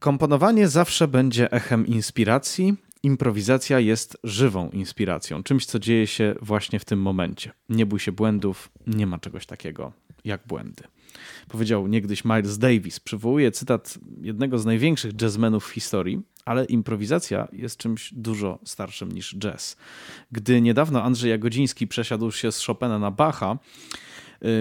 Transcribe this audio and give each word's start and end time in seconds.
Komponowanie 0.00 0.68
zawsze 0.68 1.08
będzie 1.08 1.52
echem 1.52 1.86
inspiracji. 1.86 2.74
Improwizacja 3.02 3.80
jest 3.80 4.18
żywą 4.24 4.70
inspiracją, 4.70 5.42
czymś, 5.42 5.66
co 5.66 5.78
dzieje 5.78 6.06
się 6.06 6.34
właśnie 6.42 6.78
w 6.78 6.84
tym 6.84 7.02
momencie. 7.02 7.52
Nie 7.68 7.86
bój 7.86 8.00
się 8.00 8.12
błędów, 8.12 8.70
nie 8.86 9.06
ma 9.06 9.18
czegoś 9.18 9.46
takiego 9.46 9.92
jak 10.24 10.46
błędy. 10.46 10.82
Powiedział 11.48 11.86
niegdyś 11.86 12.24
Miles 12.24 12.58
Davis. 12.58 13.00
Przywołuje 13.00 13.50
cytat 13.50 13.98
jednego 14.22 14.58
z 14.58 14.66
największych 14.66 15.22
jazzmenów 15.22 15.68
w 15.68 15.70
historii, 15.70 16.20
ale 16.44 16.64
improwizacja 16.64 17.48
jest 17.52 17.76
czymś 17.76 18.14
dużo 18.14 18.58
starszym 18.64 19.12
niż 19.12 19.36
jazz. 19.38 19.76
Gdy 20.32 20.60
niedawno 20.60 21.02
Andrzej 21.02 21.30
Jagodziński 21.30 21.86
przesiadł 21.86 22.30
się 22.30 22.52
z 22.52 22.66
Chopina 22.66 22.98
na 22.98 23.10
Bacha, 23.10 23.58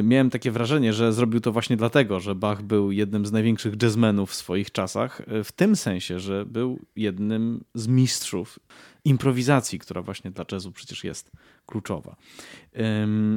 miałem 0.04 0.30
takie 0.30 0.52
wrażenie, 0.52 0.94
że 0.94 1.14
zrobił 1.14 1.40
to 1.40 1.52
właśnie 1.52 1.78
dlatego, 1.78 2.20
że 2.20 2.36
Bach 2.36 2.62
był 2.62 2.92
jednym 2.92 3.26
z 3.26 3.32
największych 3.32 3.74
jazzmenów 3.82 4.32
w 4.32 4.36
swoich 4.36 4.72
czasach, 4.72 5.22
y, 5.22 5.44
w 5.44 5.52
tym 5.52 5.76
sensie, 5.76 6.20
że 6.20 6.46
był 6.46 6.80
jednym 6.96 7.64
z 7.74 7.88
mistrzów 7.88 8.60
improwizacji, 9.06 9.80
która 9.80 10.02
właśnie 10.02 10.32
dla 10.32 10.46
jazzu 10.52 10.72
przecież 10.72 11.04
jest 11.04 11.32
kluczowa. 11.66 12.16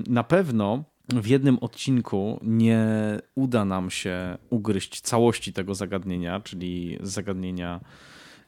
Na 0.06 0.24
pewno 0.24 0.84
w 1.08 1.26
jednym 1.26 1.58
odcinku 1.58 2.40
nie 2.42 2.86
uda 3.34 3.64
nam 3.64 3.90
się 3.90 4.38
ugryźć 4.50 5.00
całości 5.00 5.52
tego 5.52 5.74
zagadnienia, 5.74 6.40
czyli 6.40 6.98
zagadnienia 7.00 7.80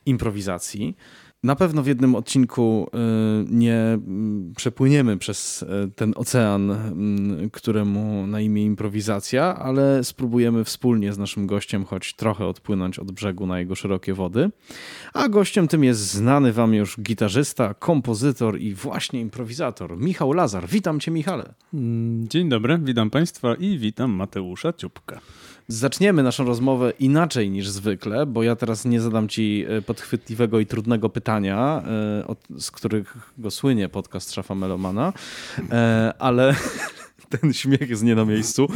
improwizacji. 0.06 0.96
Na 1.44 1.56
pewno 1.56 1.82
w 1.82 1.86
jednym 1.86 2.14
odcinku 2.14 2.86
y, 2.86 2.98
nie 3.50 3.76
mm, 3.76 4.52
przepłyniemy 4.56 5.16
przez 5.16 5.62
y, 5.62 5.66
ten 5.96 6.12
ocean, 6.16 6.70
mm, 6.70 7.50
któremu 7.50 8.26
na 8.26 8.40
imię 8.40 8.64
improwizacja, 8.64 9.56
ale 9.56 10.04
spróbujemy 10.04 10.64
wspólnie 10.64 11.12
z 11.12 11.18
naszym 11.18 11.46
gościem 11.46 11.84
choć 11.84 12.14
trochę 12.14 12.46
odpłynąć 12.46 12.98
od 12.98 13.12
brzegu 13.12 13.46
na 13.46 13.58
jego 13.58 13.74
szerokie 13.74 14.14
wody. 14.14 14.50
A 15.14 15.28
gościem 15.28 15.68
tym 15.68 15.84
jest 15.84 16.00
znany 16.00 16.52
wam 16.52 16.74
już 16.74 17.00
gitarzysta, 17.00 17.74
kompozytor 17.74 18.60
i 18.60 18.74
właśnie 18.74 19.20
improwizator 19.20 19.98
Michał 19.98 20.32
Lazar. 20.32 20.68
Witam 20.68 21.00
cię 21.00 21.10
Michale. 21.10 21.54
Mm, 21.74 22.28
dzień 22.28 22.48
dobry, 22.48 22.78
witam 22.82 23.10
państwa 23.10 23.54
i 23.54 23.78
witam 23.78 24.10
Mateusza 24.10 24.72
Ciupka. 24.72 25.20
Zaczniemy 25.68 26.22
naszą 26.22 26.44
rozmowę 26.44 26.92
inaczej 26.98 27.50
niż 27.50 27.68
zwykle, 27.68 28.26
bo 28.26 28.42
ja 28.42 28.56
teraz 28.56 28.84
nie 28.84 29.00
zadam 29.00 29.28
ci 29.28 29.64
e, 29.68 29.82
podchwytliwego 29.82 30.60
i 30.60 30.66
trudnego 30.66 31.08
pytania, 31.08 31.82
e, 32.56 32.60
z 32.60 32.70
którego 32.70 33.10
słynie 33.50 33.88
podcast 33.88 34.32
Szafa 34.32 34.54
Melomana, 34.54 35.12
e, 35.70 36.14
ale 36.18 36.54
ten 37.40 37.52
śmiech 37.52 37.90
jest 37.90 38.02
nie 38.02 38.14
na 38.14 38.24
miejscu. 38.24 38.66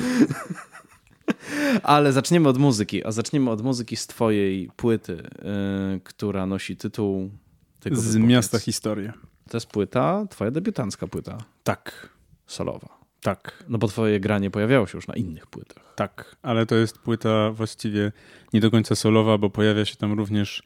Ale 1.82 2.12
zaczniemy 2.12 2.48
od 2.48 2.58
muzyki, 2.58 3.04
a 3.04 3.12
zaczniemy 3.12 3.50
od 3.50 3.62
muzyki 3.62 3.96
z 3.96 4.06
twojej 4.06 4.70
płyty, 4.76 5.22
która 6.04 6.46
nosi 6.46 6.76
tytuł... 6.76 7.30
Z 7.92 8.16
miasta 8.16 8.58
historii. 8.58 9.10
To 9.50 9.56
jest 9.56 9.66
płyta, 9.66 10.26
twoja 10.30 10.50
debiutancka 10.50 11.06
płyta. 11.06 11.38
Tak. 11.64 12.08
Solowa. 12.46 12.97
Tak. 13.22 13.64
No 13.68 13.78
bo 13.78 13.88
twoje 13.88 14.20
granie 14.20 14.50
pojawiało 14.50 14.86
się 14.86 14.98
już 14.98 15.08
na 15.08 15.14
innych 15.14 15.46
płytach. 15.46 15.94
Tak, 15.96 16.36
ale 16.42 16.66
to 16.66 16.74
jest 16.74 16.98
płyta 16.98 17.50
właściwie 17.50 18.12
nie 18.52 18.60
do 18.60 18.70
końca 18.70 18.94
solowa, 18.94 19.38
bo 19.38 19.50
pojawia 19.50 19.84
się 19.84 19.96
tam 19.96 20.12
również 20.12 20.62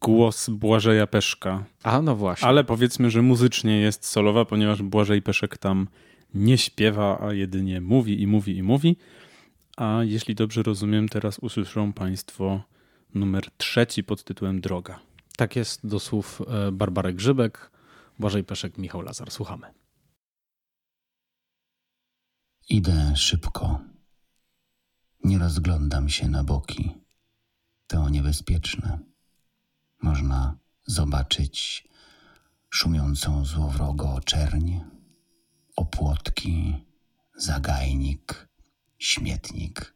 głos 0.00 0.50
Błażeja 0.50 1.06
Peszka. 1.06 1.64
A, 1.82 2.02
no 2.02 2.16
właśnie. 2.16 2.48
Ale 2.48 2.64
powiedzmy, 2.64 3.10
że 3.10 3.22
muzycznie 3.22 3.80
jest 3.80 4.06
solowa, 4.06 4.44
ponieważ 4.44 4.82
Błażej 4.82 5.22
Peszek 5.22 5.58
tam 5.58 5.88
nie 6.34 6.58
śpiewa, 6.58 7.18
a 7.20 7.32
jedynie 7.32 7.80
mówi 7.80 8.22
i 8.22 8.26
mówi 8.26 8.56
i 8.56 8.62
mówi. 8.62 8.96
A 9.76 10.00
jeśli 10.02 10.34
dobrze 10.34 10.62
rozumiem, 10.62 11.08
teraz 11.08 11.38
usłyszą 11.38 11.92
Państwo 11.92 12.62
numer 13.14 13.44
trzeci 13.56 14.04
pod 14.04 14.24
tytułem 14.24 14.60
Droga. 14.60 15.00
Tak 15.36 15.56
jest, 15.56 15.86
do 15.86 16.00
słów 16.00 16.42
e, 16.48 16.72
Barbary 16.72 17.12
Grzybek, 17.12 17.70
Błażej 18.18 18.44
Peszek, 18.44 18.78
Michał 18.78 19.02
Lazar. 19.02 19.30
Słuchamy. 19.30 19.66
Idę 22.68 23.16
szybko. 23.16 23.80
Nie 25.24 25.38
rozglądam 25.38 26.08
się 26.08 26.28
na 26.28 26.44
boki. 26.44 26.94
To 27.86 28.08
niebezpieczne. 28.08 28.98
Można 30.02 30.58
zobaczyć 30.86 31.88
szumiącą 32.70 33.44
złowrogo 33.44 34.20
czerń, 34.24 34.80
opłotki, 35.76 36.74
zagajnik, 37.36 38.48
śmietnik. 38.98 39.94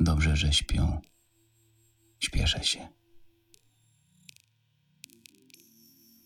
Dobrze, 0.00 0.36
że 0.36 0.52
śpią. 0.52 1.00
Śpieszę 2.20 2.64
się. 2.64 2.88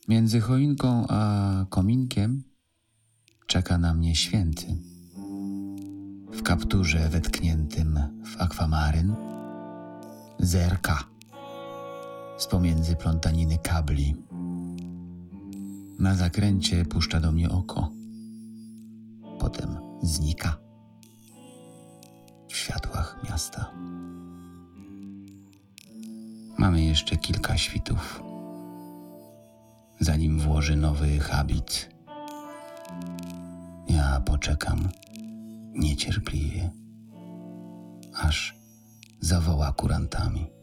Między 0.08 0.40
choinką 0.40 1.06
a 1.08 1.66
kominkiem 1.70 2.44
czeka 3.46 3.78
na 3.78 3.94
mnie 3.94 4.16
święty 4.16 4.87
w 6.32 6.42
kapturze 6.42 7.08
wetkniętym 7.08 8.00
w 8.24 8.40
akwamaryn, 8.42 9.14
zerka 10.38 11.04
z 12.38 12.46
pomiędzy 12.46 12.96
plątaniny 12.96 13.58
kabli. 13.58 14.16
Na 15.98 16.14
zakręcie 16.14 16.84
puszcza 16.84 17.20
do 17.20 17.32
mnie 17.32 17.50
oko, 17.50 17.90
potem 19.38 19.76
znika 20.02 20.56
w 22.48 22.56
światłach 22.56 23.20
miasta. 23.30 23.70
Mamy 26.58 26.84
jeszcze 26.84 27.16
kilka 27.16 27.56
świtów, 27.56 28.22
zanim 30.00 30.40
włoży 30.40 30.76
nowy 30.76 31.18
habit. 31.18 31.90
Ja 33.88 34.20
poczekam 34.20 34.88
niecierpliwie, 35.78 36.70
aż 38.14 38.56
zawoła 39.20 39.72
kurantami. 39.72 40.57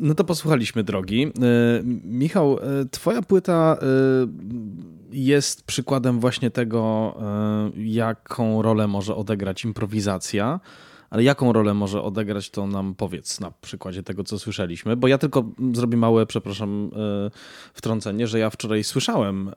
No 0.00 0.14
to 0.14 0.24
posłuchaliśmy 0.24 0.84
drogi. 0.84 1.24
E, 1.24 1.30
Michał, 2.04 2.58
e, 2.58 2.84
twoja 2.90 3.22
płyta 3.22 3.76
e, 3.82 3.86
jest 5.12 5.62
przykładem 5.62 6.20
właśnie 6.20 6.50
tego, 6.50 7.14
jaką 7.76 8.62
rolę 8.62 8.86
może 8.86 9.16
odegrać 9.16 9.64
improwizacja, 9.64 10.60
ale 11.10 11.22
jaką 11.22 11.52
rolę 11.52 11.74
może 11.74 12.02
odegrać, 12.02 12.50
to 12.50 12.66
nam 12.66 12.94
powiedz 12.94 13.40
na 13.40 13.50
przykładzie 13.60 14.02
tego, 14.02 14.24
co 14.24 14.38
słyszeliśmy, 14.38 14.96
bo 14.96 15.08
ja 15.08 15.18
tylko 15.18 15.44
zrobię 15.72 15.96
małe, 15.96 16.26
przepraszam, 16.26 16.90
wtrącenie, 17.74 18.26
że 18.26 18.38
ja 18.38 18.50
wczoraj 18.50 18.84
słyszałem 18.84 19.50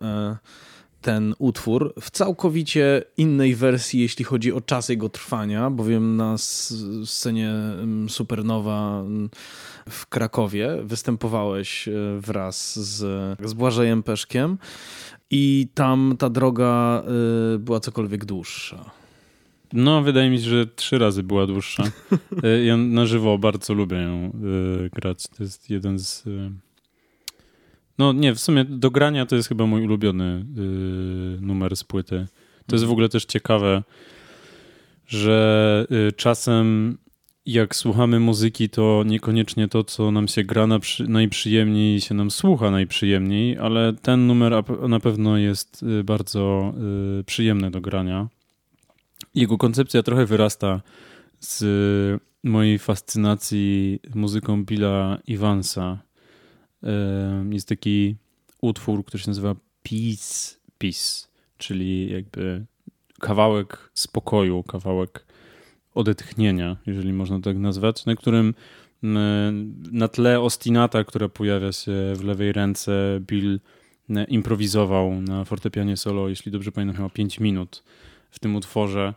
ten 1.03 1.35
utwór 1.39 1.94
w 2.01 2.11
całkowicie 2.11 3.03
innej 3.17 3.55
wersji, 3.55 4.01
jeśli 4.01 4.25
chodzi 4.25 4.53
o 4.53 4.61
czas 4.61 4.89
jego 4.89 5.09
trwania, 5.09 5.69
bowiem 5.69 6.15
na 6.15 6.35
scenie 7.05 7.50
mm, 7.50 8.09
Supernowa 8.09 9.01
mm, 9.01 9.29
w 9.89 10.07
Krakowie 10.07 10.69
występowałeś 10.83 11.88
e, 11.88 11.91
wraz 12.19 12.79
z, 12.79 13.00
z 13.45 13.53
Błażejem 13.53 14.03
Peszkiem 14.03 14.57
i 15.29 15.67
tam 15.73 16.15
ta 16.19 16.29
droga 16.29 17.03
e, 17.56 17.57
była 17.57 17.79
cokolwiek 17.79 18.25
dłuższa. 18.25 18.91
No, 19.73 20.01
wydaje 20.01 20.29
mi 20.29 20.39
się, 20.39 20.49
że 20.49 20.67
trzy 20.67 20.97
razy 20.97 21.23
była 21.23 21.47
dłuższa. 21.47 21.83
E, 22.44 22.63
ja 22.63 22.77
na 22.77 23.06
żywo 23.06 23.38
bardzo 23.38 23.73
lubię 23.73 23.97
ją 23.97 24.31
grać. 24.94 25.27
To 25.27 25.44
jest 25.44 25.69
jeden 25.69 25.99
z 25.99 26.23
no 27.98 28.13
nie, 28.13 28.36
w 28.36 28.40
sumie 28.40 28.66
do 28.66 28.92
grania 28.92 29.25
to 29.25 29.36
jest 29.36 29.50
chyba 29.50 29.66
mój 29.66 29.84
ulubiony 29.84 30.45
yy, 30.56 31.42
numer 31.42 31.75
z 31.75 31.84
płyty. 31.84 32.28
To 32.68 32.75
jest 32.75 32.86
w 32.86 32.92
ogóle 32.92 33.10
też 33.10 33.25
ciekawe, 33.25 33.84
że 35.07 35.88
yy, 35.90 36.12
czasem 36.12 36.98
jak 37.45 37.75
słuchamy 37.75 38.19
muzyki, 38.19 38.69
to 38.69 39.04
niekoniecznie 39.06 39.68
to, 39.68 39.84
co 39.84 40.12
nam 40.12 40.28
się 40.28 40.44
gra 40.44 40.68
najprzyjemniej 41.07 42.01
się 42.01 42.16
nam 42.16 42.31
słucha 42.31 42.72
najprzyjemniej, 42.72 43.57
ale 43.57 43.94
ten 43.94 44.28
numer 44.28 44.54
na 44.90 45.00
pewno 45.00 45.38
jest 45.38 45.83
y, 45.83 46.04
bardzo 46.04 46.73
y, 47.19 47.23
przyjemny 47.23 47.71
do 47.71 47.81
grania. 47.81 48.28
Jego 49.35 49.57
koncepcja 49.57 50.04
trochę 50.04 50.26
wyrasta 50.26 50.81
z 51.40 52.21
mojej 52.44 52.80
fascynacji 52.80 54.00
muzyką 54.16 54.66
Billa 54.66 55.18
Evansa 55.30 55.97
jest 57.52 57.68
taki 57.68 58.16
utwór, 58.61 59.06
który 59.06 59.23
się 59.23 59.30
nazywa 59.30 59.56
Peace, 59.83 60.56
Peace, 60.78 61.28
czyli 61.57 62.11
jakby 62.11 62.66
kawałek 63.19 63.92
spokoju, 63.94 64.63
kawałek 64.63 65.25
odetchnienia, 65.94 66.78
jeżeli 66.85 67.13
można 67.13 67.40
tak 67.40 67.57
nazwać, 67.57 68.06
na 68.06 68.16
którym 68.16 68.54
na 69.92 70.07
tle 70.07 70.42
ostinata, 70.42 71.04
która 71.04 71.30
pojawia 71.30 71.71
się 71.71 71.92
w 72.16 72.23
lewej 72.23 72.52
ręce, 72.52 73.19
Bill 73.21 73.59
improwizował 74.28 75.21
na 75.21 75.45
fortepianie 75.45 75.97
solo, 75.97 76.30
jeśli 76.30 76.52
dobrze 76.52 76.71
pamiętam, 76.71 76.95
chyba 76.97 77.09
5 77.09 77.40
minut 77.40 77.83
w 78.31 78.40
tym 78.40 78.56
utworze. 78.56 79.13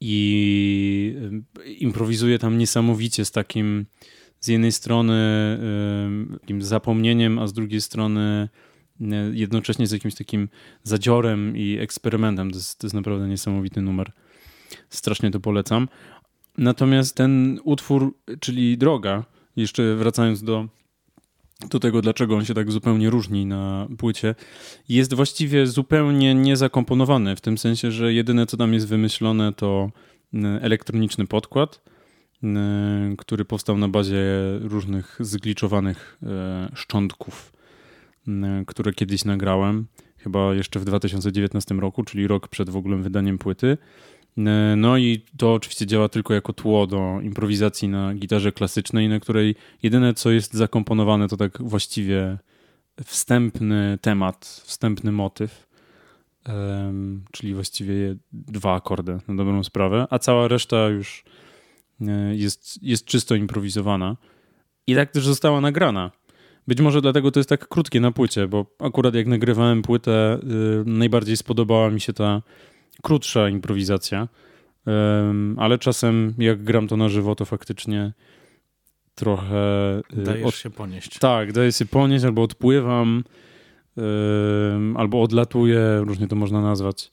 I 0.00 1.14
improwizuje 1.78 2.38
tam 2.38 2.58
niesamowicie 2.58 3.24
z 3.24 3.30
takim 3.30 3.86
z 4.40 4.48
jednej 4.48 4.72
strony 4.72 5.18
takim 6.40 6.62
zapomnieniem, 6.62 7.38
a 7.38 7.46
z 7.46 7.52
drugiej 7.52 7.80
strony 7.80 8.48
jednocześnie 9.32 9.86
z 9.86 9.92
jakimś 9.92 10.14
takim 10.14 10.48
zadziorem 10.82 11.56
i 11.56 11.78
eksperymentem. 11.78 12.50
To 12.50 12.56
jest, 12.56 12.78
to 12.78 12.86
jest 12.86 12.94
naprawdę 12.94 13.28
niesamowity 13.28 13.82
numer. 13.82 14.12
Strasznie 14.90 15.30
to 15.30 15.40
polecam. 15.40 15.88
Natomiast 16.58 17.16
ten 17.16 17.60
utwór, 17.64 18.14
czyli 18.40 18.78
Droga, 18.78 19.24
jeszcze 19.56 19.94
wracając 19.94 20.42
do, 20.42 20.68
do 21.70 21.80
tego, 21.80 22.02
dlaczego 22.02 22.36
on 22.36 22.44
się 22.44 22.54
tak 22.54 22.72
zupełnie 22.72 23.10
różni 23.10 23.46
na 23.46 23.88
płycie, 23.98 24.34
jest 24.88 25.14
właściwie 25.14 25.66
zupełnie 25.66 26.34
niezakomponowany, 26.34 27.36
w 27.36 27.40
tym 27.40 27.58
sensie, 27.58 27.92
że 27.92 28.12
jedyne 28.12 28.46
co 28.46 28.56
tam 28.56 28.74
jest 28.74 28.88
wymyślone 28.88 29.52
to 29.52 29.90
elektroniczny 30.60 31.26
podkład, 31.26 31.80
który 33.18 33.44
powstał 33.44 33.78
na 33.78 33.88
bazie 33.88 34.24
różnych 34.60 35.16
zgliczowanych 35.20 36.18
y, 36.72 36.76
szczątków, 36.76 37.52
y, 38.28 38.32
które 38.66 38.92
kiedyś 38.92 39.24
nagrałem, 39.24 39.86
chyba 40.16 40.54
jeszcze 40.54 40.80
w 40.80 40.84
2019 40.84 41.74
roku, 41.74 42.04
czyli 42.04 42.26
rok 42.26 42.48
przed 42.48 42.70
w 42.70 42.76
ogóle 42.76 42.96
wydaniem 42.96 43.38
płyty. 43.38 43.78
No 44.76 44.96
i 44.96 45.22
to 45.36 45.54
oczywiście 45.54 45.86
działa 45.86 46.08
tylko 46.08 46.34
jako 46.34 46.52
tło 46.52 46.86
do 46.86 47.20
improwizacji 47.22 47.88
na 47.88 48.14
gitarze 48.14 48.52
klasycznej, 48.52 49.08
na 49.08 49.20
której 49.20 49.54
jedyne 49.82 50.14
co 50.14 50.30
jest 50.30 50.54
zakomponowane 50.54 51.28
to 51.28 51.36
tak 51.36 51.62
właściwie 51.62 52.38
wstępny 53.04 53.98
temat, 54.00 54.62
wstępny 54.64 55.12
motyw, 55.12 55.68
czyli 57.32 57.54
właściwie 57.54 58.16
dwa 58.32 58.74
akordy 58.74 59.18
na 59.28 59.34
dobrą 59.34 59.64
sprawę, 59.64 60.06
a 60.10 60.18
cała 60.18 60.48
reszta 60.48 60.88
już 60.88 61.24
jest, 62.32 62.82
jest 62.82 63.04
czysto 63.04 63.34
improwizowana. 63.34 64.16
I 64.86 64.94
tak 64.94 65.10
też 65.10 65.24
została 65.24 65.60
nagrana. 65.60 66.10
Być 66.68 66.80
może 66.80 67.00
dlatego 67.00 67.30
to 67.30 67.40
jest 67.40 67.48
tak 67.48 67.68
krótkie 67.68 68.00
na 68.00 68.12
płycie, 68.12 68.48
bo 68.48 68.66
akurat 68.78 69.14
jak 69.14 69.26
nagrywałem 69.26 69.82
płytę, 69.82 70.38
yy, 70.42 70.82
najbardziej 70.86 71.36
spodobała 71.36 71.90
mi 71.90 72.00
się 72.00 72.12
ta 72.12 72.42
krótsza 73.02 73.48
improwizacja. 73.48 74.28
Yy, 74.86 74.92
ale 75.56 75.78
czasem 75.78 76.34
jak 76.38 76.64
gram 76.64 76.88
to 76.88 76.96
na 76.96 77.08
żywo, 77.08 77.34
to 77.34 77.44
faktycznie 77.44 78.12
trochę. 79.14 79.62
Dajesz 80.12 80.46
od... 80.46 80.54
się 80.54 80.70
ponieść. 80.70 81.18
Tak, 81.18 81.52
daję 81.52 81.72
się 81.72 81.86
ponieść, 81.86 82.24
albo 82.24 82.42
odpływam, 82.42 83.24
albo 84.94 85.22
odlatuję, 85.22 86.00
różnie 86.04 86.28
to 86.28 86.36
można 86.36 86.62
nazwać. 86.62 87.12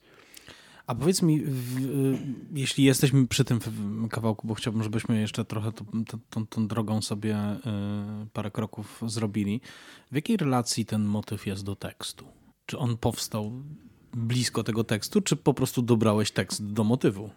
A 0.88 0.96
powiedz 0.96 1.22
mi, 1.22 1.44
jeśli 2.54 2.84
jesteśmy 2.84 3.28
przy 3.28 3.44
tym 3.46 3.60
kawałku, 4.10 4.48
bo 4.48 4.54
chciałbym, 4.54 4.84
żebyśmy 4.84 5.22
jeszcze 5.22 5.46
trochę 5.46 5.72
tą, 6.50 6.68
drogą 6.68 7.02
sobie 7.02 7.38
y, 7.38 7.58
parę 8.34 8.52
kroków 8.52 9.02
zrobili. 9.06 9.62
W 10.12 10.16
jakiej 10.16 10.38
relacji 10.38 10.86
ten 10.86 11.04
motyw 11.04 11.48
jest 11.48 11.64
do 11.64 11.76
tekstu? 11.76 12.26
Czy 12.66 12.78
on 12.78 12.98
powstał 12.98 13.52
blisko 14.14 14.64
tego 14.64 14.84
tekstu, 14.84 15.22
czy 15.22 15.36
po 15.36 15.54
prostu 15.54 15.82
dobrałeś 15.82 16.32
tekst 16.32 16.74
do 16.74 16.84
motywu? 16.84 17.30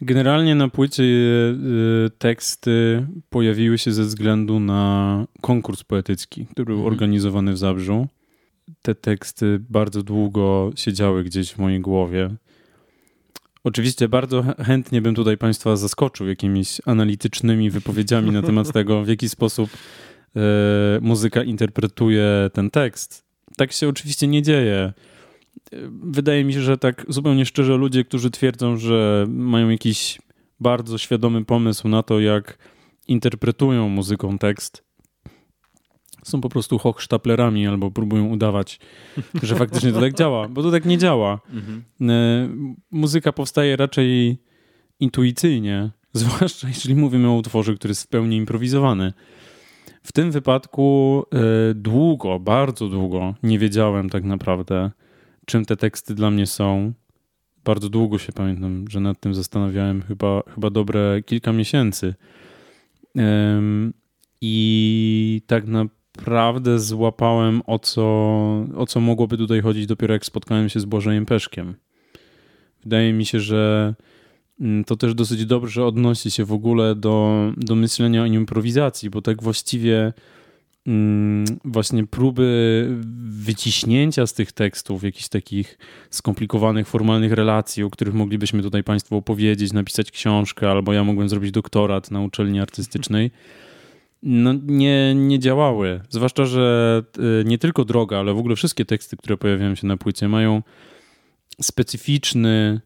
Generalnie 0.00 0.54
na 0.54 0.68
płycie 0.68 1.02
y, 1.02 2.10
teksty 2.18 3.06
pojawiły 3.30 3.78
się 3.78 3.92
ze 3.92 4.02
względu 4.02 4.60
na 4.60 5.24
konkurs 5.40 5.84
poetycki, 5.84 6.46
który 6.46 6.64
był 6.64 6.76
mhm. 6.76 6.92
organizowany 6.92 7.52
w 7.52 7.58
Zabrzu. 7.58 8.06
Te 8.82 8.94
teksty 8.94 9.60
bardzo 9.70 10.02
długo 10.02 10.70
siedziały 10.76 11.24
gdzieś 11.24 11.52
w 11.52 11.58
mojej 11.58 11.80
głowie. 11.80 12.36
Oczywiście 13.66 14.08
bardzo 14.08 14.44
chętnie 14.64 15.02
bym 15.02 15.14
tutaj 15.14 15.38
Państwa 15.38 15.76
zaskoczył 15.76 16.28
jakimiś 16.28 16.80
analitycznymi 16.84 17.70
wypowiedziami 17.70 18.30
na 18.30 18.42
temat 18.42 18.72
tego, 18.72 19.04
w 19.04 19.08
jaki 19.08 19.28
sposób 19.28 19.70
e, 20.36 20.40
muzyka 21.00 21.42
interpretuje 21.42 22.50
ten 22.52 22.70
tekst. 22.70 23.24
Tak 23.56 23.72
się 23.72 23.88
oczywiście 23.88 24.26
nie 24.26 24.42
dzieje. 24.42 24.92
Wydaje 26.02 26.44
mi 26.44 26.52
się, 26.52 26.60
że 26.60 26.78
tak 26.78 27.06
zupełnie 27.08 27.46
szczerze 27.46 27.76
ludzie, 27.76 28.04
którzy 28.04 28.30
twierdzą, 28.30 28.76
że 28.76 29.26
mają 29.28 29.68
jakiś 29.68 30.18
bardzo 30.60 30.98
świadomy 30.98 31.44
pomysł 31.44 31.88
na 31.88 32.02
to, 32.02 32.20
jak 32.20 32.58
interpretują 33.08 33.88
muzyką 33.88 34.38
tekst, 34.38 34.84
są 36.26 36.40
po 36.40 36.48
prostu 36.48 36.78
hochsztaplerami 36.78 37.66
albo 37.66 37.90
próbują 37.90 38.26
udawać, 38.26 38.80
że 39.42 39.56
faktycznie 39.56 39.92
to 39.92 40.00
tak 40.00 40.14
działa, 40.14 40.48
bo 40.48 40.62
to 40.62 40.70
tak 40.70 40.84
nie 40.84 40.98
działa. 40.98 41.40
Mhm. 41.52 41.84
E, 42.10 42.48
muzyka 42.90 43.32
powstaje 43.32 43.76
raczej 43.76 44.38
intuicyjnie, 45.00 45.90
zwłaszcza 46.12 46.68
jeśli 46.68 46.94
mówimy 46.94 47.28
o 47.28 47.34
utworze, 47.34 47.74
który 47.74 47.90
jest 47.90 48.02
w 48.02 48.08
pełni 48.08 48.36
improwizowany. 48.36 49.12
W 50.02 50.12
tym 50.12 50.30
wypadku 50.30 51.22
e, 51.32 51.74
długo, 51.74 52.40
bardzo 52.40 52.88
długo 52.88 53.34
nie 53.42 53.58
wiedziałem 53.58 54.10
tak 54.10 54.24
naprawdę, 54.24 54.90
czym 55.46 55.64
te 55.64 55.76
teksty 55.76 56.14
dla 56.14 56.30
mnie 56.30 56.46
są. 56.46 56.92
Bardzo 57.64 57.88
długo 57.88 58.18
się 58.18 58.32
pamiętam, 58.32 58.84
że 58.90 59.00
nad 59.00 59.20
tym 59.20 59.34
zastanawiałem, 59.34 60.02
chyba, 60.02 60.42
chyba 60.54 60.70
dobre 60.70 61.22
kilka 61.22 61.52
miesięcy. 61.52 62.14
I 64.40 65.42
tak 65.46 65.66
na 65.66 65.86
naprawdę 66.16 66.78
złapałem 66.78 67.62
o 67.66 67.78
co, 67.78 68.04
o 68.76 68.86
co 68.88 69.00
mogłoby 69.00 69.36
tutaj 69.36 69.60
chodzić 69.60 69.86
dopiero 69.86 70.14
jak 70.14 70.24
spotkałem 70.24 70.68
się 70.68 70.80
z 70.80 70.84
Błażejem 70.84 71.26
Peszkiem. 71.26 71.74
Wydaje 72.82 73.12
mi 73.12 73.26
się, 73.26 73.40
że 73.40 73.94
mm, 74.60 74.84
to 74.84 74.96
też 74.96 75.14
dosyć 75.14 75.46
dobrze 75.46 75.84
odnosi 75.84 76.30
się 76.30 76.44
w 76.44 76.52
ogóle 76.52 76.94
do, 76.94 77.52
do 77.56 77.74
myślenia 77.74 78.22
o 78.22 78.26
improwizacji, 78.26 79.10
bo 79.10 79.22
tak 79.22 79.42
właściwie 79.42 80.12
mm, 80.86 81.44
właśnie 81.64 82.06
próby 82.06 82.88
wyciśnięcia 83.28 84.26
z 84.26 84.34
tych 84.34 84.52
tekstów 84.52 85.04
jakichś 85.04 85.28
takich 85.28 85.78
skomplikowanych, 86.10 86.88
formalnych 86.88 87.32
relacji, 87.32 87.82
o 87.82 87.90
których 87.90 88.14
moglibyśmy 88.14 88.62
tutaj 88.62 88.84
Państwu 88.84 89.16
opowiedzieć, 89.16 89.72
napisać 89.72 90.10
książkę, 90.10 90.70
albo 90.70 90.92
ja 90.92 91.04
mogłem 91.04 91.28
zrobić 91.28 91.50
doktorat 91.50 92.10
na 92.10 92.20
uczelni 92.20 92.60
artystycznej 92.60 93.30
no, 94.22 94.54
nie, 94.66 95.14
nie 95.14 95.38
działały. 95.38 96.00
Zwłaszcza, 96.08 96.44
że 96.44 97.02
y, 97.40 97.44
nie 97.44 97.58
tylko 97.58 97.84
droga, 97.84 98.18
ale 98.18 98.34
w 98.34 98.38
ogóle 98.38 98.56
wszystkie 98.56 98.84
teksty, 98.84 99.16
które 99.16 99.36
pojawiają 99.36 99.74
się 99.74 99.86
na 99.86 99.96
płycie, 99.96 100.28
mają 100.28 100.62
specyficzny, 101.60 102.80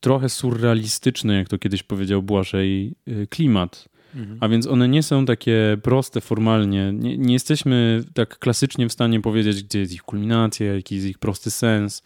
trochę 0.00 0.28
surrealistyczny, 0.28 1.36
jak 1.36 1.48
to 1.48 1.58
kiedyś 1.58 1.82
powiedział 1.82 2.22
Błażej, 2.22 2.94
y, 3.08 3.26
klimat. 3.26 3.88
Mhm. 4.14 4.38
A 4.40 4.48
więc 4.48 4.66
one 4.66 4.88
nie 4.88 5.02
są 5.02 5.26
takie 5.26 5.76
proste 5.82 6.20
formalnie. 6.20 6.92
Nie, 6.92 7.18
nie, 7.18 7.32
jesteśmy 7.32 8.04
tak 8.14 8.38
klasycznie 8.38 8.88
w 8.88 8.92
stanie 8.92 9.20
powiedzieć, 9.20 9.62
gdzie 9.62 9.78
jest 9.78 9.92
ich 9.92 10.02
kulminacja, 10.02 10.74
jaki 10.74 10.94
jest 10.94 11.06
ich 11.06 11.18
prosty 11.18 11.50
sens. 11.50 12.02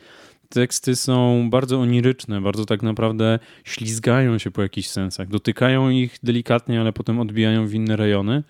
Teksty 0.48 0.96
są 0.96 1.50
bardzo 1.50 1.80
oniryczne, 1.80 2.40
bardzo 2.40 2.64
tak 2.64 2.82
naprawdę 2.82 3.38
ślizgają 3.64 4.38
się 4.38 4.50
po 4.50 4.62
jakichś 4.62 4.88
sensach. 4.88 5.28
Dotykają 5.28 5.90
ich 5.90 6.18
delikatnie, 6.22 6.80
ale 6.80 6.92
potem 6.92 7.20
odbijają 7.20 7.66
w 7.66 7.74
inne 7.74 7.96
rejony. 7.96 8.42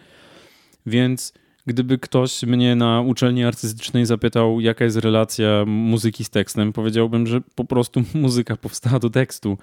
Więc 0.87 1.33
gdyby 1.67 1.99
ktoś 1.99 2.43
mnie 2.43 2.77
na 2.77 3.01
uczelni 3.01 3.45
artystycznej 3.45 4.07
zapytał, 4.07 4.61
jaka 4.61 4.85
jest 4.85 4.97
relacja 4.97 5.65
muzyki 5.67 6.25
z 6.25 6.31
tekstem, 6.31 6.73
powiedziałbym, 6.73 7.27
że 7.27 7.41
po 7.55 7.65
prostu 7.65 8.03
muzyka 8.15 8.57
powstała 8.57 8.99
do 8.99 9.11
tekstu. 9.11 9.59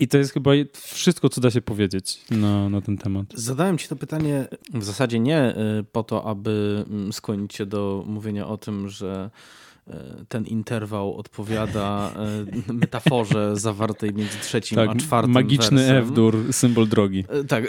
I 0.00 0.08
to 0.08 0.18
jest 0.18 0.32
chyba 0.32 0.50
wszystko, 0.72 1.28
co 1.28 1.40
da 1.40 1.50
się 1.50 1.62
powiedzieć 1.62 2.20
na, 2.30 2.68
na 2.68 2.80
ten 2.80 2.98
temat. 2.98 3.26
Zadałem 3.34 3.78
ci 3.78 3.88
to 3.88 3.96
pytanie 3.96 4.48
w 4.74 4.84
zasadzie 4.84 5.20
nie 5.20 5.56
y, 5.80 5.84
po 5.92 6.02
to, 6.02 6.24
aby 6.24 6.84
mm, 6.90 7.12
skłonić 7.12 7.54
się 7.54 7.66
do 7.66 8.04
mówienia 8.06 8.46
o 8.46 8.58
tym, 8.58 8.88
że 8.88 9.30
ten 10.28 10.46
interwał 10.46 11.16
odpowiada 11.16 12.14
y, 12.68 12.72
metaforze 12.72 13.56
zawartej 13.56 14.14
między 14.14 14.38
trzecim 14.38 14.76
tak, 14.76 14.90
a 14.90 14.94
czwartym 14.94 15.32
Magiczny 15.32 15.96
F-dur, 15.96 16.52
symbol 16.52 16.88
drogi. 16.88 17.24
Tak. 17.48 17.64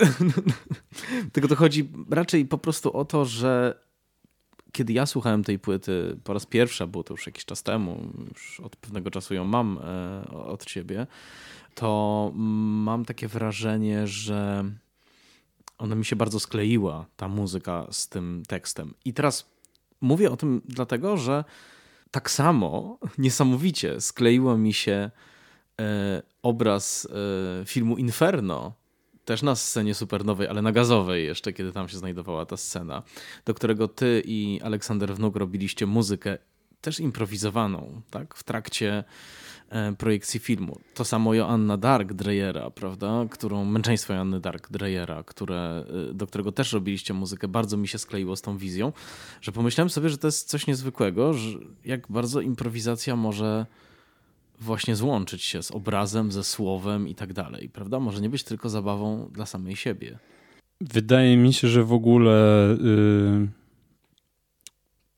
Tylko 1.34 1.48
to 1.48 1.56
chodzi 1.56 1.90
raczej 2.10 2.46
po 2.46 2.58
prostu 2.58 2.98
o 2.98 3.06
to, 3.06 3.26
że 3.26 3.84
kiedy 4.72 4.94
ja 4.94 5.06
słuchałem 5.06 5.44
tej 5.44 5.60
płyty 5.60 6.18
po 6.24 6.34
raz 6.34 6.46
pierwszy, 6.46 6.88
było 6.88 7.04
to 7.04 7.14
już 7.14 7.26
jakiś 7.26 7.46
czas 7.46 7.64
temu, 7.64 8.00
już 8.30 8.60
od 8.60 8.76
pewnego 8.76 9.12
czasu 9.12 9.34
ją 9.34 9.46
mam 9.46 9.80
od 10.32 10.66
ciebie, 10.66 11.08
to 11.76 12.32
mam 12.36 13.06
takie 13.06 13.28
wrażenie, 13.28 14.08
że 14.08 14.64
ona 15.78 15.96
mi 15.96 16.06
się 16.06 16.16
bardzo 16.16 16.40
skleiła, 16.40 17.06
ta 17.16 17.28
muzyka 17.28 17.88
z 17.92 18.10
tym 18.10 18.44
tekstem. 18.48 18.94
I 19.06 19.14
teraz 19.14 19.50
mówię 20.02 20.32
o 20.32 20.38
tym 20.38 20.62
dlatego, 20.66 21.18
że 21.18 21.44
tak 22.14 22.32
samo 22.32 23.00
niesamowicie 23.18 24.02
skleiło 24.02 24.58
mi 24.58 24.74
się 24.74 25.12
e, 25.82 26.22
obraz 26.44 27.08
e, 27.62 27.66
filmu 27.66 27.98
Inferno, 27.98 28.74
też 29.26 29.42
na 29.42 29.56
scenie 29.56 29.94
supernowej, 29.94 30.48
ale 30.48 30.62
na 30.62 30.72
gazowej 30.72 31.26
jeszcze, 31.26 31.54
kiedy 31.54 31.72
tam 31.72 31.90
się 31.90 31.98
znajdowała 31.98 32.46
ta 32.46 32.58
scena, 32.58 33.04
do 33.46 33.54
którego 33.54 33.88
ty 33.88 34.24
i 34.26 34.62
Aleksander 34.64 35.16
Wnuk 35.16 35.36
robiliście 35.36 35.86
muzykę 35.86 36.38
też 36.82 37.00
improwizowaną, 37.00 38.02
tak? 38.10 38.36
W 38.36 38.44
trakcie 38.44 39.04
projekcji 39.98 40.40
filmu. 40.40 40.80
To 40.94 41.06
samo 41.06 41.34
Joanna 41.34 41.78
Dark 41.78 42.14
Dreyera, 42.14 42.70
prawda, 42.70 43.26
którą 43.30 43.66
Męczeństwo 43.66 44.14
Joanny 44.14 44.40
Dark 44.40 44.72
Dreyera, 44.72 45.24
które, 45.24 45.86
e, 46.10 46.14
do 46.14 46.28
którego 46.28 46.52
też 46.52 46.74
robiliście 46.74 47.14
muzykę, 47.14 47.48
bardzo 47.48 47.78
mi 47.78 47.88
się 47.88 47.98
skleiło 47.98 48.36
z 48.36 48.42
tą 48.42 48.58
wizją, 48.58 48.94
że 49.42 49.52
pomyślałem 49.52 49.90
sobie, 49.90 50.10
że 50.10 50.18
to 50.18 50.28
jest 50.28 50.50
coś 50.50 50.68
niezwykłego, 50.68 51.34
że 51.34 51.58
jak 51.86 52.08
bardzo 52.10 52.42
improwizacja 52.42 53.16
może 53.16 53.66
właśnie 54.60 54.96
złączyć 54.96 55.44
się 55.44 55.64
z 55.64 55.72
obrazem, 55.72 56.32
ze 56.32 56.44
słowem 56.44 57.08
i 57.08 57.16
tak 57.16 57.34
dalej, 57.34 57.70
prawda? 57.70 58.00
Może 58.00 58.22
nie 58.22 58.30
być 58.30 58.44
tylko 58.44 58.70
zabawą 58.70 59.30
dla 59.32 59.46
samej 59.46 59.76
siebie. 59.76 60.20
Wydaje 60.82 61.38
mi 61.38 61.54
się, 61.54 61.68
że 61.68 61.84
w 61.84 61.94
ogóle 61.94 62.68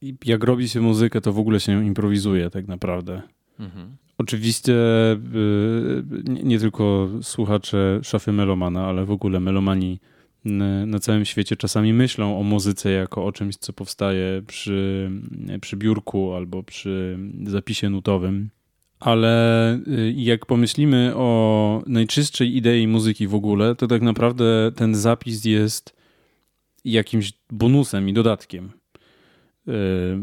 yy, 0.02 0.16
jak 0.26 0.44
robi 0.44 0.70
się 0.70 0.82
muzykę, 0.82 1.22
to 1.22 1.34
w 1.34 1.40
ogóle 1.40 1.60
się 1.60 1.86
improwizuje 1.86 2.50
tak 2.50 2.68
naprawdę. 2.68 3.22
Mhm. 3.60 3.98
Oczywiście 4.18 4.74
y, 5.14 6.44
nie 6.44 6.60
tylko 6.60 7.10
słuchacze 7.22 8.00
szafy 8.04 8.32
Melomana, 8.32 8.88
ale 8.88 9.06
w 9.06 9.12
ogóle 9.12 9.40
melomani 9.40 10.00
na 10.86 11.00
całym 11.00 11.26
świecie 11.26 11.56
czasami 11.56 11.94
myślą 11.94 12.40
o 12.40 12.44
muzyce 12.44 12.92
jako 12.92 13.26
o 13.26 13.32
czymś, 13.32 13.56
co 13.56 13.74
powstaje 13.74 14.42
przy, 14.48 15.12
przy 15.62 15.78
biurku 15.78 16.34
albo 16.34 16.64
przy 16.64 17.18
zapisie 17.44 17.90
nutowym. 17.90 18.50
Ale 19.00 19.74
y, 19.88 20.14
jak 20.18 20.46
pomyślimy 20.46 21.14
o 21.16 21.84
najczystszej 21.88 22.58
idei 22.58 22.88
muzyki 22.88 23.28
w 23.28 23.36
ogóle, 23.36 23.76
to 23.76 23.88
tak 23.88 24.02
naprawdę 24.02 24.72
ten 24.76 24.96
zapis 24.96 25.46
jest 25.46 25.96
jakimś 26.86 27.34
bonusem 27.52 28.10
i 28.10 28.14
dodatkiem. 28.14 28.72
Yy, 29.68 29.74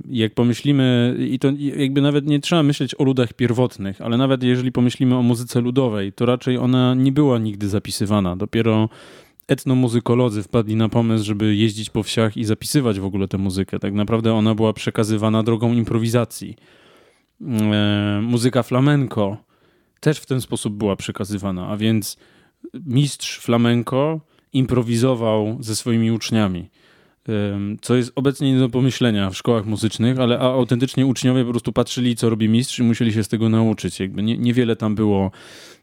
jak 0.09 0.35
pomyślimy, 0.35 1.17
i 1.19 1.39
to 1.39 1.49
jakby 1.77 2.01
nawet 2.01 2.27
nie 2.27 2.41
trzeba 2.41 2.63
myśleć 2.63 2.95
o 2.95 3.05
ludach 3.05 3.33
pierwotnych, 3.33 4.01
ale 4.01 4.17
nawet 4.17 4.43
jeżeli 4.43 4.73
pomyślimy 4.73 5.17
o 5.17 5.23
muzyce 5.23 5.61
ludowej, 5.61 6.13
to 6.13 6.27
raczej 6.27 6.59
ona 6.59 6.95
nie 6.95 7.13
była 7.13 7.39
nigdy 7.39 7.69
zapisywana. 7.69 8.37
Dopiero 8.37 8.89
etnomuzykolodzy 9.49 10.43
wpadli 10.43 10.77
na 10.77 10.89
pomysł, 10.89 11.25
żeby 11.25 11.55
jeździć 11.55 11.91
po 11.91 12.03
wsiach 12.03 12.37
i 12.37 12.45
zapisywać 12.45 13.01
w 13.01 13.05
ogóle 13.05 13.29
tę 13.29 13.39
muzykę. 13.39 13.79
Tak 13.79 13.95
naprawdę 13.95 14.35
ona 14.35 14.55
była 14.55 14.73
przekazywana 14.73 15.43
drogą 15.43 15.73
improwizacji. 15.73 16.57
Yy, 17.41 17.47
muzyka 18.23 18.63
flamenco 18.63 19.37
też 20.01 20.19
w 20.19 20.27
ten 20.27 20.41
sposób 20.41 20.75
była 20.75 20.97
przekazywana, 20.97 21.69
a 21.69 21.77
więc 21.77 22.17
mistrz 22.87 23.39
flamenco 23.39 24.21
improwizował 24.53 25.57
ze 25.61 25.77
swoimi 25.77 26.13
uczniami 26.13 26.71
co 27.81 27.97
jest 27.97 28.13
obecnie 28.15 28.53
nie 28.53 28.59
do 28.59 28.69
pomyślenia 28.69 29.31
w 29.31 29.37
szkołach 29.37 29.67
muzycznych, 29.67 30.19
ale 30.19 30.39
autentycznie 30.39 31.07
uczniowie 31.07 31.45
po 31.45 31.51
prostu 31.51 31.73
patrzyli, 31.73 32.17
co 32.17 32.31
robi 32.31 32.49
mistrz 32.49 32.79
i 32.79 32.83
musieli 32.83 33.13
się 33.13 33.25
z 33.25 33.29
tego 33.29 33.49
nauczyć. 33.49 34.01
Jakby 34.01 34.23
nie, 34.23 34.39
niewiele 34.39 34.77
tam 34.77 34.95
było, 34.95 35.31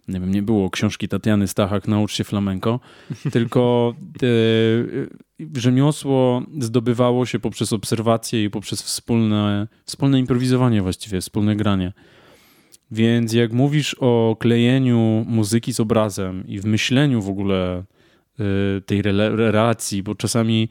nie 0.07 0.19
wiem, 0.19 0.31
nie 0.31 0.41
było 0.41 0.69
książki 0.69 1.07
Tatiany 1.07 1.47
Stachak, 1.47 1.87
naucz 1.87 2.13
się 2.13 2.23
flamenko, 2.23 2.79
tylko 3.33 3.93
e, 4.23 5.59
rzemiosło 5.59 6.43
zdobywało 6.59 7.25
się 7.25 7.39
poprzez 7.39 7.73
obserwacje 7.73 8.43
i 8.43 8.49
poprzez 8.49 8.81
wspólne, 8.81 9.67
wspólne 9.85 10.19
improwizowanie 10.19 10.81
właściwie, 10.81 11.21
wspólne 11.21 11.55
granie. 11.55 11.93
Więc 12.91 13.33
jak 13.33 13.53
mówisz 13.53 13.95
o 13.99 14.35
klejeniu 14.39 15.25
muzyki 15.27 15.73
z 15.73 15.79
obrazem 15.79 16.47
i 16.47 16.59
w 16.59 16.65
myśleniu 16.65 17.21
w 17.21 17.29
ogóle 17.29 17.83
e, 18.39 18.43
tej 18.81 19.01
relacji, 19.01 20.03
bo 20.03 20.15
czasami 20.15 20.69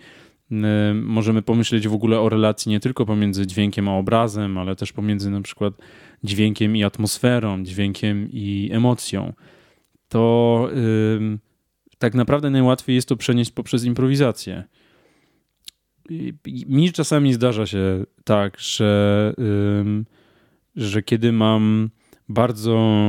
możemy 0.94 1.42
pomyśleć 1.42 1.88
w 1.88 1.94
ogóle 1.94 2.20
o 2.20 2.28
relacji 2.28 2.70
nie 2.70 2.80
tylko 2.80 3.06
pomiędzy 3.06 3.46
dźwiękiem 3.46 3.88
a 3.88 3.96
obrazem, 3.96 4.58
ale 4.58 4.76
też 4.76 4.92
pomiędzy 4.92 5.30
na 5.30 5.40
przykład 5.40 5.74
dźwiękiem 6.24 6.76
i 6.76 6.84
atmosferą, 6.84 7.64
dźwiękiem 7.64 8.28
i 8.32 8.70
emocją. 8.72 9.32
To 10.08 10.70
tak 11.98 12.14
naprawdę 12.14 12.50
najłatwiej 12.50 12.96
jest 12.96 13.08
to 13.08 13.16
przenieść 13.16 13.50
poprzez 13.50 13.84
improwizację. 13.84 14.64
mi 16.46 16.92
czasami 16.92 17.32
zdarza 17.32 17.66
się 17.66 18.04
tak, 18.24 18.60
że, 18.60 19.34
że 20.76 21.02
kiedy 21.02 21.32
mam 21.32 21.90
bardzo 22.28 23.06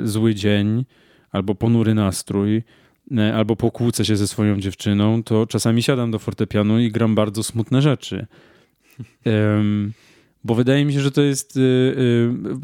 yy, 0.00 0.08
zły 0.08 0.34
dzień 0.34 0.84
albo 1.30 1.54
ponury 1.54 1.94
nastrój, 1.94 2.62
albo 3.34 3.56
pokłócę 3.56 4.04
się 4.04 4.16
ze 4.16 4.28
swoją 4.28 4.60
dziewczyną, 4.60 5.22
to 5.22 5.46
czasami 5.46 5.82
siadam 5.82 6.10
do 6.10 6.18
fortepianu 6.18 6.80
i 6.80 6.90
gram 6.90 7.14
bardzo 7.14 7.42
smutne 7.42 7.82
rzeczy. 7.82 8.26
Bo 10.44 10.54
wydaje 10.54 10.84
mi 10.84 10.92
się, 10.92 11.00
że 11.00 11.10
to 11.10 11.22
jest 11.22 11.56
y, 11.56 11.60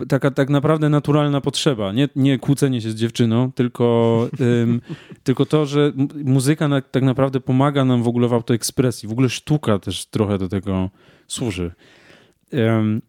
y, 0.02 0.06
taka 0.08 0.30
tak 0.30 0.50
naprawdę 0.50 0.88
naturalna 0.88 1.40
potrzeba. 1.40 1.92
Nie, 1.92 2.08
nie 2.16 2.38
kłócenie 2.38 2.80
się 2.80 2.90
z 2.90 2.94
dziewczyną, 2.94 3.52
tylko, 3.52 4.28
tylko 5.24 5.46
to, 5.46 5.66
że 5.66 5.92
muzyka 6.24 6.68
tak 6.90 7.02
naprawdę 7.02 7.40
pomaga 7.40 7.84
nam 7.84 8.02
w 8.02 8.08
ogóle 8.08 8.28
w 8.28 8.32
autoekspresji. 8.32 9.08
W 9.08 9.12
ogóle 9.12 9.28
sztuka 9.28 9.78
też 9.78 10.06
trochę 10.06 10.38
do 10.38 10.48
tego 10.48 10.90
służy. 11.26 11.72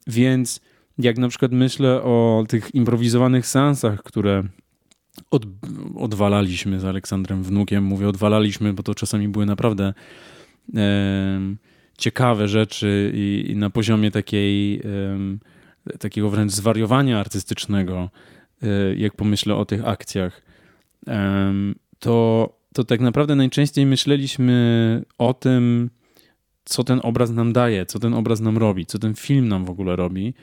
więc 0.08 0.62
jak 0.98 1.18
na 1.18 1.28
przykład 1.28 1.52
myślę 1.52 2.02
o 2.04 2.44
tych 2.48 2.76
improwizowanych 2.76 3.48
seansach, 3.48 4.04
które 4.04 4.44
od, 5.32 5.46
odwalaliśmy 5.96 6.80
z 6.80 6.86
Aleksandrem 6.86 7.44
Wnukiem. 7.44 7.84
Mówię 7.84 8.08
odwalaliśmy, 8.08 8.74
bo 8.74 8.84
to 8.84 8.96
czasami 8.96 9.28
były 9.28 9.46
naprawdę 9.46 9.94
e, 10.76 11.40
ciekawe 11.98 12.48
rzeczy 12.48 13.12
i, 13.14 13.46
i, 13.50 13.56
na 13.56 13.70
poziomie 13.70 14.12
takiej, 14.12 14.80
e, 14.80 15.98
takiego 15.98 16.30
wręcz 16.30 16.52
zwariowania 16.52 17.20
artystycznego, 17.20 18.10
e, 18.64 18.96
jak 18.96 19.16
pomyślę 19.16 19.56
o 19.56 19.66
tych 19.66 19.88
akcjach, 19.88 20.42
to, 22.00 22.50
to 22.74 22.84
tak 22.84 23.00
naprawdę 23.00 23.36
najczęściej 23.36 23.86
myśleliśmy 23.86 25.04
o 25.18 25.34
tym, 25.34 25.90
co 26.66 26.84
ten 26.84 27.00
obraz 27.04 27.30
nam 27.30 27.54
daje, 27.54 27.86
co 27.86 28.00
ten 28.00 28.14
obraz 28.14 28.40
nam 28.40 28.58
robi, 28.58 28.86
co 28.86 29.00
ten 29.00 29.16
film 29.16 29.48
nam 29.48 29.66
w 29.66 29.70
ogóle 29.70 29.96
robi. 29.96 30.34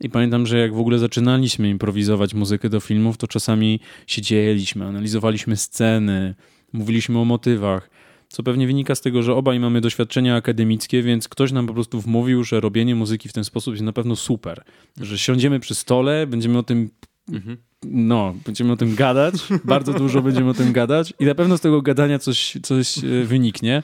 I 0.00 0.10
pamiętam, 0.10 0.46
że 0.46 0.58
jak 0.58 0.74
w 0.74 0.78
ogóle 0.78 0.98
zaczynaliśmy 0.98 1.70
improwizować 1.70 2.34
muzykę 2.34 2.68
do 2.68 2.80
filmów, 2.80 3.16
to 3.16 3.26
czasami 3.26 3.80
siedzieliśmy, 4.06 4.86
analizowaliśmy 4.86 5.56
sceny, 5.56 6.34
mówiliśmy 6.72 7.18
o 7.18 7.24
motywach. 7.24 7.90
co 8.28 8.42
pewnie 8.42 8.66
wynika 8.66 8.94
z 8.94 9.00
tego, 9.00 9.22
że 9.22 9.34
obaj 9.34 9.60
mamy 9.60 9.80
doświadczenia 9.80 10.36
akademickie, 10.36 11.02
więc 11.02 11.28
ktoś 11.28 11.52
nam 11.52 11.66
po 11.66 11.74
prostu 11.74 12.00
wmówił, 12.00 12.44
że 12.44 12.60
robienie 12.60 12.94
muzyki 12.94 13.28
w 13.28 13.32
ten 13.32 13.44
sposób 13.44 13.74
jest 13.74 13.84
na 13.84 13.92
pewno 13.92 14.16
super. 14.16 14.62
Że 15.00 15.18
siądziemy 15.18 15.60
przy 15.60 15.74
stole, 15.74 16.26
będziemy 16.26 16.58
o 16.58 16.62
tym 16.62 16.90
mhm. 17.32 17.56
no, 17.84 18.34
będziemy 18.46 18.72
o 18.72 18.76
tym 18.76 18.94
gadać, 18.94 19.34
bardzo 19.64 19.92
dużo 19.92 20.22
będziemy 20.22 20.50
o 20.50 20.54
tym 20.54 20.72
gadać 20.72 21.14
i 21.20 21.24
na 21.24 21.34
pewno 21.34 21.58
z 21.58 21.60
tego 21.60 21.82
gadania 21.82 22.18
coś, 22.18 22.56
coś 22.62 22.98
e, 22.98 23.24
wyniknie. 23.24 23.82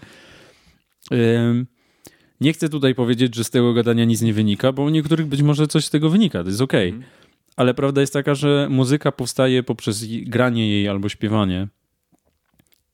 Nie 2.45 2.53
chcę 2.53 2.69
tutaj 2.69 2.95
powiedzieć, 2.95 3.35
że 3.35 3.45
z 3.45 3.51
tego 3.51 3.75
gadania 3.75 4.05
nic 4.05 4.23
nie 4.23 4.33
wynika, 4.33 4.73
bo 4.73 4.83
u 4.83 4.89
niektórych 4.89 5.27
być 5.27 5.43
może 5.43 5.67
coś 5.67 5.85
z 5.85 5.91
tego 5.91 6.11
wynika, 6.11 6.43
to 6.43 6.49
jest 6.49 6.61
okej. 6.61 6.89
Okay. 6.89 6.99
Mhm. 6.99 7.13
Ale 7.57 7.75
prawda 7.75 8.01
jest 8.01 8.13
taka, 8.13 8.35
że 8.35 8.69
muzyka 8.71 9.13
powstaje 9.13 9.63
poprzez 9.63 10.05
granie 10.27 10.69
jej 10.69 10.89
albo 10.89 11.09
śpiewanie 11.09 11.69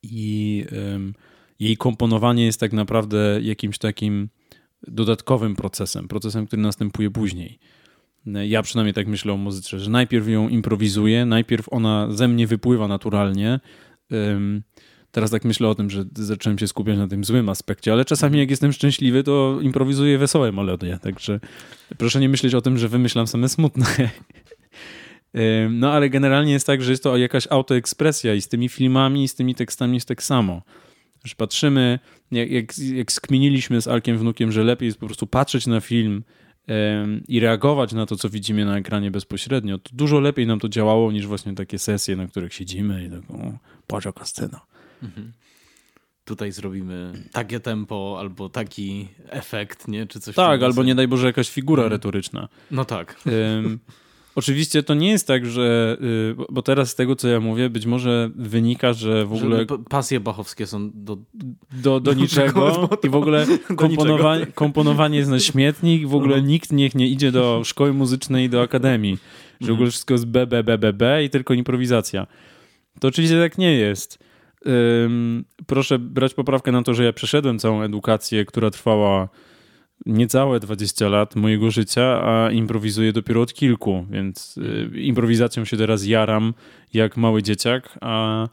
i 0.02 0.64
um, 0.92 1.14
jej 1.60 1.76
komponowanie 1.76 2.44
jest 2.44 2.60
tak 2.60 2.72
naprawdę 2.72 3.38
jakimś 3.42 3.78
takim 3.78 4.28
dodatkowym 4.88 5.56
procesem, 5.56 6.08
procesem, 6.08 6.46
który 6.46 6.62
następuje 6.62 7.10
później. 7.10 7.58
Ja 8.26 8.62
przynajmniej 8.62 8.94
tak 8.94 9.06
myślę 9.06 9.32
o 9.32 9.36
muzyce, 9.36 9.78
że 9.78 9.90
najpierw 9.90 10.28
ją 10.28 10.48
improwizuję, 10.48 11.26
najpierw 11.26 11.72
ona 11.72 12.08
ze 12.10 12.28
mnie 12.28 12.46
wypływa 12.46 12.88
naturalnie. 12.88 13.60
Um, 14.10 14.62
teraz 15.12 15.30
tak 15.30 15.44
myślę 15.44 15.68
o 15.68 15.74
tym, 15.74 15.90
że 15.90 16.04
zacząłem 16.14 16.58
się 16.58 16.68
skupiać 16.68 16.98
na 16.98 17.08
tym 17.08 17.24
złym 17.24 17.48
aspekcie, 17.48 17.92
ale 17.92 18.04
czasami 18.04 18.38
jak 18.38 18.50
jestem 18.50 18.72
szczęśliwy, 18.72 19.22
to 19.22 19.58
improwizuję 19.62 20.18
wesołe 20.18 20.52
melodie, 20.52 20.98
także 21.02 21.40
proszę 21.98 22.20
nie 22.20 22.28
myśleć 22.28 22.54
o 22.54 22.60
tym, 22.60 22.78
że 22.78 22.88
wymyślam 22.88 23.26
same 23.26 23.48
smutne. 23.48 23.86
No 25.70 25.92
ale 25.92 26.10
generalnie 26.10 26.52
jest 26.52 26.66
tak, 26.66 26.82
że 26.82 26.90
jest 26.90 27.02
to 27.02 27.16
jakaś 27.16 27.46
autoekspresja 27.50 28.34
i 28.34 28.40
z 28.40 28.48
tymi 28.48 28.68
filmami, 28.68 29.24
i 29.24 29.28
z 29.28 29.34
tymi 29.34 29.54
tekstami 29.54 29.94
jest 29.94 30.08
tak 30.08 30.22
samo. 30.22 30.62
Że 31.24 31.34
patrzymy, 31.36 31.98
jak, 32.30 32.50
jak, 32.50 32.78
jak 32.78 33.12
skminiliśmy 33.12 33.82
z 33.82 33.88
Alkiem 33.88 34.18
Wnukiem, 34.18 34.52
że 34.52 34.64
lepiej 34.64 34.86
jest 34.86 34.98
po 34.98 35.06
prostu 35.06 35.26
patrzeć 35.26 35.66
na 35.66 35.80
film 35.80 36.22
i 37.28 37.40
reagować 37.40 37.92
na 37.92 38.06
to, 38.06 38.16
co 38.16 38.28
widzimy 38.28 38.64
na 38.64 38.78
ekranie 38.78 39.10
bezpośrednio, 39.10 39.78
to 39.78 39.90
dużo 39.92 40.20
lepiej 40.20 40.46
nam 40.46 40.60
to 40.60 40.68
działało 40.68 41.12
niż 41.12 41.26
właśnie 41.26 41.54
takie 41.54 41.78
sesje, 41.78 42.16
na 42.16 42.26
których 42.26 42.54
siedzimy 42.54 43.04
i 43.04 43.10
tak, 43.10 43.30
o, 43.30 43.58
patrz 43.86 44.06
jaka 44.06 44.24
scena. 44.24 44.60
Mhm. 45.02 45.32
Tutaj 46.24 46.52
zrobimy 46.52 47.12
takie 47.32 47.60
tempo 47.60 48.16
albo 48.18 48.48
taki 48.48 49.08
efekt, 49.28 49.88
nie? 49.88 50.06
Czy 50.06 50.20
coś 50.20 50.34
Tak, 50.34 50.62
albo 50.62 50.82
nie 50.82 50.94
daj 50.94 51.08
Boże 51.08 51.26
jakaś 51.26 51.50
figura 51.50 51.82
mhm. 51.82 51.92
retoryczna. 51.92 52.48
No 52.70 52.84
tak. 52.84 53.16
Oczywiście 54.34 54.82
to 54.82 54.94
nie 54.94 55.10
jest 55.10 55.26
tak, 55.26 55.46
że. 55.46 55.96
Y, 56.02 56.34
bo 56.50 56.62
teraz 56.62 56.90
z 56.90 56.94
tego, 56.94 57.16
co 57.16 57.28
ja 57.28 57.40
mówię, 57.40 57.70
być 57.70 57.86
może 57.86 58.30
wynika, 58.34 58.92
że 58.92 59.26
w 59.26 59.32
ogóle. 59.32 59.58
Że 59.58 59.78
pasje 59.88 60.20
bachowskie 60.20 60.66
są 60.66 60.90
do. 60.94 61.18
Do, 61.72 62.00
do 62.00 62.14
niczego. 62.14 62.88
I 63.02 63.08
w 63.08 63.14
ogóle 63.14 63.46
komponowanie, 63.76 64.46
komponowanie 64.46 65.18
jest 65.18 65.30
na 65.30 65.40
śmietnik. 65.40 66.08
W 66.08 66.14
ogóle 66.14 66.36
no. 66.36 66.46
nikt 66.46 66.72
niech 66.72 66.94
nie 66.94 67.08
idzie 67.08 67.32
do 67.32 67.62
szkoły 67.64 67.92
muzycznej, 67.92 68.50
do 68.50 68.62
akademii. 68.62 69.18
Że 69.60 69.66
w 69.66 69.70
ogóle 69.70 69.72
mhm. 69.72 69.90
wszystko 69.90 70.14
jest 70.14 70.26
B, 70.26 70.46
B, 70.46 70.64
B, 70.64 70.78
B, 70.78 70.92
B 70.92 71.24
i 71.24 71.30
tylko 71.30 71.54
improwizacja. 71.54 72.26
To 73.00 73.08
oczywiście 73.08 73.38
tak 73.40 73.58
nie 73.58 73.72
jest. 73.72 74.18
Proszę 75.66 75.98
brać 75.98 76.34
poprawkę 76.34 76.72
na 76.72 76.82
to, 76.82 76.94
że 76.94 77.04
ja 77.04 77.12
przeszedłem 77.12 77.58
całą 77.58 77.82
edukację, 77.82 78.44
która 78.44 78.70
trwała 78.70 79.28
niecałe 80.06 80.60
20 80.60 81.08
lat 81.08 81.36
mojego 81.36 81.70
życia, 81.70 82.22
a 82.22 82.50
improwizuję 82.50 83.12
dopiero 83.12 83.40
od 83.40 83.54
kilku, 83.54 84.06
więc 84.10 84.58
y, 84.58 85.00
improwizacją 85.00 85.64
się 85.64 85.76
teraz 85.76 86.06
jaram 86.06 86.54
jak 86.94 87.16
mały 87.16 87.42
dzieciak, 87.42 87.98
a, 88.00 88.48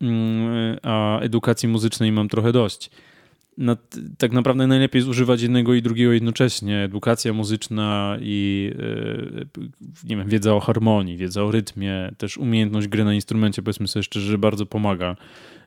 mm, 0.00 0.78
a 0.82 1.20
edukacji 1.20 1.68
muzycznej 1.68 2.12
mam 2.12 2.28
trochę 2.28 2.52
dość. 2.52 2.90
No, 3.58 3.76
tak 4.18 4.32
naprawdę 4.32 4.66
najlepiej 4.66 4.98
jest 4.98 5.08
używać 5.08 5.42
jednego 5.42 5.74
i 5.74 5.82
drugiego 5.82 6.12
jednocześnie. 6.12 6.78
Edukacja 6.78 7.32
muzyczna 7.32 8.16
i 8.20 8.70
y, 9.58 9.66
nie 10.04 10.16
wiem, 10.16 10.28
wiedza 10.28 10.54
o 10.54 10.60
harmonii, 10.60 11.16
wiedza 11.16 11.42
o 11.44 11.50
rytmie, 11.50 12.12
też 12.18 12.38
umiejętność 12.38 12.88
gry 12.88 13.04
na 13.04 13.14
instrumencie, 13.14 13.62
powiedzmy 13.62 13.88
sobie 13.88 14.02
szczerze, 14.02 14.38
bardzo 14.38 14.66
pomaga 14.66 15.16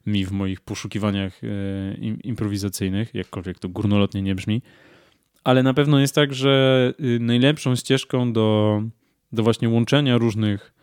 mi 0.06 0.26
w 0.26 0.32
moich 0.32 0.62
poszukiwaniach 0.62 1.44
y, 1.44 2.18
improwizacyjnych, 2.24 3.14
jakkolwiek 3.14 3.60
to 3.60 3.70
górnolotnie 3.70 4.22
nie 4.22 4.36
brzmi 4.36 4.62
ale 5.46 5.64
na 5.64 5.74
pewno 5.74 6.00
jest 6.00 6.16
tak, 6.16 6.34
że 6.34 6.94
y, 7.00 7.20
najlepszą 7.20 7.76
ścieżką 7.76 8.34
do, 8.34 8.82
do 9.32 9.44
właśnie 9.44 9.70
łączenia 9.70 10.18
różnych 10.18 10.74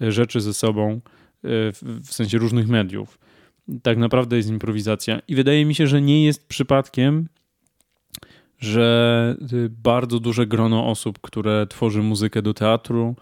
rzeczy 0.00 0.40
ze 0.40 0.54
sobą, 0.54 0.92
y, 0.94 1.00
w 1.82 2.08
sensie 2.12 2.38
różnych 2.38 2.68
mediów, 2.68 3.18
tak 3.82 3.98
naprawdę 3.98 4.36
jest 4.36 4.48
improwizacja. 4.48 5.22
I 5.28 5.34
wydaje 5.34 5.64
mi 5.64 5.74
się, 5.74 5.86
że 5.86 6.02
nie 6.02 6.24
jest 6.24 6.48
przypadkiem, 6.48 7.28
że 8.58 9.36
bardzo 9.82 10.20
duże 10.20 10.46
grono 10.46 10.86
osób, 10.86 11.18
które 11.20 11.66
tworzy 11.66 12.02
muzykę 12.02 12.42
do 12.42 12.54
teatru 12.54 13.16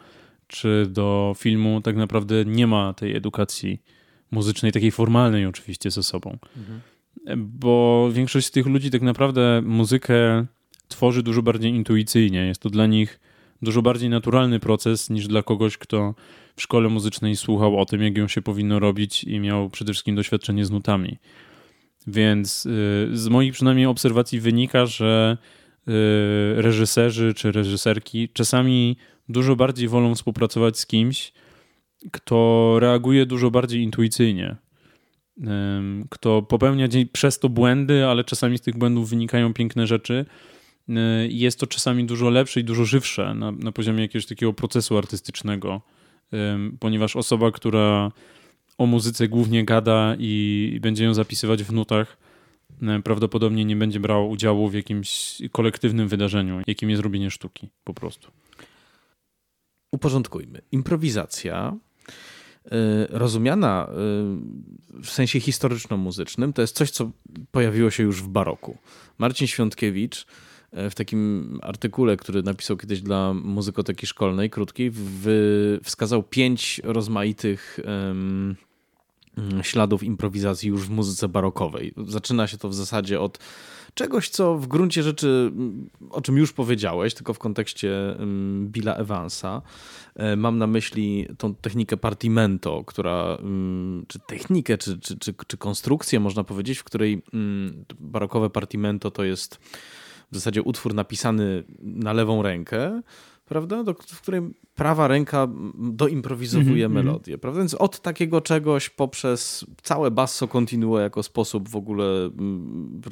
czy 0.46 0.86
do 0.90 1.34
filmu, 1.38 1.80
tak 1.80 1.96
naprawdę 1.96 2.44
nie 2.44 2.66
ma 2.66 2.94
tej 2.94 3.16
edukacji 3.16 3.82
muzycznej, 4.30 4.72
takiej 4.72 4.90
formalnej 4.90 5.46
oczywiście 5.46 5.90
ze 5.90 6.02
sobą. 6.02 6.38
Mhm. 6.56 6.80
Bo 7.36 8.08
większość 8.12 8.46
z 8.46 8.50
tych 8.50 8.66
ludzi 8.66 8.90
tak 8.90 9.02
naprawdę 9.02 9.62
muzykę 9.64 10.46
tworzy 10.88 11.22
dużo 11.22 11.42
bardziej 11.42 11.72
intuicyjnie. 11.72 12.46
Jest 12.46 12.62
to 12.62 12.70
dla 12.70 12.86
nich 12.86 13.20
dużo 13.62 13.82
bardziej 13.82 14.10
naturalny 14.10 14.60
proces 14.60 15.10
niż 15.10 15.26
dla 15.26 15.42
kogoś, 15.42 15.78
kto 15.78 16.14
w 16.56 16.62
szkole 16.62 16.88
muzycznej 16.88 17.36
słuchał 17.36 17.78
o 17.80 17.86
tym, 17.86 18.02
jak 18.02 18.16
ją 18.16 18.28
się 18.28 18.42
powinno 18.42 18.78
robić 18.78 19.24
i 19.24 19.40
miał 19.40 19.70
przede 19.70 19.92
wszystkim 19.92 20.16
doświadczenie 20.16 20.64
z 20.64 20.70
nutami. 20.70 21.18
Więc 22.06 22.66
y, 22.66 23.08
z 23.12 23.28
moich 23.28 23.52
przynajmniej 23.52 23.86
obserwacji 23.86 24.40
wynika, 24.40 24.86
że 24.86 25.38
y, 25.88 25.92
reżyserzy 26.62 27.34
czy 27.34 27.52
reżyserki 27.52 28.28
czasami 28.28 28.96
dużo 29.28 29.56
bardziej 29.56 29.88
wolą 29.88 30.14
współpracować 30.14 30.78
z 30.78 30.86
kimś, 30.86 31.32
kto 32.12 32.76
reaguje 32.80 33.26
dużo 33.26 33.50
bardziej 33.50 33.82
intuicyjnie. 33.82 34.56
Kto 36.10 36.42
popełnia 36.42 36.88
przez 37.12 37.38
to 37.38 37.48
błędy, 37.48 38.06
ale 38.06 38.24
czasami 38.24 38.58
z 38.58 38.60
tych 38.60 38.78
błędów 38.78 39.10
wynikają 39.10 39.54
piękne 39.54 39.86
rzeczy 39.86 40.26
jest 41.28 41.60
to 41.60 41.66
czasami 41.66 42.04
dużo 42.04 42.30
lepsze 42.30 42.60
i 42.60 42.64
dużo 42.64 42.84
żywsze 42.84 43.34
na, 43.34 43.52
na 43.52 43.72
poziomie 43.72 44.02
jakiegoś 44.02 44.26
takiego 44.26 44.52
procesu 44.52 44.98
artystycznego, 44.98 45.80
ponieważ 46.80 47.16
osoba, 47.16 47.50
która 47.50 48.12
o 48.78 48.86
muzyce 48.86 49.28
głównie 49.28 49.64
gada 49.64 50.16
i 50.18 50.78
będzie 50.82 51.04
ją 51.04 51.14
zapisywać 51.14 51.62
w 51.62 51.72
nutach, 51.72 52.16
y, 52.98 53.02
prawdopodobnie 53.02 53.64
nie 53.64 53.76
będzie 53.76 54.00
brała 54.00 54.26
udziału 54.26 54.68
w 54.68 54.74
jakimś 54.74 55.42
kolektywnym 55.52 56.08
wydarzeniu, 56.08 56.62
jakim 56.66 56.90
jest 56.90 57.02
robienie 57.02 57.30
sztuki 57.30 57.68
po 57.84 57.94
prostu. 57.94 58.30
Uporządkujmy. 59.92 60.62
Improwizacja 60.72 61.76
y, 62.66 62.70
rozumiana 63.10 63.88
w 65.02 65.10
sensie 65.10 65.40
historyczno-muzycznym 65.40 66.52
to 66.52 66.62
jest 66.62 66.76
coś, 66.76 66.90
co 66.90 67.10
pojawiło 67.50 67.90
się 67.90 68.02
już 68.02 68.22
w 68.22 68.28
baroku. 68.28 68.78
Marcin 69.18 69.46
Świątkiewicz 69.46 70.26
w 70.72 70.94
takim 70.94 71.58
artykule, 71.62 72.16
który 72.16 72.42
napisał 72.42 72.76
kiedyś 72.76 73.02
dla 73.02 73.34
muzykoteki 73.34 74.06
szkolnej, 74.06 74.50
krótkiej, 74.50 74.92
wskazał 75.82 76.22
pięć 76.22 76.80
rozmaitych 76.84 77.78
um, 77.84 78.56
śladów 79.62 80.02
improwizacji 80.02 80.68
już 80.68 80.86
w 80.86 80.90
muzyce 80.90 81.28
barokowej. 81.28 81.94
Zaczyna 82.06 82.46
się 82.46 82.58
to 82.58 82.68
w 82.68 82.74
zasadzie 82.74 83.20
od 83.20 83.38
czegoś, 83.94 84.28
co 84.28 84.58
w 84.58 84.66
gruncie 84.66 85.02
rzeczy, 85.02 85.52
o 86.10 86.20
czym 86.20 86.36
już 86.36 86.52
powiedziałeś, 86.52 87.14
tylko 87.14 87.34
w 87.34 87.38
kontekście 87.38 88.16
Billa 88.62 88.94
Evansa. 88.94 89.62
E, 90.14 90.36
mam 90.36 90.58
na 90.58 90.66
myśli 90.66 91.26
tą 91.38 91.54
technikę 91.54 91.96
partimento, 91.96 92.84
która, 92.86 93.38
czy 94.08 94.18
technikę, 94.26 94.78
czy, 94.78 94.98
czy, 94.98 95.18
czy, 95.18 95.34
czy 95.46 95.56
konstrukcję, 95.56 96.20
można 96.20 96.44
powiedzieć, 96.44 96.78
w 96.78 96.84
której 96.84 97.22
barokowe 98.00 98.50
partimento 98.50 99.10
to 99.10 99.24
jest 99.24 99.60
w 100.32 100.34
zasadzie 100.34 100.62
utwór 100.62 100.94
napisany 100.94 101.64
na 101.78 102.12
lewą 102.12 102.42
rękę, 102.42 103.02
prawda? 103.44 103.84
Do, 103.84 103.94
w 103.94 104.20
którym 104.20 104.54
prawa 104.74 105.08
ręka 105.08 105.48
doimprowizowuje 105.74 106.84
mm 106.84 106.92
-hmm. 106.92 107.04
melodię, 107.04 107.38
prawda? 107.38 107.60
Więc 107.60 107.74
od 107.74 108.00
takiego 108.00 108.40
czegoś 108.40 108.90
poprzez 108.90 109.66
całe 109.82 110.10
basso 110.10 110.48
continuo 110.48 110.98
jako 110.98 111.22
sposób 111.22 111.68
w 111.68 111.76
ogóle 111.76 112.04
mm, 112.24 113.02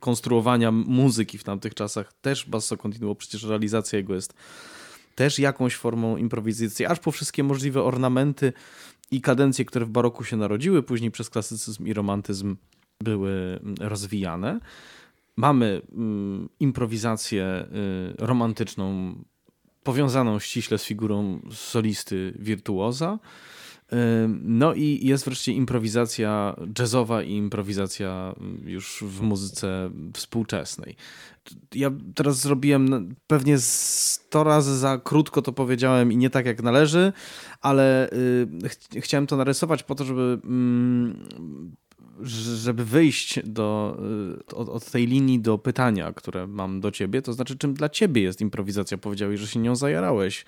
konstruowania 0.00 0.72
muzyki 0.72 1.38
w 1.38 1.44
tamtych 1.44 1.74
czasach, 1.74 2.12
też 2.12 2.46
basso 2.46 2.76
continuo, 2.76 3.14
przecież 3.14 3.44
realizacja 3.44 3.96
jego 3.96 4.14
jest 4.14 4.34
też 5.14 5.38
jakąś 5.38 5.74
formą 5.74 6.16
improwizacji, 6.16 6.86
aż 6.86 6.98
po 6.98 7.12
wszystkie 7.12 7.44
możliwe 7.44 7.82
ornamenty 7.82 8.52
i 9.10 9.20
kadencje, 9.20 9.64
które 9.64 9.86
w 9.86 9.90
baroku 9.90 10.24
się 10.24 10.36
narodziły, 10.36 10.82
później 10.82 11.10
przez 11.10 11.30
klasycyzm 11.30 11.86
i 11.86 11.92
romantyzm 11.92 12.56
były 13.02 13.60
rozwijane. 13.80 14.60
Mamy 15.38 15.82
mm, 15.92 16.48
improwizację 16.60 17.66
y, 18.20 18.26
romantyczną, 18.26 19.14
powiązaną 19.82 20.38
ściśle 20.38 20.78
z 20.78 20.84
figurą 20.84 21.40
solisty 21.50 22.34
wirtuoza. 22.38 23.18
No 24.42 24.74
i 24.74 25.06
jest 25.06 25.24
wreszcie 25.24 25.52
improwizacja 25.52 26.56
jazzowa 26.78 27.22
i 27.22 27.32
improwizacja 27.32 28.34
już 28.64 29.04
w 29.06 29.20
muzyce 29.20 29.90
współczesnej. 30.14 30.96
Ja 31.74 31.90
teraz 32.14 32.40
zrobiłem 32.40 33.14
pewnie 33.26 33.58
100 33.58 34.44
razy 34.44 34.78
za 34.78 34.98
krótko 34.98 35.42
to 35.42 35.52
powiedziałem 35.52 36.12
i 36.12 36.16
nie 36.16 36.30
tak 36.30 36.46
jak 36.46 36.62
należy, 36.62 37.12
ale 37.60 38.10
y, 38.12 38.68
ch 38.68 39.04
chciałem 39.04 39.26
to 39.26 39.36
narysować 39.36 39.82
po 39.82 39.94
to, 39.94 40.04
żeby 40.04 40.40
mm, 40.44 41.26
żeby 42.22 42.84
wyjść 42.84 43.40
do, 43.44 43.98
y, 44.50 44.56
od, 44.56 44.68
od, 44.68 44.90
tej 44.90 45.06
linii 45.06 45.40
do 45.40 45.58
pytania, 45.58 46.12
które 46.12 46.46
mam 46.46 46.80
do 46.80 46.90
ciebie, 46.90 47.22
to 47.22 47.32
znaczy 47.32 47.58
czym 47.58 47.74
dla 47.74 47.88
ciebie 47.88 48.22
jest 48.22 48.40
improwizacja? 48.40 48.98
Powiedziałeś, 48.98 49.40
że 49.40 49.46
się 49.46 49.60
nią 49.60 49.76
zajarałeś. 49.76 50.44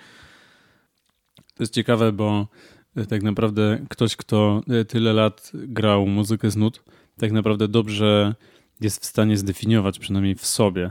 To 1.55 1.63
jest 1.63 1.75
ciekawe, 1.75 2.13
bo 2.13 2.49
e, 2.97 3.07
tak 3.07 3.23
naprawdę 3.23 3.87
ktoś, 3.91 4.17
kto 4.17 4.63
e, 4.69 4.85
tyle 4.85 5.13
lat 5.13 5.53
grał 5.55 6.07
muzykę 6.07 6.51
z 6.51 6.57
nut, 6.57 6.83
tak 7.19 7.33
naprawdę 7.33 7.69
dobrze 7.69 8.35
jest 8.81 9.03
w 9.03 9.07
stanie 9.07 9.37
zdefiniować, 9.37 9.99
przynajmniej 9.99 10.35
w 10.35 10.47
sobie, 10.47 10.91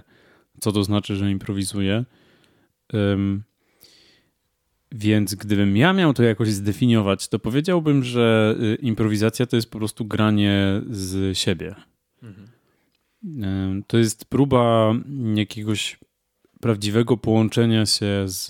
co 0.61 0.71
to 0.71 0.83
znaczy, 0.83 1.15
że 1.15 1.31
improwizuje. 1.31 2.05
Um, 2.93 3.43
więc 4.91 5.35
gdybym 5.35 5.77
ja 5.77 5.93
miał 5.93 6.13
to 6.13 6.23
jakoś 6.23 6.49
zdefiniować, 6.49 7.27
to 7.27 7.39
powiedziałbym, 7.39 8.03
że 8.03 8.55
y, 8.61 8.75
improwizacja 8.75 9.45
to 9.45 9.55
jest 9.55 9.71
po 9.71 9.77
prostu 9.77 10.05
granie 10.05 10.81
z 10.89 11.37
siebie. 11.37 11.75
Mhm. 12.23 13.83
To 13.87 13.97
jest 13.97 14.25
próba 14.25 14.93
jakiegoś 15.35 15.99
prawdziwego 16.61 17.17
połączenia 17.17 17.85
się 17.85 18.23
z, 18.25 18.47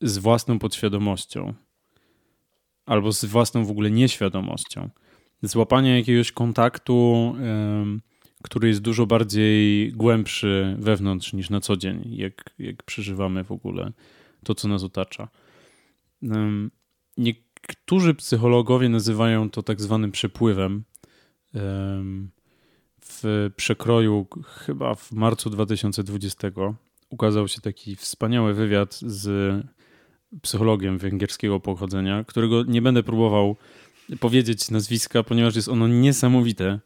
z 0.00 0.18
własną 0.18 0.58
podświadomością 0.58 1.54
albo 2.86 3.12
z 3.12 3.24
własną 3.24 3.64
w 3.64 3.70
ogóle 3.70 3.90
nieświadomością. 3.90 4.90
Złapanie 5.42 5.98
jakiegoś 5.98 6.32
kontaktu, 6.32 7.34
który 8.42 8.68
jest 8.68 8.80
dużo 8.80 9.06
bardziej 9.06 9.92
głębszy 9.92 10.76
wewnątrz 10.78 11.32
niż 11.32 11.50
na 11.50 11.60
co 11.60 11.76
dzień, 11.76 12.02
jak, 12.16 12.54
jak 12.58 12.82
przeżywamy 12.82 13.44
w 13.44 13.52
ogóle 13.52 13.92
to, 14.44 14.54
co 14.54 14.68
nas 14.68 14.82
otacza. 14.84 15.28
Niektórzy 17.16 18.14
psychologowie 18.14 18.88
nazywają 18.88 19.50
to 19.50 19.62
tak 19.62 19.80
zwanym 19.80 20.12
przepływem. 20.12 20.84
W 23.00 23.50
przekroju, 23.56 24.26
chyba 24.44 24.94
w 24.94 25.12
marcu 25.12 25.50
2020, 25.50 26.48
ukazał 27.10 27.48
się 27.48 27.60
taki 27.60 27.96
wspaniały 27.96 28.54
wywiad 28.54 28.94
z 28.94 29.66
psychologiem 30.42 30.98
węgierskiego 30.98 31.60
pochodzenia, 31.60 32.24
którego 32.24 32.62
nie 32.62 32.82
będę 32.82 33.02
próbował 33.02 33.56
powiedzieć 34.20 34.70
nazwiska, 34.70 35.22
ponieważ 35.22 35.56
jest 35.56 35.68
ono 35.68 35.88
niesamowite. 35.88 36.80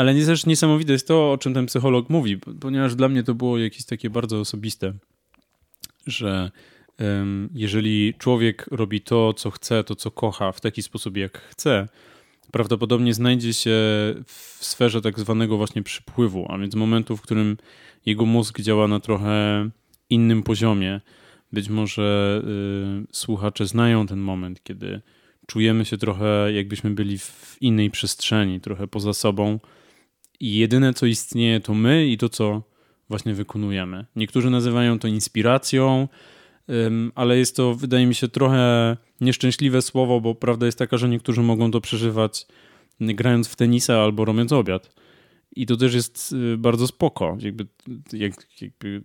Ale 0.00 0.14
nie, 0.14 0.26
też 0.26 0.46
niesamowite 0.46 0.92
jest 0.92 1.08
to, 1.08 1.32
o 1.32 1.38
czym 1.38 1.54
ten 1.54 1.66
psycholog 1.66 2.10
mówi, 2.10 2.38
ponieważ 2.60 2.94
dla 2.94 3.08
mnie 3.08 3.22
to 3.22 3.34
było 3.34 3.58
jakieś 3.58 3.84
takie 3.84 4.10
bardzo 4.10 4.40
osobiste, 4.40 4.92
że 6.06 6.50
um, 7.00 7.48
jeżeli 7.54 8.14
człowiek 8.18 8.66
robi 8.70 9.00
to, 9.00 9.32
co 9.32 9.50
chce, 9.50 9.84
to, 9.84 9.96
co 9.96 10.10
kocha, 10.10 10.52
w 10.52 10.60
taki 10.60 10.82
sposób, 10.82 11.16
jak 11.16 11.38
chce, 11.38 11.88
prawdopodobnie 12.52 13.14
znajdzie 13.14 13.54
się 13.54 13.70
w 14.26 14.58
sferze 14.60 15.00
tak 15.00 15.18
zwanego 15.18 15.56
właśnie 15.56 15.82
przypływu, 15.82 16.46
a 16.48 16.58
więc 16.58 16.74
momentu, 16.74 17.16
w 17.16 17.22
którym 17.22 17.56
jego 18.06 18.26
mózg 18.26 18.60
działa 18.60 18.88
na 18.88 19.00
trochę 19.00 19.68
innym 20.10 20.42
poziomie. 20.42 21.00
Być 21.52 21.68
może 21.68 22.42
y, 23.02 23.06
słuchacze 23.12 23.66
znają 23.66 24.06
ten 24.06 24.18
moment, 24.18 24.62
kiedy 24.62 25.00
czujemy 25.46 25.84
się 25.84 25.98
trochę 25.98 26.52
jakbyśmy 26.52 26.90
byli 26.90 27.18
w 27.18 27.56
innej 27.60 27.90
przestrzeni, 27.90 28.60
trochę 28.60 28.88
poza 28.88 29.12
sobą 29.12 29.58
i 30.40 30.56
jedyne 30.56 30.94
co 30.94 31.06
istnieje 31.06 31.60
to 31.60 31.74
my 31.74 32.06
i 32.06 32.18
to 32.18 32.28
co 32.28 32.62
właśnie 33.08 33.34
wykonujemy. 33.34 34.06
Niektórzy 34.16 34.50
nazywają 34.50 34.98
to 34.98 35.08
inspiracją, 35.08 36.08
ale 37.14 37.38
jest 37.38 37.56
to 37.56 37.74
wydaje 37.74 38.06
mi 38.06 38.14
się 38.14 38.28
trochę 38.28 38.96
nieszczęśliwe 39.20 39.82
słowo, 39.82 40.20
bo 40.20 40.34
prawda 40.34 40.66
jest 40.66 40.78
taka, 40.78 40.96
że 40.96 41.08
niektórzy 41.08 41.42
mogą 41.42 41.70
to 41.70 41.80
przeżywać 41.80 42.46
grając 43.00 43.48
w 43.48 43.56
tenisa 43.56 44.02
albo 44.02 44.24
robiąc 44.24 44.52
obiad. 44.52 44.94
I 45.56 45.66
to 45.66 45.76
też 45.76 45.94
jest 45.94 46.32
y, 46.32 46.58
bardzo 46.58 46.86
spoko. 46.86 47.36
Jakby, 47.40 47.66
jak, 48.12 48.32
jakby 48.60 49.02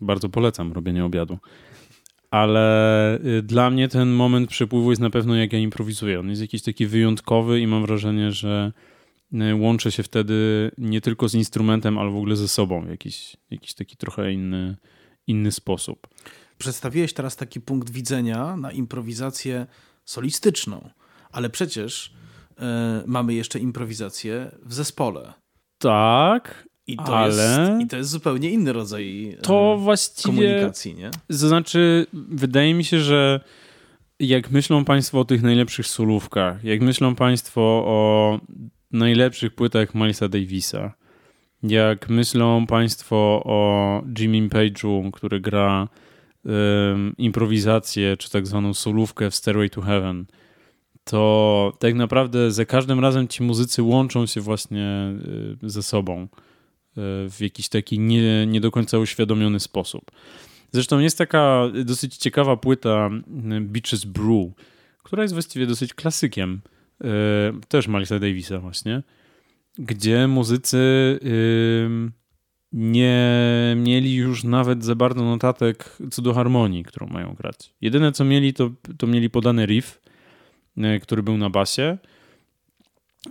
bardzo 0.00 0.28
polecam 0.28 0.72
robienie 0.72 1.04
obiadu. 1.04 1.38
Ale 2.30 3.18
y, 3.24 3.42
dla 3.42 3.70
mnie 3.70 3.88
ten 3.88 4.10
moment 4.10 4.50
przepływu 4.50 4.90
jest 4.90 5.02
na 5.02 5.10
pewno 5.10 5.36
jak 5.36 5.52
ja 5.52 5.58
improwizuję. 5.58 6.20
On 6.20 6.30
jest 6.30 6.42
jakiś 6.42 6.62
taki 6.62 6.86
wyjątkowy 6.86 7.60
i 7.60 7.66
mam 7.66 7.86
wrażenie, 7.86 8.32
że 8.32 8.72
łączę 9.60 9.92
się 9.92 10.02
wtedy 10.02 10.70
nie 10.78 11.00
tylko 11.00 11.28
z 11.28 11.34
instrumentem, 11.34 11.98
ale 11.98 12.10
w 12.10 12.16
ogóle 12.16 12.36
ze 12.36 12.48
sobą 12.48 12.86
w 12.86 12.88
jakiś, 12.88 13.36
jakiś 13.50 13.74
taki 13.74 13.96
trochę 13.96 14.32
inny, 14.32 14.76
inny 15.26 15.52
sposób. 15.52 16.08
Przedstawiłeś 16.58 17.12
teraz 17.12 17.36
taki 17.36 17.60
punkt 17.60 17.90
widzenia 17.90 18.56
na 18.56 18.72
improwizację 18.72 19.66
solistyczną, 20.04 20.90
ale 21.32 21.50
przecież 21.50 22.06
y, 22.06 22.62
mamy 23.06 23.34
jeszcze 23.34 23.58
improwizację 23.58 24.50
w 24.62 24.74
zespole. 24.74 25.32
Tak, 25.78 26.68
i 26.86 26.96
to, 26.96 27.18
ale... 27.18 27.68
jest, 27.68 27.82
I 27.82 27.86
to 27.86 27.96
jest 27.96 28.10
zupełnie 28.10 28.50
inny 28.50 28.72
rodzaj 28.72 29.36
to 29.42 29.76
właściwie, 29.76 30.48
komunikacji, 30.48 30.94
nie? 30.94 31.10
To 31.10 31.48
znaczy, 31.48 32.06
wydaje 32.12 32.74
mi 32.74 32.84
się, 32.84 33.00
że 33.00 33.40
jak 34.20 34.50
myślą 34.50 34.84
Państwo 34.84 35.20
o 35.20 35.24
tych 35.24 35.42
najlepszych 35.42 35.86
solówkach, 35.86 36.64
jak 36.64 36.80
myślą 36.80 37.14
Państwo 37.14 37.60
o 37.86 38.40
najlepszych 38.92 39.54
płytach 39.54 39.94
Milesa 39.94 40.28
Davisa, 40.28 40.94
jak 41.62 42.08
myślą 42.08 42.66
Państwo 42.66 43.42
o 43.44 44.02
Jimmy 44.18 44.48
Page'u, 44.48 45.10
który 45.10 45.40
gra 45.40 45.88
um, 46.44 47.14
improwizację, 47.18 48.16
czy 48.16 48.30
tak 48.30 48.46
zwaną 48.46 48.74
solówkę 48.74 49.30
w 49.30 49.34
Stairway 49.34 49.70
to 49.70 49.80
Heaven, 49.80 50.26
to 51.04 51.72
tak 51.78 51.94
naprawdę 51.94 52.50
za 52.50 52.64
każdym 52.64 53.00
razem 53.00 53.28
ci 53.28 53.42
muzycy 53.42 53.82
łączą 53.82 54.26
się 54.26 54.40
właśnie 54.40 55.14
y, 55.64 55.70
ze 55.70 55.82
sobą 55.82 56.22
y, 56.22 56.28
w 57.30 57.36
jakiś 57.40 57.68
taki 57.68 57.98
nie, 57.98 58.46
nie 58.46 58.60
do 58.60 58.70
końca 58.70 58.98
uświadomiony 58.98 59.60
sposób. 59.60 60.10
Zresztą 60.72 60.98
jest 60.98 61.18
taka 61.18 61.64
dosyć 61.84 62.16
ciekawa 62.16 62.56
płyta 62.56 63.10
y, 63.56 63.60
Beaches 63.60 64.04
Brew, 64.04 64.52
która 65.02 65.22
jest 65.22 65.34
właściwie 65.34 65.66
dosyć 65.66 65.94
klasykiem, 65.94 66.60
też 67.68 67.88
Milesa 67.88 68.18
Davisa 68.18 68.58
właśnie, 68.58 69.02
gdzie 69.78 70.26
muzycy 70.26 70.78
nie 72.72 73.74
mieli 73.76 74.14
już 74.14 74.44
nawet 74.44 74.84
za 74.84 74.94
bardzo 74.94 75.24
notatek 75.24 75.96
co 76.10 76.22
do 76.22 76.34
harmonii, 76.34 76.84
którą 76.84 77.06
mają 77.06 77.34
grać. 77.34 77.74
Jedyne 77.80 78.12
co 78.12 78.24
mieli, 78.24 78.54
to, 78.54 78.70
to 78.98 79.06
mieli 79.06 79.30
podany 79.30 79.66
riff, 79.66 80.00
E, 80.76 81.00
który 81.00 81.22
był 81.22 81.36
na 81.36 81.50
basie. 81.50 81.98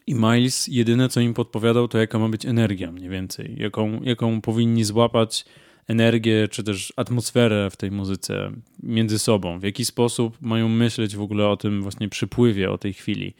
I 0.08 0.16
Miles 0.16 0.68
jedyne, 0.68 1.10
co 1.10 1.20
im 1.20 1.34
podpowiadał, 1.34 1.88
to 1.88 1.98
jaka 1.98 2.20
ma 2.20 2.30
być 2.30 2.46
energia 2.46 2.92
mniej 2.92 3.10
więcej. 3.10 3.56
Jaką, 3.60 4.02
jaką 4.02 4.42
powinni 4.42 4.84
złapać 4.84 5.46
energię, 5.90 6.48
czy 6.52 6.64
też 6.64 6.94
atmosferę 6.96 7.70
w 7.70 7.78
tej 7.78 7.92
muzyce 7.92 8.52
między 8.84 9.20
sobą. 9.20 9.60
W 9.60 9.64
jaki 9.64 9.86
sposób 9.86 10.38
mają 10.42 10.70
myśleć 10.70 11.16
w 11.16 11.22
ogóle 11.22 11.48
o 11.48 11.58
tym 11.58 11.82
właśnie 11.82 12.10
przypływie, 12.10 12.72
o 12.72 12.78
tej 12.78 12.94
chwili. 12.94 13.34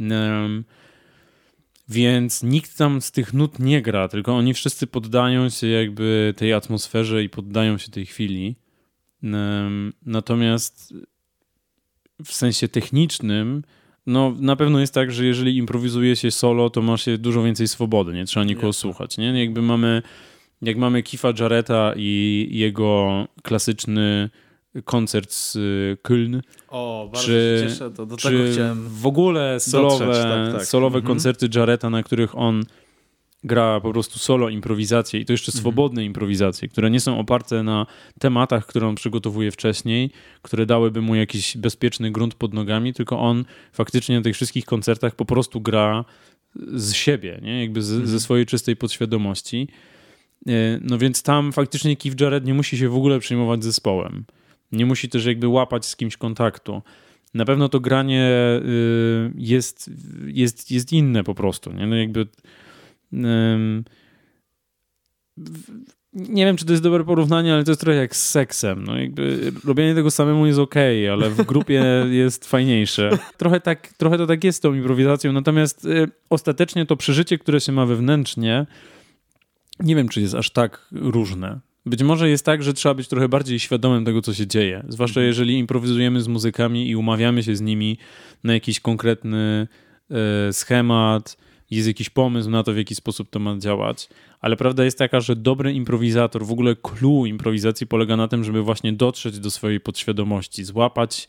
Um, 0.00 0.64
więc 1.88 2.42
nikt 2.42 2.78
tam 2.78 3.00
z 3.00 3.12
tych 3.12 3.34
nut 3.34 3.58
nie 3.58 3.82
gra, 3.82 4.08
tylko 4.08 4.36
oni 4.36 4.54
wszyscy 4.54 4.86
poddają 4.86 5.48
się 5.48 5.66
jakby 5.66 6.34
tej 6.36 6.52
atmosferze 6.52 7.24
i 7.24 7.28
poddają 7.28 7.78
się 7.78 7.90
tej 7.90 8.06
chwili. 8.06 8.56
Um, 9.22 9.92
natomiast 10.06 10.94
w 12.24 12.32
sensie 12.32 12.68
technicznym, 12.68 13.62
no 14.06 14.34
na 14.38 14.56
pewno 14.56 14.80
jest 14.80 14.94
tak, 14.94 15.12
że 15.12 15.26
jeżeli 15.26 15.56
improwizuje 15.56 16.16
się 16.16 16.30
solo, 16.30 16.70
to 16.70 16.82
ma 16.82 16.96
się 16.96 17.18
dużo 17.18 17.42
więcej 17.42 17.68
swobody, 17.68 18.12
nie 18.12 18.24
trzeba 18.24 18.44
nikogo 18.44 18.72
słuchać, 18.72 19.18
nie? 19.18 19.40
Jakby 19.44 19.62
mamy, 19.62 20.02
jak 20.62 20.76
mamy 20.76 21.02
Kifa 21.02 21.32
Jareta 21.40 21.92
i 21.96 22.48
jego 22.50 23.26
klasyczny 23.42 24.30
koncert 24.84 25.32
z 25.32 25.56
y, 25.56 25.96
Köln. 26.02 26.40
O, 26.68 27.08
bardzo 27.12 27.26
czy, 27.26 27.60
się 27.62 27.68
cieszę, 27.68 27.90
to 27.90 28.06
do 28.06 28.16
tego 28.16 28.38
chciałem 28.52 28.88
w 28.88 29.06
ogóle 29.06 29.60
solowe, 29.60 30.06
dotrzeć, 30.06 30.24
tak, 30.24 30.52
tak. 30.52 30.66
solowe 30.66 30.98
mhm. 30.98 31.14
koncerty 31.14 31.48
Jareta, 31.54 31.90
na 31.90 32.02
których 32.02 32.38
on 32.38 32.62
gra 33.44 33.80
po 33.80 33.92
prostu 33.92 34.18
solo 34.18 34.48
improwizacje 34.48 35.20
i 35.20 35.24
to 35.24 35.32
jeszcze 35.32 35.50
mhm. 35.50 35.60
swobodne 35.60 36.04
improwizacje, 36.04 36.68
które 36.68 36.90
nie 36.90 37.00
są 37.00 37.18
oparte 37.18 37.62
na 37.62 37.86
tematach, 38.18 38.66
które 38.66 38.88
on 38.88 38.94
przygotowuje 38.94 39.50
wcześniej, 39.50 40.10
które 40.42 40.66
dałyby 40.66 41.02
mu 41.02 41.14
jakiś 41.14 41.56
bezpieczny 41.56 42.10
grunt 42.10 42.34
pod 42.34 42.54
nogami, 42.54 42.94
tylko 42.94 43.20
on 43.20 43.44
faktycznie 43.72 44.16
na 44.16 44.22
tych 44.22 44.34
wszystkich 44.34 44.64
koncertach 44.64 45.14
po 45.14 45.24
prostu 45.24 45.60
gra 45.60 46.04
z 46.74 46.92
siebie, 46.92 47.38
nie? 47.42 47.60
jakby 47.60 47.82
z, 47.82 47.90
mhm. 47.90 48.08
ze 48.08 48.20
swojej 48.20 48.46
czystej 48.46 48.76
podświadomości. 48.76 49.68
E, 50.48 50.52
no 50.80 50.98
więc 50.98 51.22
tam 51.22 51.52
faktycznie 51.52 51.96
Keith 51.96 52.20
Jarrett 52.20 52.46
nie 52.46 52.54
musi 52.54 52.78
się 52.78 52.88
w 52.88 52.96
ogóle 52.96 53.18
przejmować 53.18 53.64
zespołem. 53.64 54.24
Nie 54.72 54.86
musi 54.86 55.08
też 55.08 55.26
jakby 55.26 55.48
łapać 55.48 55.86
z 55.86 55.96
kimś 55.96 56.16
kontaktu. 56.16 56.82
Na 57.34 57.44
pewno 57.44 57.68
to 57.68 57.80
granie 57.80 58.30
y, 58.64 59.32
jest, 59.36 59.90
jest, 60.26 60.70
jest 60.70 60.92
inne 60.92 61.24
po 61.24 61.34
prostu. 61.34 61.72
Nie? 61.72 61.86
No 61.86 61.96
jakby 61.96 62.26
nie 66.12 66.46
wiem, 66.46 66.56
czy 66.56 66.64
to 66.64 66.72
jest 66.72 66.82
dobre 66.82 67.04
porównanie, 67.04 67.54
ale 67.54 67.64
to 67.64 67.70
jest 67.70 67.80
trochę 67.80 67.98
jak 67.98 68.16
z 68.16 68.28
seksem. 68.28 68.84
No 68.84 68.98
jakby 68.98 69.52
robienie 69.64 69.94
tego 69.94 70.10
samemu 70.10 70.46
jest 70.46 70.58
ok, 70.58 70.74
ale 71.12 71.30
w 71.30 71.42
grupie 71.42 71.84
jest 72.10 72.48
fajniejsze. 72.48 73.18
Trochę, 73.36 73.60
tak, 73.60 73.88
trochę 73.88 74.18
to 74.18 74.26
tak 74.26 74.44
jest 74.44 74.58
z 74.58 74.60
tą 74.60 74.74
improwizacją, 74.74 75.32
natomiast 75.32 75.84
y, 75.84 76.08
ostatecznie 76.30 76.86
to 76.86 76.96
przeżycie, 76.96 77.38
które 77.38 77.60
się 77.60 77.72
ma 77.72 77.86
wewnętrznie, 77.86 78.66
nie 79.80 79.96
wiem, 79.96 80.08
czy 80.08 80.20
jest 80.20 80.34
aż 80.34 80.50
tak 80.50 80.88
różne. 80.92 81.60
Być 81.86 82.02
może 82.02 82.28
jest 82.28 82.44
tak, 82.44 82.62
że 82.62 82.74
trzeba 82.74 82.94
być 82.94 83.08
trochę 83.08 83.28
bardziej 83.28 83.58
świadomym 83.58 84.04
tego, 84.04 84.22
co 84.22 84.34
się 84.34 84.46
dzieje. 84.46 84.84
Zwłaszcza 84.88 85.20
mhm. 85.20 85.26
jeżeli 85.26 85.58
improwizujemy 85.58 86.20
z 86.20 86.28
muzykami 86.28 86.88
i 86.88 86.96
umawiamy 86.96 87.42
się 87.42 87.56
z 87.56 87.60
nimi 87.60 87.98
na 88.44 88.52
jakiś 88.52 88.80
konkretny 88.80 89.68
y, 90.48 90.52
schemat, 90.52 91.36
jest 91.70 91.88
jakiś 91.88 92.10
pomysł 92.10 92.50
na 92.50 92.62
to, 92.62 92.72
w 92.72 92.76
jaki 92.76 92.94
sposób 92.94 93.30
to 93.30 93.38
ma 93.38 93.58
działać, 93.58 94.08
ale 94.40 94.56
prawda 94.56 94.84
jest 94.84 94.98
taka, 94.98 95.20
że 95.20 95.36
dobry 95.36 95.72
improwizator, 95.72 96.46
w 96.46 96.52
ogóle 96.52 96.76
clue 96.76 97.26
improwizacji 97.26 97.86
polega 97.86 98.16
na 98.16 98.28
tym, 98.28 98.44
żeby 98.44 98.62
właśnie 98.62 98.92
dotrzeć 98.92 99.38
do 99.38 99.50
swojej 99.50 99.80
podświadomości, 99.80 100.64
złapać 100.64 101.28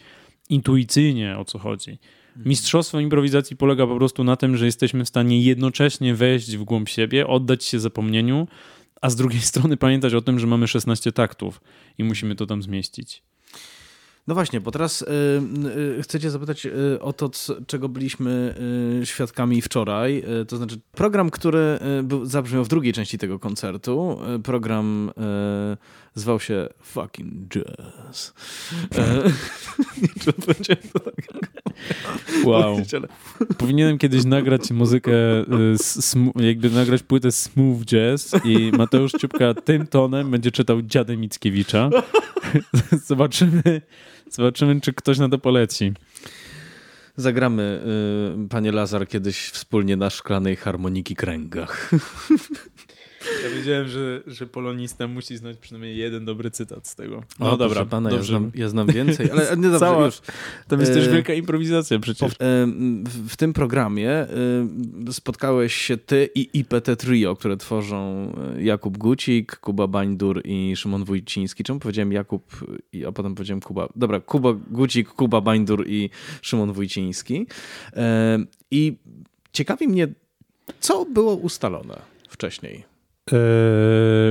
intuicyjnie 0.49 1.37
o 1.37 1.45
co 1.45 1.59
chodzi. 1.59 1.99
Mhm. 2.33 2.49
Mistrzostwo 2.49 2.99
improwizacji 2.99 3.57
polega 3.57 3.87
po 3.87 3.95
prostu 3.95 4.23
na 4.23 4.35
tym, 4.35 4.57
że 4.57 4.65
jesteśmy 4.65 5.05
w 5.05 5.07
stanie 5.07 5.41
jednocześnie 5.41 6.15
wejść 6.15 6.57
w 6.57 6.63
głąb 6.63 6.89
siebie, 6.89 7.27
oddać 7.27 7.63
się 7.63 7.79
zapomnieniu, 7.79 8.47
a 9.01 9.09
z 9.09 9.15
drugiej 9.15 9.41
strony 9.51 9.77
pamiętać 9.77 10.13
o 10.13 10.21
tym, 10.21 10.39
że 10.39 10.47
mamy 10.47 10.67
16 10.67 11.11
taktów 11.11 11.61
i 11.97 12.03
musimy 12.03 12.35
to 12.35 12.45
tam 12.45 12.63
zmieścić. 12.63 13.23
No 14.27 14.33
właśnie, 14.33 14.61
bo 14.61 14.71
teraz 14.71 15.01
y, 15.01 15.05
y, 15.99 16.03
chcecie 16.03 16.31
zapytać 16.31 16.65
y, 16.65 16.99
o 17.01 17.13
to, 17.13 17.31
czego 17.67 17.89
byliśmy 17.89 18.55
y, 19.01 19.05
świadkami 19.05 19.61
wczoraj. 19.61 20.23
Y, 20.41 20.45
to 20.45 20.57
znaczy 20.57 20.79
program, 20.91 21.29
który 21.29 21.79
y, 21.99 22.03
był, 22.03 22.25
zabrzmiał 22.25 22.63
w 22.63 22.67
drugiej 22.67 22.93
części 22.93 23.17
tego 23.17 23.39
koncertu. 23.39 24.19
program 24.43 25.11
zwał 26.15 26.39
się 26.39 26.69
Fucking 26.81 27.33
Jazz. 27.49 28.33
Nie 30.27 30.33
powiedziałem 30.33 30.83
to 30.93 30.99
tak. 30.99 31.15
Wow. 32.43 32.77
Powinienem 33.57 33.97
kiedyś 33.97 34.25
nagrać 34.25 34.71
muzykę, 34.71 35.11
jakby 36.35 36.69
nagrać 36.69 37.03
płytę 37.03 37.31
Smooth 37.31 37.85
Jazz 37.85 38.35
i 38.45 38.71
Mateusz 38.77 39.11
Ciupka 39.11 39.53
tym 39.53 39.87
tonem 39.87 40.31
będzie 40.31 40.51
czytał 40.51 40.81
Dziadę 40.81 41.17
Mickiewicza. 41.17 41.89
Zobaczymy, 43.07 43.81
Zobaczymy, 44.35 44.81
czy 44.81 44.93
ktoś 44.93 45.17
na 45.17 45.29
to 45.29 45.39
poleci. 45.39 45.93
Zagramy, 47.17 47.81
y, 48.45 48.49
panie 48.49 48.71
Lazar, 48.71 49.07
kiedyś 49.07 49.49
wspólnie 49.49 49.97
na 49.97 50.09
szklanej 50.09 50.55
harmoniki 50.55 51.15
kręgach. 51.15 51.91
Ja 53.43 53.49
wiedziałem, 53.49 53.87
że, 53.87 54.21
że 54.27 54.47
polonista 54.47 55.07
musi 55.07 55.37
znać 55.37 55.57
przynajmniej 55.57 55.97
jeden 55.97 56.25
dobry 56.25 56.51
cytat 56.51 56.87
z 56.87 56.95
tego. 56.95 57.23
No 57.39 57.57
dobra, 57.57 57.85
pana, 57.85 58.11
ja 58.11 58.21
znam, 58.21 58.51
ja 58.55 58.69
znam, 58.69 58.87
więcej, 58.87 59.31
ale 59.31 59.57
nie 59.57 59.63
dobrze, 59.71 59.79
Cała, 59.79 60.05
już. 60.05 60.21
Tam 60.67 60.79
jest 60.79 60.93
też 60.93 61.07
e, 61.07 61.11
wielka 61.11 61.33
improwizacja 61.33 61.99
przecież. 61.99 62.31
E, 62.33 62.35
w, 63.05 63.29
w 63.29 63.37
tym 63.37 63.53
programie 63.53 64.09
e, 64.09 64.27
spotkałeś 65.11 65.75
się 65.75 65.97
ty 65.97 66.29
i 66.35 66.49
IPT 66.53 66.95
Trio, 66.97 67.35
które 67.35 67.57
tworzą 67.57 68.33
Jakub 68.59 68.97
Gucik, 68.97 69.55
Kuba 69.55 69.87
Bańdur 69.87 70.41
i 70.45 70.75
Szymon 70.75 71.03
Wójciński. 71.03 71.63
Czemu 71.63 71.79
powiedziałem 71.79 72.11
Jakub, 72.11 72.43
a 73.07 73.11
potem 73.11 73.35
powiedziałem 73.35 73.61
Kuba? 73.61 73.89
Dobra, 73.95 74.19
Kuba 74.19 74.53
Gucik, 74.53 75.09
Kuba 75.09 75.41
Bańdur 75.41 75.87
i 75.87 76.09
Szymon 76.41 76.73
Wójciński. 76.73 77.47
I 78.71 78.97
ciekawi 79.53 79.87
mnie, 79.87 80.07
co 80.79 81.05
było 81.05 81.35
ustalone 81.35 82.01
wcześniej? 82.29 82.92
E, 83.31 83.35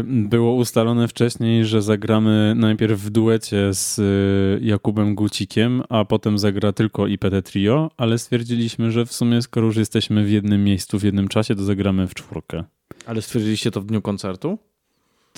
było 0.06 0.54
ustalone 0.54 1.08
wcześniej, 1.08 1.64
że 1.64 1.82
zagramy 1.82 2.54
najpierw 2.56 3.00
w 3.00 3.10
duecie 3.10 3.74
z 3.74 3.98
e, 3.98 4.64
Jakubem 4.64 5.14
Gucikiem, 5.14 5.82
a 5.88 6.04
potem 6.04 6.38
zagra 6.38 6.72
tylko 6.72 7.06
IPT 7.06 7.42
Trio, 7.44 7.90
ale 7.96 8.18
stwierdziliśmy, 8.18 8.90
że 8.90 9.06
w 9.06 9.12
sumie 9.12 9.42
skoro 9.42 9.66
już 9.66 9.76
jesteśmy 9.76 10.24
w 10.24 10.30
jednym 10.30 10.64
miejscu 10.64 10.98
w 10.98 11.02
jednym 11.02 11.28
czasie, 11.28 11.54
to 11.54 11.64
zagramy 11.64 12.08
w 12.08 12.14
czwórkę. 12.14 12.64
Ale 13.06 13.22
stwierdziliście 13.22 13.70
to 13.70 13.80
w 13.80 13.86
dniu 13.86 14.02
koncertu? 14.02 14.58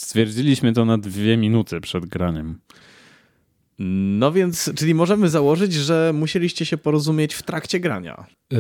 Stwierdziliśmy 0.01 0.73
to 0.73 0.85
na 0.85 0.99
dwie 0.99 1.37
minuty 1.37 1.81
przed 1.81 2.07
graniem. 2.07 2.59
No 4.19 4.33
więc, 4.33 4.71
czyli 4.77 4.95
możemy 4.95 5.29
założyć, 5.29 5.73
że 5.73 6.13
musieliście 6.15 6.67
się 6.67 6.77
porozumieć 6.77 7.35
w 7.35 7.43
trakcie 7.43 7.81
grania. 7.81 8.27
Yy, 8.51 8.59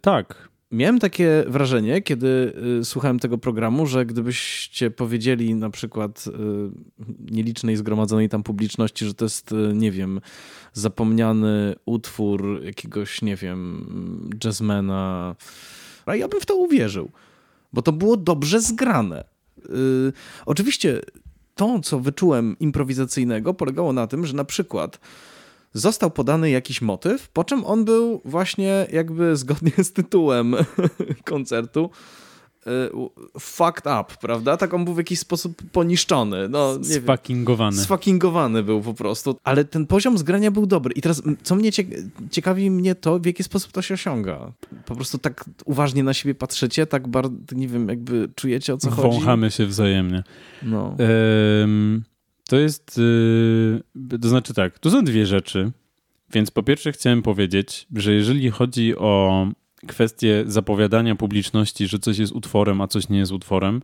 tak. 0.00 0.49
Miałem 0.72 0.98
takie 0.98 1.44
wrażenie, 1.46 2.02
kiedy 2.02 2.52
y, 2.80 2.84
słuchałem 2.84 3.18
tego 3.18 3.38
programu, 3.38 3.86
że 3.86 4.06
gdybyście 4.06 4.90
powiedzieli 4.90 5.54
na 5.54 5.70
przykład 5.70 6.24
y, 6.26 6.32
nielicznej 7.30 7.76
zgromadzonej 7.76 8.28
tam 8.28 8.42
publiczności, 8.42 9.06
że 9.06 9.14
to 9.14 9.24
jest, 9.24 9.52
y, 9.52 9.72
nie 9.74 9.90
wiem, 9.90 10.20
zapomniany 10.72 11.74
utwór 11.84 12.60
jakiegoś, 12.64 13.22
nie 13.22 13.36
wiem, 13.36 14.30
jazzmana, 14.44 15.36
a 16.06 16.16
ja 16.16 16.28
bym 16.28 16.40
w 16.40 16.46
to 16.46 16.56
uwierzył, 16.56 17.10
bo 17.72 17.82
to 17.82 17.92
było 17.92 18.16
dobrze 18.16 18.60
zgrane. 18.60 19.24
Oczywiście 20.46 21.00
to, 21.54 21.80
co 21.80 22.00
wyczułem 22.00 22.56
improwizacyjnego, 22.60 23.54
polegało 23.54 23.92
na 23.92 24.06
tym, 24.06 24.26
że 24.26 24.36
na 24.36 24.44
przykład 24.44 25.00
został 25.72 26.10
podany 26.10 26.50
jakiś 26.50 26.82
motyw, 26.82 27.28
po 27.28 27.44
czym 27.44 27.64
on 27.64 27.84
był 27.84 28.20
właśnie 28.24 28.86
jakby 28.92 29.36
zgodnie 29.36 29.72
z 29.78 29.92
tytułem 29.92 30.54
koncertu 31.24 31.90
y, 32.66 32.70
fucked 33.40 33.86
up, 33.86 34.14
prawda? 34.20 34.56
Tak 34.56 34.74
on 34.74 34.84
był 34.84 34.94
w 34.94 34.98
jakiś 34.98 35.18
sposób 35.18 35.62
poniszczony. 35.72 36.48
No, 36.48 36.76
nie 36.76 36.84
Sfuckingowany. 36.84 37.76
Wiem. 37.76 37.84
Sfuckingowany 37.84 38.62
był 38.62 38.80
po 38.80 38.94
prostu. 38.94 39.36
Ale 39.44 39.64
ten 39.64 39.86
poziom 39.86 40.18
zgrania 40.18 40.50
był 40.50 40.66
dobry. 40.66 40.92
I 40.94 41.00
teraz, 41.00 41.22
co 41.42 41.54
mnie 41.54 41.70
ciekawi 42.30 42.70
mnie 42.70 42.94
to, 42.94 43.18
w 43.18 43.26
jaki 43.26 43.42
sposób 43.42 43.72
to 43.72 43.82
się 43.82 43.94
osiąga. 43.94 44.52
Po 44.86 44.94
prostu 44.94 45.18
tak 45.18 45.44
uważnie 45.64 46.02
na 46.02 46.14
siebie 46.14 46.34
patrzycie, 46.34 46.86
tak 46.86 47.08
bardzo, 47.08 47.36
nie 47.52 47.68
wiem, 47.68 47.88
jakby 47.88 48.28
czujecie 48.34 48.74
o 48.74 48.76
co 48.76 48.88
Wąchamy 48.88 49.08
chodzi. 49.08 49.18
Wąchamy 49.18 49.50
się 49.50 49.66
wzajemnie. 49.66 50.22
No. 50.62 50.96
To 52.50 52.58
jest, 52.58 52.98
yy, 54.08 54.18
to 54.18 54.28
znaczy 54.28 54.54
tak, 54.54 54.78
tu 54.78 54.90
są 54.90 55.04
dwie 55.04 55.26
rzeczy. 55.26 55.72
Więc 56.32 56.50
po 56.50 56.62
pierwsze 56.62 56.92
chciałem 56.92 57.22
powiedzieć, 57.22 57.86
że 57.96 58.12
jeżeli 58.12 58.50
chodzi 58.50 58.96
o 58.96 59.46
kwestię 59.86 60.44
zapowiadania 60.46 61.14
publiczności, 61.14 61.86
że 61.86 61.98
coś 61.98 62.18
jest 62.18 62.32
utworem, 62.32 62.80
a 62.80 62.88
coś 62.88 63.08
nie 63.08 63.18
jest 63.18 63.32
utworem, 63.32 63.82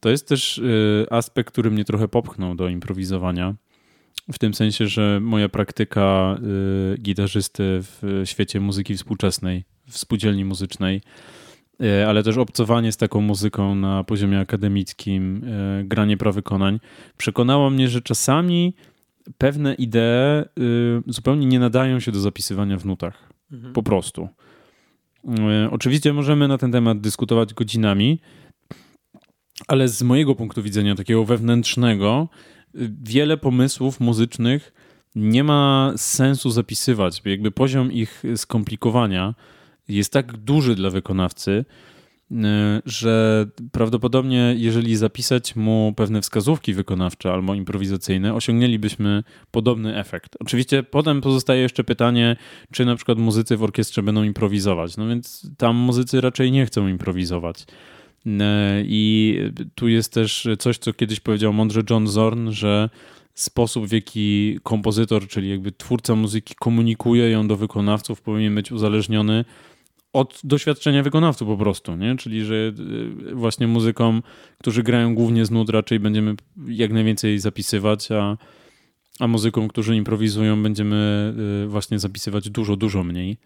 to 0.00 0.10
jest 0.10 0.28
też 0.28 0.58
yy, 0.58 1.06
aspekt, 1.10 1.52
który 1.52 1.70
mnie 1.70 1.84
trochę 1.84 2.08
popchnął 2.08 2.54
do 2.54 2.68
improwizowania. 2.68 3.54
W 4.32 4.38
tym 4.38 4.54
sensie, 4.54 4.86
że 4.86 5.20
moja 5.20 5.48
praktyka 5.48 6.36
y, 6.94 6.98
gitarzysty 6.98 7.62
w 7.82 8.22
świecie 8.24 8.60
muzyki 8.60 8.96
współczesnej, 8.96 9.64
w 9.88 9.98
spółdzielni 9.98 10.44
muzycznej, 10.44 11.02
ale 12.08 12.22
też 12.22 12.36
obcowanie 12.36 12.92
z 12.92 12.96
taką 12.96 13.20
muzyką 13.20 13.74
na 13.74 14.04
poziomie 14.04 14.40
akademickim, 14.40 15.44
y, 15.80 15.84
granie 15.84 16.16
prawykonań, 16.16 16.80
przekonało 17.16 17.70
mnie, 17.70 17.88
że 17.88 18.02
czasami 18.02 18.74
pewne 19.38 19.74
idee 19.74 20.44
zupełnie 21.06 21.46
nie 21.46 21.58
nadają 21.58 22.00
się 22.00 22.12
do 22.12 22.20
zapisywania 22.20 22.78
w 22.78 22.86
nutach. 22.86 23.32
Mhm. 23.52 23.72
Po 23.72 23.82
prostu. 23.82 24.28
Oczywiście 25.70 26.12
możemy 26.12 26.48
na 26.48 26.58
ten 26.58 26.72
temat 26.72 27.00
dyskutować 27.00 27.54
godzinami, 27.54 28.20
ale 29.68 29.88
z 29.88 30.02
mojego 30.02 30.34
punktu 30.34 30.62
widzenia, 30.62 30.94
takiego 30.94 31.24
wewnętrznego, 31.24 32.28
wiele 33.02 33.36
pomysłów 33.36 34.00
muzycznych 34.00 34.72
nie 35.14 35.44
ma 35.44 35.92
sensu 35.96 36.50
zapisywać, 36.50 37.22
jakby 37.24 37.50
poziom 37.50 37.92
ich 37.92 38.22
skomplikowania 38.36 39.34
jest 39.88 40.12
tak 40.12 40.36
duży 40.36 40.74
dla 40.74 40.90
wykonawcy, 40.90 41.64
e, 42.30 42.82
że 42.86 43.46
prawdopodobnie 43.72 44.54
jeżeli 44.58 44.96
zapisać 44.96 45.56
mu 45.56 45.92
pewne 45.96 46.22
wskazówki 46.22 46.74
wykonawcze 46.74 47.32
albo 47.32 47.54
improwizacyjne, 47.54 48.34
osiągnęlibyśmy 48.34 49.22
podobny 49.50 49.96
efekt. 49.96 50.36
Oczywiście 50.40 50.82
potem 50.82 51.20
pozostaje 51.20 51.62
jeszcze 51.62 51.84
pytanie, 51.84 52.36
czy 52.72 52.84
na 52.84 52.96
przykład 52.96 53.18
muzycy 53.18 53.56
w 53.56 53.62
orkiestrze 53.62 54.02
będą 54.02 54.22
improwizować. 54.22 54.96
No 54.96 55.08
więc 55.08 55.50
tam 55.58 55.76
muzycy 55.76 56.20
raczej 56.20 56.52
nie 56.52 56.66
chcą 56.66 56.88
improwizować. 56.88 57.64
E, 58.26 58.82
I 58.84 59.38
tu 59.74 59.88
jest 59.88 60.12
też 60.12 60.48
coś, 60.58 60.78
co 60.78 60.92
kiedyś 60.92 61.20
powiedział 61.20 61.52
mądrze 61.52 61.82
John 61.90 62.08
Zorn, 62.08 62.50
że 62.50 62.88
sposób, 63.34 63.86
w 63.86 63.92
jaki 63.92 64.58
kompozytor, 64.62 65.28
czyli 65.28 65.50
jakby 65.50 65.72
twórca 65.72 66.14
muzyki 66.14 66.54
komunikuje 66.54 67.30
ją 67.30 67.48
do 67.48 67.56
wykonawców, 67.56 68.22
powinien 68.22 68.54
być 68.54 68.72
uzależniony 68.72 69.44
od 70.12 70.40
doświadczenia 70.44 71.02
wykonawców 71.02 71.48
po 71.48 71.56
prostu, 71.56 71.96
nie? 71.96 72.16
Czyli, 72.16 72.44
że 72.44 72.54
e, 72.54 73.34
właśnie 73.34 73.66
muzykom, 73.66 74.22
którzy 74.58 74.82
grają 74.82 75.14
głównie 75.14 75.46
z 75.46 75.50
nut, 75.50 75.70
raczej 75.70 76.00
będziemy 76.00 76.34
jak 76.66 76.92
najwięcej 76.92 77.38
zapisywać, 77.38 78.12
a, 78.12 78.36
a 79.20 79.28
muzykom, 79.28 79.68
którzy 79.68 79.96
improwizują, 79.96 80.62
będziemy 80.62 81.34
y, 81.64 81.68
właśnie 81.68 81.98
zapisywać 81.98 82.50
dużo, 82.50 82.76
dużo 82.76 83.04
mniej. 83.04 83.38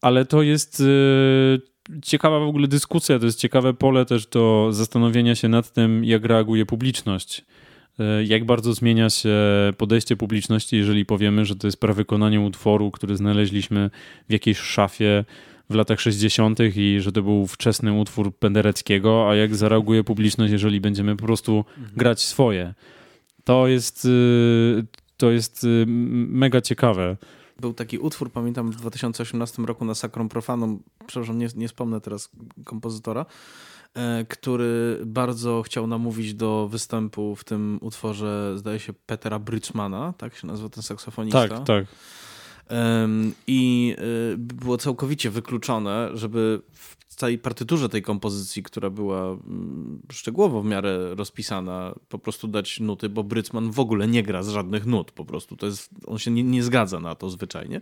Ale 0.00 0.24
to 0.24 0.42
jest 0.42 0.80
y, 0.80 1.60
ciekawa 2.02 2.38
w 2.38 2.42
ogóle 2.42 2.68
dyskusja, 2.68 3.18
to 3.18 3.26
jest 3.26 3.38
ciekawe 3.38 3.74
pole 3.74 4.04
też 4.04 4.26
do 4.26 4.68
zastanowienia 4.70 5.34
się 5.34 5.48
nad 5.48 5.72
tym, 5.72 6.04
jak 6.04 6.24
reaguje 6.24 6.66
publiczność. 6.66 7.44
Y, 8.00 8.24
jak 8.24 8.44
bardzo 8.44 8.74
zmienia 8.74 9.10
się 9.10 9.36
podejście 9.76 10.16
publiczności, 10.16 10.76
jeżeli 10.76 11.04
powiemy, 11.04 11.44
że 11.44 11.56
to 11.56 11.66
jest 11.66 11.80
prawykonanie 11.80 12.40
utworu, 12.40 12.90
który 12.90 13.16
znaleźliśmy 13.16 13.90
w 14.28 14.32
jakiejś 14.32 14.58
szafie 14.58 15.24
w 15.70 15.74
latach 15.74 16.00
60. 16.00 16.58
i 16.76 17.00
że 17.00 17.12
to 17.12 17.22
był 17.22 17.46
wczesny 17.46 17.92
utwór 17.92 18.36
Pendereckiego, 18.36 19.30
a 19.30 19.34
jak 19.34 19.56
zareaguje 19.56 20.04
publiczność, 20.04 20.52
jeżeli 20.52 20.80
będziemy 20.80 21.16
po 21.16 21.24
prostu 21.26 21.64
mhm. 21.78 21.96
grać 21.96 22.22
swoje. 22.22 22.74
To 23.44 23.66
jest, 23.66 24.04
y, 24.04 24.86
to 25.16 25.30
jest 25.30 25.64
y, 25.64 25.84
mega 25.86 26.60
ciekawe. 26.60 27.16
Był 27.60 27.74
taki 27.74 27.98
utwór, 27.98 28.32
pamiętam, 28.32 28.70
w 28.70 28.76
2018 28.76 29.62
roku 29.62 29.84
na 29.84 29.94
Sacrum 29.94 30.28
Profanum, 30.28 30.82
przepraszam, 31.06 31.38
nie, 31.38 31.48
nie 31.56 31.68
wspomnę 31.68 32.00
teraz 32.00 32.30
kompozytora, 32.64 33.26
e, 33.94 34.24
który 34.28 35.00
bardzo 35.06 35.62
chciał 35.62 35.86
namówić 35.86 36.34
do 36.34 36.68
występu 36.68 37.36
w 37.36 37.44
tym 37.44 37.78
utworze, 37.82 38.52
zdaje 38.58 38.78
się, 38.78 38.92
Petera 38.92 39.38
Bridgmana, 39.38 40.14
tak 40.18 40.36
się 40.36 40.46
nazywa 40.46 40.68
ten 40.68 40.82
saksofonista? 40.82 41.48
Tak, 41.48 41.64
tak. 41.64 41.84
I 43.46 43.94
y, 44.32 44.36
było 44.38 44.76
całkowicie 44.76 45.30
wykluczone, 45.30 46.10
żeby 46.14 46.62
w 46.72 47.14
całej 47.20 47.38
partyturze 47.38 47.88
tej 47.88 48.02
kompozycji, 48.02 48.62
która 48.62 48.90
była 48.90 49.22
mm, 49.22 50.02
szczegółowo 50.12 50.62
w 50.62 50.64
miarę 50.64 51.14
rozpisana, 51.14 51.94
po 52.08 52.18
prostu 52.18 52.48
dać 52.48 52.80
nuty, 52.80 53.08
bo 53.08 53.24
Brycman 53.24 53.70
w 53.70 53.80
ogóle 53.80 54.08
nie 54.08 54.22
gra 54.22 54.42
z 54.42 54.48
żadnych 54.48 54.86
nut, 54.86 55.12
po 55.12 55.24
prostu 55.24 55.56
to 55.56 55.66
jest, 55.66 55.90
on 56.06 56.18
się 56.18 56.30
nie, 56.30 56.42
nie 56.42 56.62
zgadza 56.62 57.00
na 57.00 57.14
to 57.14 57.30
zwyczajnie. 57.30 57.80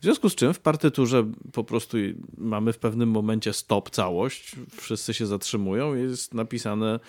W 0.00 0.02
związku 0.02 0.28
z 0.28 0.34
czym 0.34 0.54
w 0.54 0.60
partyturze 0.60 1.30
po 1.52 1.64
prostu 1.64 1.96
mamy 2.38 2.72
w 2.72 2.78
pewnym 2.78 3.10
momencie 3.10 3.52
stop 3.52 3.90
całość, 3.90 4.56
wszyscy 4.76 5.14
się 5.14 5.26
zatrzymują 5.26 5.94
jest 5.94 6.34
napisane 6.34 7.00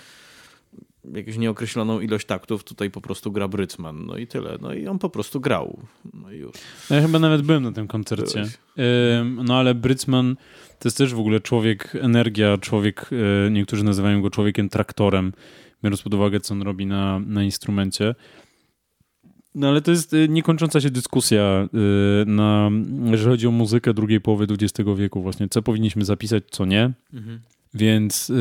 jakąś 1.13 1.37
nieokreśloną 1.37 1.99
ilość 1.99 2.27
taktów, 2.27 2.63
tutaj 2.63 2.91
po 2.91 3.01
prostu 3.01 3.31
gra 3.31 3.47
Brycman, 3.47 4.05
no 4.05 4.17
i 4.17 4.27
tyle. 4.27 4.57
No 4.61 4.73
i 4.73 4.87
on 4.87 4.99
po 4.99 5.09
prostu 5.09 5.39
grał. 5.39 5.79
No 6.13 6.31
i 6.31 6.37
już. 6.37 6.51
Ja 6.89 7.01
chyba 7.01 7.19
nawet 7.19 7.41
byłem 7.41 7.63
na 7.63 7.71
tym 7.71 7.87
koncercie. 7.87 8.45
No 9.43 9.57
ale 9.57 9.75
Brycman 9.75 10.35
to 10.79 10.87
jest 10.87 10.97
też 10.97 11.13
w 11.13 11.19
ogóle 11.19 11.39
człowiek, 11.39 11.95
energia, 12.01 12.57
człowiek, 12.57 13.09
e, 13.47 13.51
niektórzy 13.51 13.83
nazywają 13.83 14.21
go 14.21 14.29
człowiekiem 14.29 14.69
traktorem, 14.69 15.33
biorąc 15.83 16.01
pod 16.01 16.13
uwagę, 16.13 16.39
co 16.39 16.53
on 16.53 16.61
robi 16.61 16.85
na, 16.85 17.19
na 17.19 17.43
instrumencie. 17.43 18.15
No 19.55 19.67
ale 19.67 19.81
to 19.81 19.91
jest 19.91 20.13
e, 20.13 20.27
niekończąca 20.27 20.81
się 20.81 20.89
dyskusja, 20.89 21.41
e, 21.41 21.67
na, 22.25 22.71
jeżeli 23.05 23.29
chodzi 23.29 23.47
o 23.47 23.51
muzykę 23.51 23.93
drugiej 23.93 24.21
połowy 24.21 24.47
XX 24.49 24.89
wieku 24.97 25.21
właśnie, 25.21 25.49
co 25.49 25.61
powinniśmy 25.61 26.05
zapisać, 26.05 26.43
co 26.51 26.65
nie. 26.65 26.91
Mhm. 27.13 27.39
Więc 27.73 28.31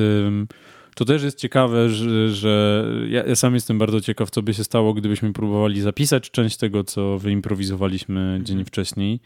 to 1.01 1.05
też 1.05 1.23
jest 1.23 1.39
ciekawe, 1.39 1.89
że, 1.89 2.29
że 2.29 2.85
ja, 3.09 3.25
ja, 3.25 3.37
sam 3.37 3.55
jestem 3.55 3.79
bardzo 3.79 4.01
ciekaw, 4.01 4.31
co 4.31 4.43
by 4.43 4.55
się 4.55 4.65
stało, 4.65 4.95
gdybyśmy 4.95 5.33
próbowali 5.33 5.81
zapisać 5.81 6.31
część 6.31 6.57
tego, 6.57 6.85
co 6.85 7.19
wyimprowizowaliśmy 7.19 8.21
mhm. 8.21 8.45
dzień 8.45 8.65
wcześniej. 8.65 9.21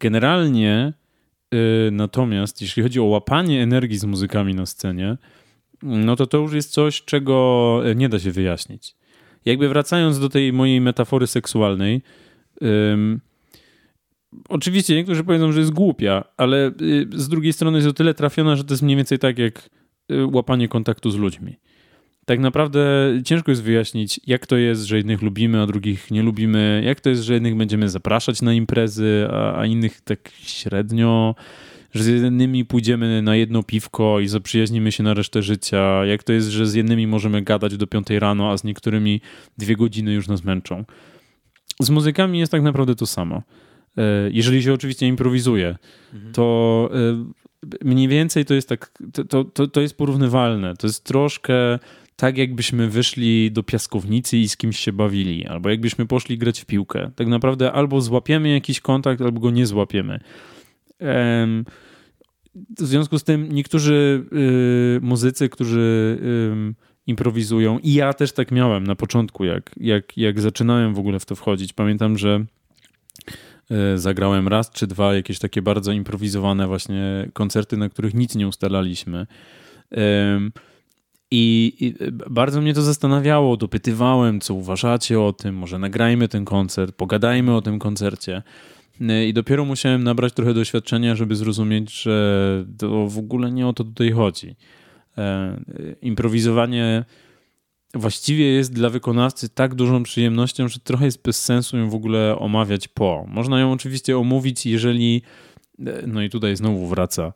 Generalnie 0.00 0.92
y, 1.54 1.90
natomiast, 1.92 2.62
jeśli 2.62 2.82
chodzi 2.82 3.00
o 3.00 3.04
łapanie 3.04 3.62
energii 3.62 3.98
z 3.98 4.04
muzykami 4.04 4.54
na 4.54 4.66
scenie, 4.66 5.16
no 5.82 6.16
to 6.16 6.26
to 6.26 6.38
już 6.38 6.52
jest 6.52 6.72
coś, 6.72 7.02
czego 7.02 7.80
nie 7.96 8.08
da 8.08 8.18
się 8.18 8.30
wyjaśnić. 8.30 8.96
Jakby 9.44 9.68
wracając 9.68 10.20
do 10.20 10.28
tej 10.28 10.52
mojej 10.52 10.80
metafory 10.80 11.26
seksualnej, 11.26 12.02
oczywiście 14.48 14.94
niektórzy 14.94 15.24
powiedzą, 15.24 15.52
że 15.52 15.60
jest 15.60 15.72
głupia, 15.72 16.24
ale 16.36 16.70
y, 16.80 17.08
z 17.12 17.28
drugiej 17.28 17.52
strony 17.52 17.78
jest 17.78 17.88
o 17.88 17.92
tyle 17.92 18.14
trafiona, 18.14 18.56
że 18.56 18.64
to 18.64 18.74
jest 18.74 18.82
mniej 18.82 18.96
więcej 18.96 19.18
tak 19.18 19.38
jak 19.38 19.70
łapanie 20.32 20.68
kontaktu 20.68 21.10
z 21.10 21.16
ludźmi. 21.16 21.56
Tak 22.26 22.40
naprawdę 22.40 22.86
ciężko 23.24 23.50
jest 23.50 23.62
wyjaśnić, 23.62 24.20
jak 24.26 24.46
to 24.46 24.56
jest, 24.56 24.84
że 24.84 24.96
jednych 24.96 25.22
lubimy, 25.22 25.62
a 25.62 25.66
drugich 25.66 26.10
nie 26.10 26.22
lubimy, 26.22 26.82
jak 26.84 27.00
to 27.00 27.10
jest, 27.10 27.22
że 27.22 27.34
jednych 27.34 27.56
będziemy 27.56 27.88
zapraszać 27.88 28.42
na 28.42 28.54
imprezy, 28.54 29.28
a, 29.30 29.58
a 29.58 29.66
innych 29.66 30.00
tak 30.00 30.30
średnio, 30.42 31.34
że 31.94 32.02
z 32.02 32.06
jednymi 32.06 32.64
pójdziemy 32.64 33.22
na 33.22 33.36
jedno 33.36 33.62
piwko 33.62 34.20
i 34.20 34.28
zaprzyjaźnimy 34.28 34.92
się 34.92 35.02
na 35.02 35.14
resztę 35.14 35.42
życia, 35.42 36.04
jak 36.04 36.22
to 36.22 36.32
jest, 36.32 36.48
że 36.48 36.66
z 36.66 36.74
jednymi 36.74 37.06
możemy 37.06 37.42
gadać 37.42 37.76
do 37.76 37.86
piątej 37.86 38.18
rano, 38.18 38.50
a 38.50 38.56
z 38.56 38.64
niektórymi 38.64 39.20
dwie 39.58 39.76
godziny 39.76 40.12
już 40.12 40.28
nas 40.28 40.44
męczą. 40.44 40.84
Z 41.80 41.90
muzykami 41.90 42.38
jest 42.38 42.52
tak 42.52 42.62
naprawdę 42.62 42.94
to 42.94 43.06
samo. 43.06 43.42
E, 43.98 44.02
jeżeli 44.30 44.62
się 44.62 44.72
oczywiście 44.72 45.06
improwizuje, 45.06 45.76
mhm. 46.14 46.32
to 46.32 46.90
e, 46.92 47.43
mniej 47.84 48.08
więcej 48.08 48.44
to 48.44 48.54
jest 48.54 48.68
tak, 48.68 48.92
to, 49.28 49.44
to, 49.44 49.66
to 49.66 49.80
jest 49.80 49.96
porównywalne. 49.96 50.76
To 50.76 50.86
jest 50.86 51.04
troszkę 51.04 51.78
tak, 52.16 52.38
jakbyśmy 52.38 52.88
wyszli 52.88 53.52
do 53.52 53.62
piaskownicy 53.62 54.38
i 54.38 54.48
z 54.48 54.56
kimś 54.56 54.78
się 54.78 54.92
bawili, 54.92 55.46
albo 55.46 55.70
jakbyśmy 55.70 56.06
poszli 56.06 56.38
grać 56.38 56.60
w 56.60 56.64
piłkę. 56.64 57.10
Tak 57.16 57.26
naprawdę 57.26 57.72
albo 57.72 58.00
złapiemy 58.00 58.48
jakiś 58.48 58.80
kontakt, 58.80 59.20
albo 59.20 59.40
go 59.40 59.50
nie 59.50 59.66
złapiemy. 59.66 60.20
W 62.78 62.86
związku 62.86 63.18
z 63.18 63.24
tym 63.24 63.52
niektórzy 63.52 64.24
y, 64.96 65.00
muzycy, 65.02 65.48
którzy 65.48 66.18
improwizują, 67.06 67.78
i 67.78 67.94
ja 67.94 68.12
też 68.12 68.32
tak 68.32 68.50
miałem 68.50 68.86
na 68.86 68.94
początku, 68.94 69.44
jak, 69.44 69.70
jak, 69.76 70.18
jak 70.18 70.40
zaczynałem 70.40 70.94
w 70.94 70.98
ogóle 70.98 71.20
w 71.20 71.26
to 71.26 71.36
wchodzić. 71.36 71.72
Pamiętam, 71.72 72.18
że 72.18 72.44
zagrałem 73.96 74.48
raz 74.48 74.70
czy 74.70 74.86
dwa 74.86 75.14
jakieś 75.14 75.38
takie 75.38 75.62
bardzo 75.62 75.92
improwizowane 75.92 76.66
właśnie 76.66 77.30
koncerty, 77.32 77.76
na 77.76 77.88
których 77.88 78.14
nic 78.14 78.34
nie 78.34 78.48
ustalaliśmy. 78.48 79.26
I, 81.30 81.72
I, 81.80 81.94
bardzo 82.30 82.60
mnie 82.60 82.74
to 82.74 82.82
zastanawiało, 82.82 83.56
dopytywałem, 83.56 84.40
co 84.40 84.54
uważacie 84.54 85.20
o 85.20 85.32
tym, 85.32 85.54
może 85.54 85.78
nagrajmy 85.78 86.28
ten 86.28 86.44
koncert, 86.44 86.96
pogadajmy 86.96 87.56
o 87.56 87.62
tym 87.62 87.78
koncercie. 87.78 88.42
E, 89.00 89.26
I 89.26 89.32
dopiero 89.32 89.64
musiałem 89.64 90.04
nabrać 90.04 90.32
trochę 90.32 90.54
doświadczenia, 90.54 91.14
żeby 91.16 91.36
zrozumieć, 91.36 92.02
że 92.02 92.64
to 92.78 93.08
w 93.08 93.18
ogóle 93.18 93.50
nie 93.50 93.66
o 93.66 93.72
to 93.72 93.84
tutaj 93.84 94.10
chodzi. 94.10 94.56
E, 95.18 95.56
improwizowanie 96.02 97.04
właściwie 97.94 98.44
jest 98.46 98.72
dla 98.72 98.90
wykonawcy 98.90 99.48
tak 99.48 99.74
dużą 99.74 100.02
przyjemnością, 100.02 100.68
że 100.68 100.80
trochę 100.80 101.04
jest 101.04 101.22
bez 101.22 101.44
sensu 101.44 101.76
ją 101.76 101.90
w 101.90 101.94
ogóle 101.94 102.38
omawiać 102.38 102.88
po. 102.88 103.26
Można 103.28 103.60
ją 103.60 103.72
oczywiście 103.72 104.18
omówić, 104.18 104.66
jeżeli, 104.66 105.22
no 106.06 106.22
i 106.22 106.30
tutaj 106.30 106.56
znowu 106.56 106.86
wraca 106.86 107.32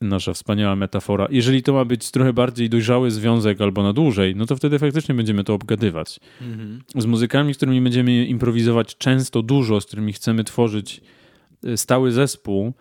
nasza 0.00 0.32
wspaniała 0.32 0.76
metafora, 0.76 1.26
jeżeli 1.30 1.62
to 1.62 1.72
ma 1.72 1.84
być 1.84 2.10
trochę 2.10 2.32
bardziej 2.32 2.70
dojrzały 2.70 3.10
związek 3.10 3.60
albo 3.60 3.82
na 3.82 3.92
dłużej, 3.92 4.36
no 4.36 4.46
to 4.46 4.56
wtedy 4.56 4.78
faktycznie 4.78 5.14
będziemy 5.14 5.44
to 5.44 5.54
obgadywać. 5.54 6.20
Mhm. 6.40 6.82
Z 6.96 7.06
muzykami, 7.06 7.54
z 7.54 7.56
którymi 7.56 7.80
będziemy 7.80 8.26
improwizować 8.26 8.96
często 8.96 9.42
dużo, 9.42 9.80
z 9.80 9.86
którymi 9.86 10.12
chcemy 10.12 10.44
tworzyć 10.44 11.00
e, 11.64 11.76
stały 11.76 12.12
zespół, 12.12 12.72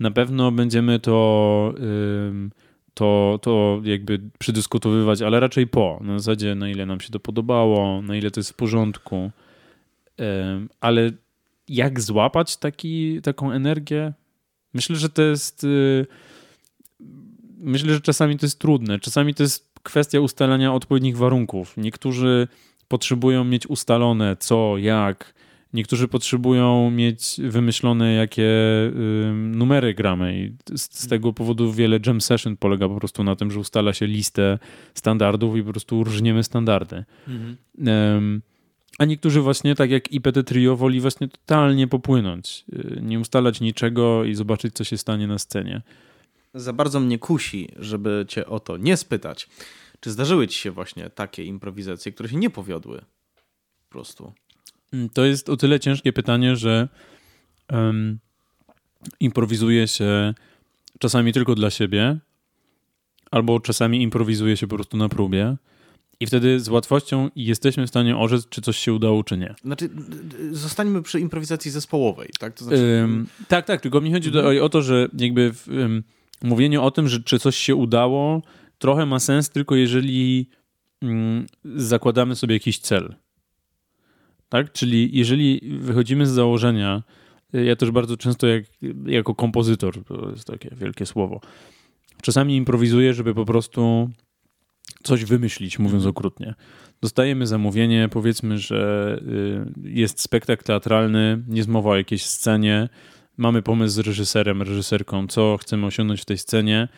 na 0.00 0.10
pewno 0.10 0.52
będziemy 0.52 1.00
to... 1.00 1.74
Yy, 1.78 2.65
to, 2.96 3.38
to 3.42 3.80
jakby 3.84 4.20
przedyskutowywać, 4.38 5.22
ale 5.22 5.40
raczej 5.40 5.66
po. 5.66 6.00
Na 6.02 6.18
zasadzie, 6.18 6.54
na 6.54 6.68
ile 6.68 6.86
nam 6.86 7.00
się 7.00 7.10
to 7.10 7.20
podobało, 7.20 8.02
na 8.02 8.16
ile 8.16 8.30
to 8.30 8.40
jest 8.40 8.50
w 8.50 8.54
porządku. 8.54 9.30
Ale 10.80 11.10
jak 11.68 12.00
złapać 12.00 12.56
taki, 12.56 13.22
taką 13.22 13.52
energię? 13.52 14.12
Myślę, 14.74 14.96
że 14.96 15.08
to 15.08 15.22
jest. 15.22 15.64
Y, 15.64 16.06
myślę, 17.58 17.94
że 17.94 18.00
czasami 18.00 18.38
to 18.38 18.46
jest 18.46 18.58
trudne. 18.58 18.98
Czasami 18.98 19.34
to 19.34 19.42
jest 19.42 19.70
kwestia 19.82 20.20
ustalania 20.20 20.74
odpowiednich 20.74 21.16
warunków. 21.16 21.76
Niektórzy 21.76 22.48
potrzebują 22.88 23.44
mieć 23.44 23.66
ustalone 23.66 24.36
co, 24.36 24.78
jak, 24.78 25.34
Niektórzy 25.76 26.08
potrzebują 26.08 26.90
mieć 26.90 27.36
wymyślone, 27.38 28.14
jakie 28.14 28.42
y, 28.42 29.32
numery 29.34 29.94
gramy, 29.94 30.38
i 30.38 30.76
z, 30.78 30.98
z, 30.98 31.08
tego 31.08 31.32
powodu 31.32 31.72
wiele 31.72 32.00
jam 32.06 32.20
session 32.20 32.56
polega 32.56 32.88
po 32.88 32.96
prostu 32.96 33.24
na 33.24 33.36
tym, 33.36 33.50
że 33.50 33.60
ustala 33.60 33.92
się 33.92 34.06
listę 34.06 34.58
standardów 34.94 35.56
i 35.56 35.62
po 35.62 35.70
prostu 35.70 36.04
różniemy 36.04 36.44
standardy. 36.44 37.04
Mhm. 37.28 37.56
Um, 38.14 38.42
a 38.98 39.04
niektórzy 39.04 39.40
właśnie, 39.40 39.74
tak 39.74 39.90
jak 39.90 40.12
IPT 40.12 40.46
Trio, 40.46 40.76
woli 40.76 41.00
właśnie 41.00 41.28
totalnie 41.28 41.88
popłynąć, 41.88 42.64
y, 42.72 43.00
nie 43.02 43.20
ustalać 43.20 43.60
niczego 43.60 44.24
i 44.24 44.34
zobaczyć, 44.34 44.74
co 44.74 44.84
się 44.84 44.98
stanie 44.98 45.26
na 45.26 45.38
scenie. 45.38 45.82
Za 46.54 46.72
bardzo 46.72 47.00
mnie 47.00 47.18
kusi, 47.18 47.68
żeby 47.76 48.24
cię 48.28 48.46
o 48.46 48.60
to 48.60 48.76
nie 48.76 48.96
spytać. 48.96 49.48
Czy 50.00 50.10
zdarzyły 50.10 50.48
ci 50.48 50.58
się 50.58 50.70
właśnie 50.70 51.10
takie 51.10 51.44
improwizacje, 51.44 52.12
które 52.12 52.28
się 52.28 52.36
nie 52.36 52.50
powiodły? 52.50 53.04
Po 53.78 53.88
prostu. 53.88 54.32
Mm, 54.92 55.08
to 55.08 55.24
jest 55.24 55.48
o 55.48 55.56
tyle 55.56 55.80
ciężkie 55.80 56.12
pytanie, 56.12 56.56
że 56.56 56.88
um, 57.72 58.18
improwizuje 59.20 59.88
się 59.88 60.34
czasami 60.98 61.32
tylko 61.32 61.54
dla 61.54 61.70
siebie, 61.70 62.18
albo 63.30 63.60
czasami 63.60 64.02
improwizuje 64.02 64.56
się 64.56 64.66
po 64.66 64.76
prostu 64.76 64.96
na 64.96 65.08
próbie. 65.08 65.56
I 66.20 66.26
wtedy 66.26 66.60
z 66.60 66.68
łatwością 66.68 67.30
jesteśmy 67.36 67.86
w 67.86 67.88
stanie 67.88 68.16
orzec, 68.16 68.48
czy 68.48 68.62
coś 68.62 68.78
się 68.78 68.92
udało, 68.92 69.24
czy 69.24 69.38
nie. 69.38 69.54
Znaczy, 69.64 69.90
zostańmy 70.52 71.02
przy 71.02 71.20
improwizacji 71.20 71.70
zespołowej, 71.70 72.28
tak? 72.38 72.54
To 72.54 72.64
znaczy... 72.64 72.82
Ym, 72.82 73.26
tak, 73.48 73.66
tak, 73.66 73.80
tylko 73.80 74.00
mi 74.00 74.12
chodzi 74.12 74.28
mhm. 74.28 74.62
o 74.62 74.68
to, 74.68 74.82
że 74.82 75.08
jakby 75.18 75.52
w, 75.52 75.68
ym, 75.68 76.04
mówienie 76.42 76.80
o 76.80 76.90
tym, 76.90 77.08
że 77.08 77.20
czy 77.20 77.38
coś 77.38 77.56
się 77.56 77.74
udało, 77.74 78.42
trochę 78.78 79.06
ma 79.06 79.20
sens 79.20 79.50
tylko 79.50 79.74
jeżeli 79.74 80.48
ym, 81.02 81.46
zakładamy 81.64 82.36
sobie 82.36 82.54
jakiś 82.54 82.78
cel. 82.78 83.14
Tak? 84.48 84.72
Czyli 84.72 85.10
jeżeli 85.12 85.60
wychodzimy 85.80 86.26
z 86.26 86.30
założenia, 86.30 87.02
ja 87.52 87.76
też 87.76 87.90
bardzo 87.90 88.16
często 88.16 88.46
jak, 88.46 88.64
jako 89.06 89.34
kompozytor, 89.34 90.04
to 90.04 90.30
jest 90.30 90.46
takie 90.46 90.70
wielkie 90.76 91.06
słowo, 91.06 91.40
czasami 92.22 92.56
improwizuję, 92.56 93.14
żeby 93.14 93.34
po 93.34 93.44
prostu 93.44 94.10
coś 95.02 95.24
wymyślić, 95.24 95.78
mówiąc 95.78 96.02
mhm. 96.02 96.10
okrutnie. 96.10 96.54
Dostajemy 97.00 97.46
zamówienie, 97.46 98.08
powiedzmy, 98.10 98.58
że 98.58 99.20
y, 99.84 99.90
jest 99.90 100.20
spektakl 100.20 100.64
teatralny, 100.64 101.42
jest 101.48 101.68
mowa 101.68 101.90
o 101.90 101.96
jakiejś 101.96 102.24
scenie, 102.24 102.88
mamy 103.36 103.62
pomysł 103.62 103.94
z 103.94 103.98
reżyserem, 103.98 104.62
reżyserką, 104.62 105.26
co 105.26 105.56
chcemy 105.60 105.86
osiągnąć 105.86 106.20
w 106.20 106.24
tej 106.24 106.38
scenie. 106.38 106.88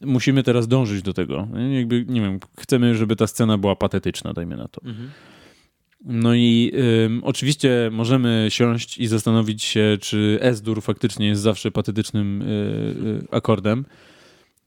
Musimy 0.00 0.42
teraz 0.42 0.68
dążyć 0.68 1.02
do 1.02 1.12
tego. 1.12 1.48
Jakby, 1.70 2.04
nie 2.08 2.20
wiem, 2.20 2.40
chcemy, 2.58 2.94
żeby 2.94 3.16
ta 3.16 3.26
scena 3.26 3.58
była 3.58 3.76
patetyczna, 3.76 4.32
dajmy 4.32 4.56
na 4.56 4.68
to. 4.68 4.80
Mhm. 4.84 5.10
No 6.04 6.34
i 6.34 6.72
y, 6.74 7.10
oczywiście 7.22 7.88
możemy 7.92 8.46
siąść 8.48 8.98
i 8.98 9.06
zastanowić 9.06 9.62
się, 9.62 9.98
czy 10.00 10.38
S-dur 10.40 10.82
faktycznie 10.82 11.26
jest 11.26 11.42
zawsze 11.42 11.70
patetycznym 11.70 12.42
y, 12.42 12.46
y, 13.24 13.36
akordem, 13.36 13.84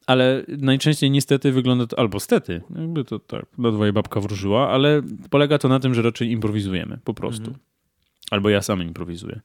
ale 0.08 0.46
najczęściej 0.48 1.12
niestety 1.12 1.52
wygląda 1.52 1.88
to, 1.88 2.00
albo 2.00 2.20
stety, 2.20 2.62
jakby 2.80 3.04
to 3.04 3.20
tak, 3.20 3.46
na 3.58 3.72
dwoje 3.72 3.94
babka 3.94 4.20
wróżyła, 4.20 4.70
ale 4.70 5.02
polega 5.30 5.58
to 5.58 5.68
na 5.68 5.80
tym, 5.80 5.94
że 5.94 6.02
raczej 6.02 6.32
improwizujemy, 6.32 7.00
po 7.04 7.14
prostu. 7.14 7.46
Mhm. 7.48 7.60
Albo 8.32 8.50
ja 8.50 8.62
sam 8.62 8.82
improwizuję. 8.82 9.42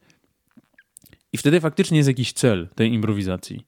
I 1.33 1.37
wtedy 1.37 1.61
faktycznie 1.61 1.97
jest 1.97 2.07
jakiś 2.07 2.33
cel 2.33 2.67
tej 2.75 2.93
improwizacji. 2.93 3.65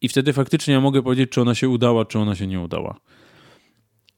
I 0.00 0.08
wtedy 0.08 0.32
faktycznie 0.32 0.74
ja 0.74 0.80
mogę 0.80 1.02
powiedzieć, 1.02 1.30
czy 1.30 1.40
ona 1.40 1.54
się 1.54 1.68
udała, 1.68 2.04
czy 2.04 2.18
ona 2.18 2.34
się 2.34 2.46
nie 2.46 2.60
udała. 2.60 3.00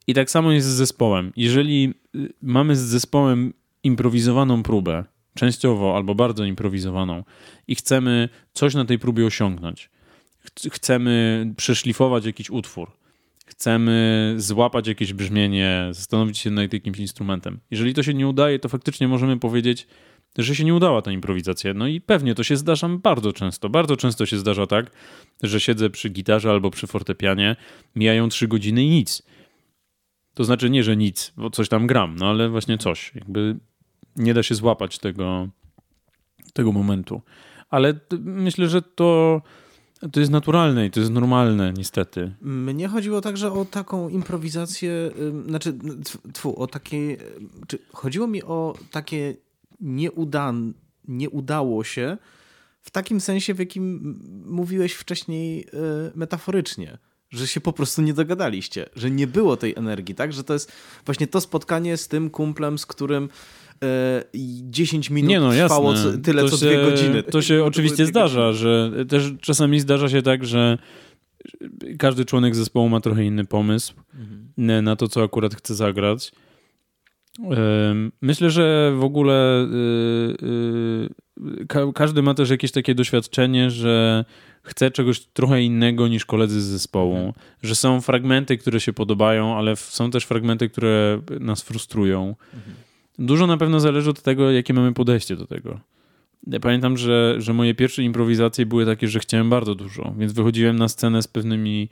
I 0.07 0.13
tak 0.13 0.29
samo 0.29 0.51
jest 0.51 0.67
z 0.67 0.73
zespołem. 0.75 1.31
Jeżeli 1.35 1.93
y, 2.15 2.33
mamy 2.41 2.75
z 2.75 2.79
zespołem 2.79 3.53
improwizowaną 3.83 4.63
próbę, 4.63 5.03
częściowo 5.33 5.95
albo 5.95 6.15
bardzo 6.15 6.45
improwizowaną, 6.45 7.23
i 7.67 7.75
chcemy 7.75 8.29
coś 8.53 8.73
na 8.73 8.85
tej 8.85 8.99
próbie 8.99 9.25
osiągnąć, 9.25 9.89
chcemy 10.71 11.45
przeszlifować 11.57 12.25
jakiś 12.25 12.49
utwór, 12.49 12.91
chcemy 13.45 14.33
złapać 14.37 14.87
jakieś 14.87 15.13
brzmienie, 15.13 15.87
zastanowić 15.91 16.37
się 16.37 16.51
nad 16.51 16.73
jakimś 16.73 16.99
instrumentem. 16.99 17.59
Jeżeli 17.71 17.93
to 17.93 18.03
się 18.03 18.13
nie 18.13 18.27
udaje, 18.27 18.59
to 18.59 18.69
faktycznie 18.69 19.07
możemy 19.07 19.39
powiedzieć, 19.39 19.87
że 20.37 20.55
się 20.55 20.63
nie 20.63 20.73
udała 20.73 21.01
ta 21.01 21.11
improwizacja. 21.11 21.73
No 21.73 21.87
i 21.87 22.01
pewnie 22.01 22.35
to 22.35 22.43
się 22.43 22.57
zdarza 22.57 22.89
bardzo 22.89 23.33
często. 23.33 23.69
Bardzo 23.69 23.97
często 23.97 24.25
się 24.25 24.37
zdarza 24.37 24.67
tak, 24.67 24.91
że 25.43 25.59
siedzę 25.59 25.89
przy 25.89 26.09
gitarze 26.09 26.49
albo 26.49 26.71
przy 26.71 26.87
fortepianie, 26.87 27.55
mijają 27.95 28.29
trzy 28.29 28.47
godziny 28.47 28.83
i 28.83 28.89
nic. 28.89 29.23
To 30.35 30.43
znaczy 30.43 30.69
nie, 30.69 30.83
że 30.83 30.97
nic, 30.97 31.33
bo 31.37 31.49
coś 31.49 31.69
tam 31.69 31.87
gram, 31.87 32.15
no 32.15 32.29
ale 32.29 32.49
właśnie 32.49 32.77
coś. 32.77 33.11
Jakby 33.15 33.59
nie 34.15 34.33
da 34.33 34.43
się 34.43 34.55
złapać 34.55 34.99
tego, 34.99 35.47
tego 36.53 36.71
momentu. 36.71 37.21
Ale 37.69 37.99
myślę, 38.19 38.69
że 38.69 38.81
to 38.81 39.41
to 40.11 40.19
jest 40.19 40.31
naturalne 40.31 40.85
i 40.85 40.91
to 40.91 40.99
jest 40.99 41.11
normalne, 41.11 41.73
niestety. 41.73 42.35
Mnie 42.41 42.87
chodziło 42.87 43.21
także 43.21 43.51
o 43.51 43.65
taką 43.65 44.09
improwizację, 44.09 45.11
znaczy, 45.47 45.77
tfu, 46.33 46.59
o 46.59 46.67
takie, 46.67 47.17
czy 47.67 47.79
chodziło 47.93 48.27
mi 48.27 48.43
o 48.43 48.75
takie 48.91 49.35
nieudan, 49.79 50.73
nie 51.07 51.29
udało 51.29 51.83
się 51.83 52.17
w 52.81 52.91
takim 52.91 53.21
sensie, 53.21 53.53
w 53.53 53.59
jakim 53.59 54.19
mówiłeś 54.45 54.93
wcześniej 54.93 55.61
y, 55.61 55.67
metaforycznie 56.15 56.97
że 57.35 57.47
się 57.47 57.61
po 57.61 57.73
prostu 57.73 58.01
nie 58.01 58.13
dogadaliście, 58.13 58.85
że 58.95 59.11
nie 59.11 59.27
było 59.27 59.57
tej 59.57 59.73
energii, 59.75 60.15
tak? 60.15 60.33
Że 60.33 60.43
to 60.43 60.53
jest 60.53 60.71
właśnie 61.05 61.27
to 61.27 61.41
spotkanie 61.41 61.97
z 61.97 62.07
tym 62.07 62.29
kumplem, 62.29 62.77
z 62.77 62.85
którym 62.85 63.29
10 64.63 65.11
e, 65.11 65.13
minut 65.13 65.29
nie 65.29 65.39
no, 65.39 65.51
trwało 65.51 65.91
jasne. 65.91 66.17
tyle 66.17 66.41
to 66.41 66.49
co 66.49 66.57
się, 66.57 66.65
dwie 66.65 66.83
godziny. 66.83 67.23
To 67.23 67.41
się 67.41 67.63
oczywiście 67.63 68.05
zdarza, 68.05 68.53
że 68.53 68.91
też 69.09 69.33
czasami 69.41 69.79
zdarza 69.79 70.09
się 70.09 70.21
tak, 70.21 70.45
że 70.45 70.77
każdy 71.97 72.25
członek 72.25 72.55
zespołu 72.55 72.89
ma 72.89 73.01
trochę 73.01 73.25
inny 73.25 73.45
pomysł 73.45 73.93
mhm. 74.13 74.83
na 74.83 74.95
to, 74.95 75.07
co 75.07 75.23
akurat 75.23 75.55
chce 75.55 75.75
zagrać. 75.75 76.31
Myślę, 78.21 78.49
że 78.49 78.93
w 78.97 79.03
ogóle 79.03 79.63
y, 79.63 80.45
y, 81.83 81.93
każdy 81.95 82.21
ma 82.21 82.33
też 82.33 82.49
jakieś 82.49 82.71
takie 82.71 82.95
doświadczenie, 82.95 83.71
że 83.71 84.25
chce 84.65 84.91
czegoś 84.91 85.19
trochę 85.19 85.61
innego 85.61 86.07
niż 86.07 86.25
koledzy 86.25 86.61
z 86.61 86.65
zespołu, 86.65 87.15
mhm. 87.15 87.33
że 87.63 87.75
są 87.75 88.01
fragmenty, 88.01 88.57
które 88.57 88.79
się 88.79 88.93
podobają, 88.93 89.57
ale 89.57 89.75
są 89.75 90.11
też 90.11 90.23
fragmenty, 90.23 90.69
które 90.69 91.21
nas 91.39 91.61
frustrują. 91.61 92.35
Mhm. 92.53 92.75
Dużo 93.19 93.47
na 93.47 93.57
pewno 93.57 93.79
zależy 93.79 94.09
od 94.09 94.21
tego, 94.21 94.51
jakie 94.51 94.73
mamy 94.73 94.93
podejście 94.93 95.35
do 95.35 95.47
tego. 95.47 95.79
Ja 96.47 96.59
pamiętam, 96.59 96.97
że, 96.97 97.35
że 97.37 97.53
moje 97.53 97.75
pierwsze 97.75 98.03
improwizacje 98.03 98.65
były 98.65 98.85
takie, 98.85 99.07
że 99.07 99.19
chciałem 99.19 99.49
bardzo 99.49 99.75
dużo, 99.75 100.13
więc 100.17 100.33
wychodziłem 100.33 100.75
na 100.75 100.87
scenę 100.87 101.21
z 101.21 101.27
pewnymi 101.27 101.89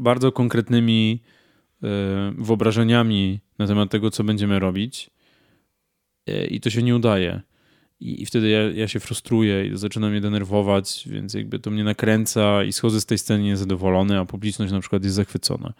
bardzo 0.00 0.32
konkretnymi 0.32 1.20
e, 1.82 1.86
wyobrażeniami 2.38 3.40
na 3.58 3.66
temat 3.66 3.90
tego, 3.90 4.10
co 4.10 4.24
będziemy 4.24 4.58
robić 4.58 5.10
e, 6.26 6.46
i 6.46 6.60
to 6.60 6.70
się 6.70 6.82
nie 6.82 6.96
udaje. 6.96 7.42
I, 8.02 8.22
i 8.22 8.26
wtedy 8.26 8.48
ja, 8.48 8.70
ja, 8.70 8.88
się 8.88 9.00
frustruję 9.00 9.66
i 9.66 9.76
zaczyna 9.78 10.10
mnie 10.10 10.20
denerwować, 10.20 11.04
więc 11.06 11.34
jakby 11.34 11.58
to 11.58 11.70
mnie 11.70 11.84
nakręca 11.84 12.64
i 12.64 12.72
schodzę 12.72 13.00
z 13.00 13.06
tej 13.06 13.18
sceny 13.18 13.44
niezadowolony, 13.44 14.18
a 14.18 14.24
publiczność 14.24 14.72
na 14.72 14.80
przykład 14.80 15.04
jest 15.04 15.16
zachwycona 15.16 15.72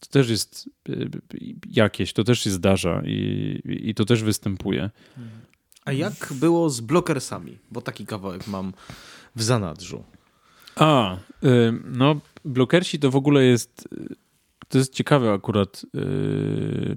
to 0.00 0.06
też 0.06 0.30
jest 0.30 0.70
y, 0.88 0.92
y, 0.92 1.54
jakieś, 1.70 2.12
to 2.12 2.24
też 2.24 2.40
się 2.40 2.50
zdarza 2.50 3.02
i, 3.04 3.60
i 3.64 3.94
to 3.94 4.04
też 4.04 4.22
występuje. 4.22 4.90
A 5.84 5.92
jak 5.92 6.32
było 6.32 6.70
z 6.70 6.80
blokersami? 6.80 7.58
Bo 7.70 7.80
taki 7.80 8.06
kawałek 8.06 8.46
mam 8.46 8.72
w 9.36 9.42
zanadrzu. 9.42 10.04
A, 10.76 11.16
y, 11.16 11.18
no 11.84 12.20
blokersi 12.44 12.98
to 12.98 13.10
w 13.10 13.16
ogóle 13.16 13.44
jest, 13.44 13.88
to 14.68 14.78
jest 14.78 14.94
ciekawy 14.94 15.30
akurat 15.30 15.82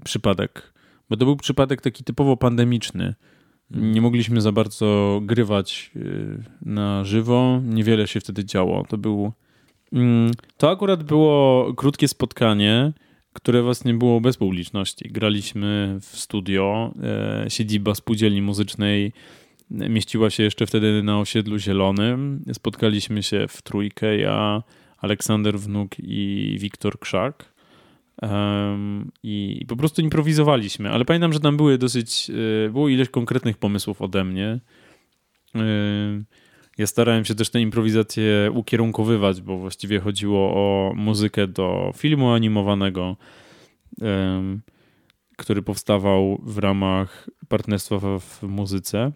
przypadek, 0.04 0.74
bo 1.10 1.18
to 1.18 1.26
był 1.26 1.36
przypadek 1.36 1.82
taki 1.82 2.04
typowo 2.04 2.38
pandemiczny. 2.38 3.16
Nie 3.74 4.02
mogliśmy 4.02 4.42
za 4.42 4.52
bardzo 4.52 5.20
grywać 5.24 5.92
na 6.62 7.04
żywo, 7.04 7.62
niewiele 7.64 8.08
się 8.08 8.20
wtedy 8.20 8.46
działo. 8.46 8.86
To 8.90 8.98
był 8.98 9.32
Mm, 9.94 10.32
to 10.58 10.70
akurat 10.70 11.04
było 11.04 11.74
krótkie 11.74 12.08
spotkanie, 12.08 12.94
które 13.34 13.62
właśnie 13.62 13.94
było 13.94 14.22
bez 14.22 14.38
publiczności. 14.38 15.10
Graliśmy 15.10 15.98
w 16.02 16.06
studio, 16.06 16.94
e, 17.04 17.46
siedziba 17.50 17.96
spółdzielni 17.96 18.42
muzycznej 18.42 19.14
mieściła 19.70 20.30
się 20.30 20.44
jeszcze 20.44 20.66
wtedy 20.66 21.04
na 21.04 21.20
osiedlu 21.20 21.60
zielonym. 21.60 22.44
Spotkaliśmy 22.54 23.24
się 23.24 23.46
w 23.50 23.62
trójkę, 23.62 24.18
ja, 24.18 24.64
Aleksander 24.98 25.60
Wnuk 25.60 25.92
i 26.00 26.56
Wiktor 26.60 27.00
Krzak. 27.00 27.54
Um, 28.22 29.12
i, 29.24 29.66
po 29.68 29.76
prostu 29.76 30.02
improwizowaliśmy, 30.02 30.90
ale 30.90 31.06
pamiętam, 31.06 31.34
że 31.34 31.40
tam 31.40 31.58
były 31.58 31.78
dosyć, 31.78 32.32
e, 32.66 32.70
było 32.70 32.90
ileś 32.90 33.10
konkretnych 33.10 33.58
pomysłów 33.58 34.02
ode 34.02 34.24
mnie. 34.24 34.60
Ja 36.78 36.88
starałem 36.88 37.26
się 37.26 37.36
też 37.36 37.50
tę 37.50 37.62
improwizację 37.62 38.52
ukierunkowywać, 38.54 39.42
bo 39.42 39.58
właściwie 39.58 40.00
chodziło 40.00 40.54
o 40.54 40.94
muzykę 40.96 41.48
do 41.48 41.92
filmu 41.96 42.32
animowanego, 42.32 43.18
który 45.38 45.62
powstawał 45.62 46.42
w 46.44 46.58
ramach 46.58 47.30
partnerstwa 47.48 48.20
w 48.20 48.44
muzyce 48.44 49.12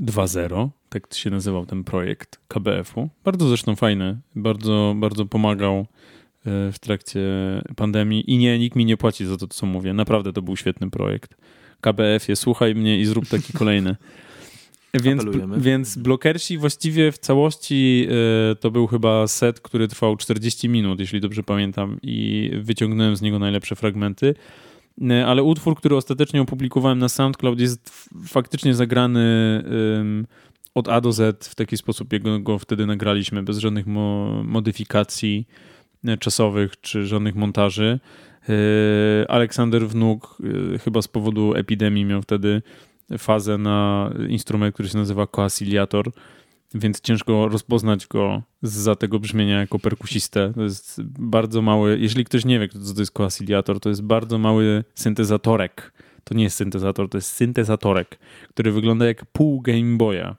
2.0, 0.00 0.68
tak 0.88 1.14
się 1.14 1.30
nazywał 1.30 1.66
ten 1.66 1.84
projekt 1.84 2.40
KBF-u. 2.48 3.08
Bardzo 3.24 3.48
zresztą 3.48 3.76
fajny, 3.76 4.20
bardzo, 4.34 4.94
bardzo 4.96 5.26
pomagał 5.26 5.74
e, 5.74 5.86
w 6.46 6.78
trakcie 6.80 7.20
pandemii 7.76 8.30
i 8.30 8.38
nie, 8.38 8.58
nikt 8.58 8.76
mi 8.76 8.84
nie 8.84 8.96
płaci 8.96 9.26
za 9.26 9.36
to, 9.36 9.48
co 9.48 9.66
mówię. 9.66 9.94
Naprawdę 9.94 10.32
to 10.32 10.42
był 10.42 10.56
świetny 10.56 10.90
projekt. 10.90 11.36
KBF-ie, 11.80 12.36
słuchaj 12.36 12.74
mnie 12.74 13.00
i 13.00 13.04
zrób 13.04 13.28
taki 13.28 13.52
kolejny. 13.52 13.96
Więc, 15.02 15.24
więc 15.56 15.96
blokersi 15.98 16.58
właściwie 16.58 17.12
w 17.12 17.18
całości 17.18 18.08
y, 18.52 18.56
to 18.56 18.70
był 18.70 18.86
chyba 18.86 19.26
set, 19.26 19.60
który 19.60 19.88
trwał 19.88 20.16
40 20.16 20.68
minut, 20.68 21.00
jeśli 21.00 21.20
dobrze 21.20 21.42
pamiętam, 21.42 21.98
i 22.02 22.50
wyciągnąłem 22.60 23.16
z 23.16 23.22
niego 23.22 23.38
najlepsze 23.38 23.76
fragmenty. 23.76 24.34
Y, 25.02 25.24
ale 25.26 25.42
utwór, 25.42 25.76
który 25.76 25.96
ostatecznie 25.96 26.42
opublikowałem 26.42 26.98
na 26.98 27.08
SoundCloud, 27.08 27.60
jest 27.60 28.08
faktycznie 28.26 28.74
zagrany 28.74 29.64
y, 30.24 30.26
od 30.74 30.88
A 30.88 31.00
do 31.00 31.12
Z 31.12 31.48
w 31.48 31.54
taki 31.54 31.76
sposób, 31.76 32.12
jak 32.12 32.42
go 32.42 32.58
wtedy 32.58 32.86
nagraliśmy, 32.86 33.42
bez 33.42 33.58
żadnych 33.58 33.86
mo 33.86 34.42
modyfikacji. 34.44 35.46
Czasowych 36.20 36.80
czy 36.80 37.06
żadnych 37.06 37.34
montaży. 37.34 38.00
Aleksander 39.28 39.88
Wnuk 39.88 40.38
chyba 40.84 41.02
z 41.02 41.08
powodu 41.08 41.54
epidemii 41.54 42.04
miał 42.04 42.22
wtedy 42.22 42.62
fazę 43.18 43.58
na 43.58 44.10
instrument, 44.28 44.74
który 44.74 44.88
się 44.88 44.98
nazywa 44.98 45.26
koasyliator, 45.26 46.10
więc 46.74 47.00
ciężko 47.00 47.48
rozpoznać 47.48 48.06
go 48.06 48.42
za 48.62 48.96
tego 48.96 49.18
brzmienia 49.18 49.60
jako 49.60 49.78
perkusistę. 49.78 50.52
To 50.54 50.62
jest 50.62 51.02
bardzo 51.18 51.62
mały, 51.62 51.98
jeżeli 52.00 52.24
ktoś 52.24 52.44
nie 52.44 52.58
wie, 52.58 52.68
co 52.68 52.94
to 52.94 53.00
jest 53.00 53.12
koasyliator, 53.12 53.80
to 53.80 53.88
jest 53.88 54.02
bardzo 54.02 54.38
mały 54.38 54.84
syntezatorek. 54.94 55.92
To 56.24 56.34
nie 56.34 56.44
jest 56.44 56.56
syntezator, 56.56 57.08
to 57.08 57.18
jest 57.18 57.32
syntezatorek, 57.32 58.18
który 58.48 58.72
wygląda 58.72 59.06
jak 59.06 59.26
pół 59.26 59.60
Game 59.60 59.96
Boya. 59.96 60.36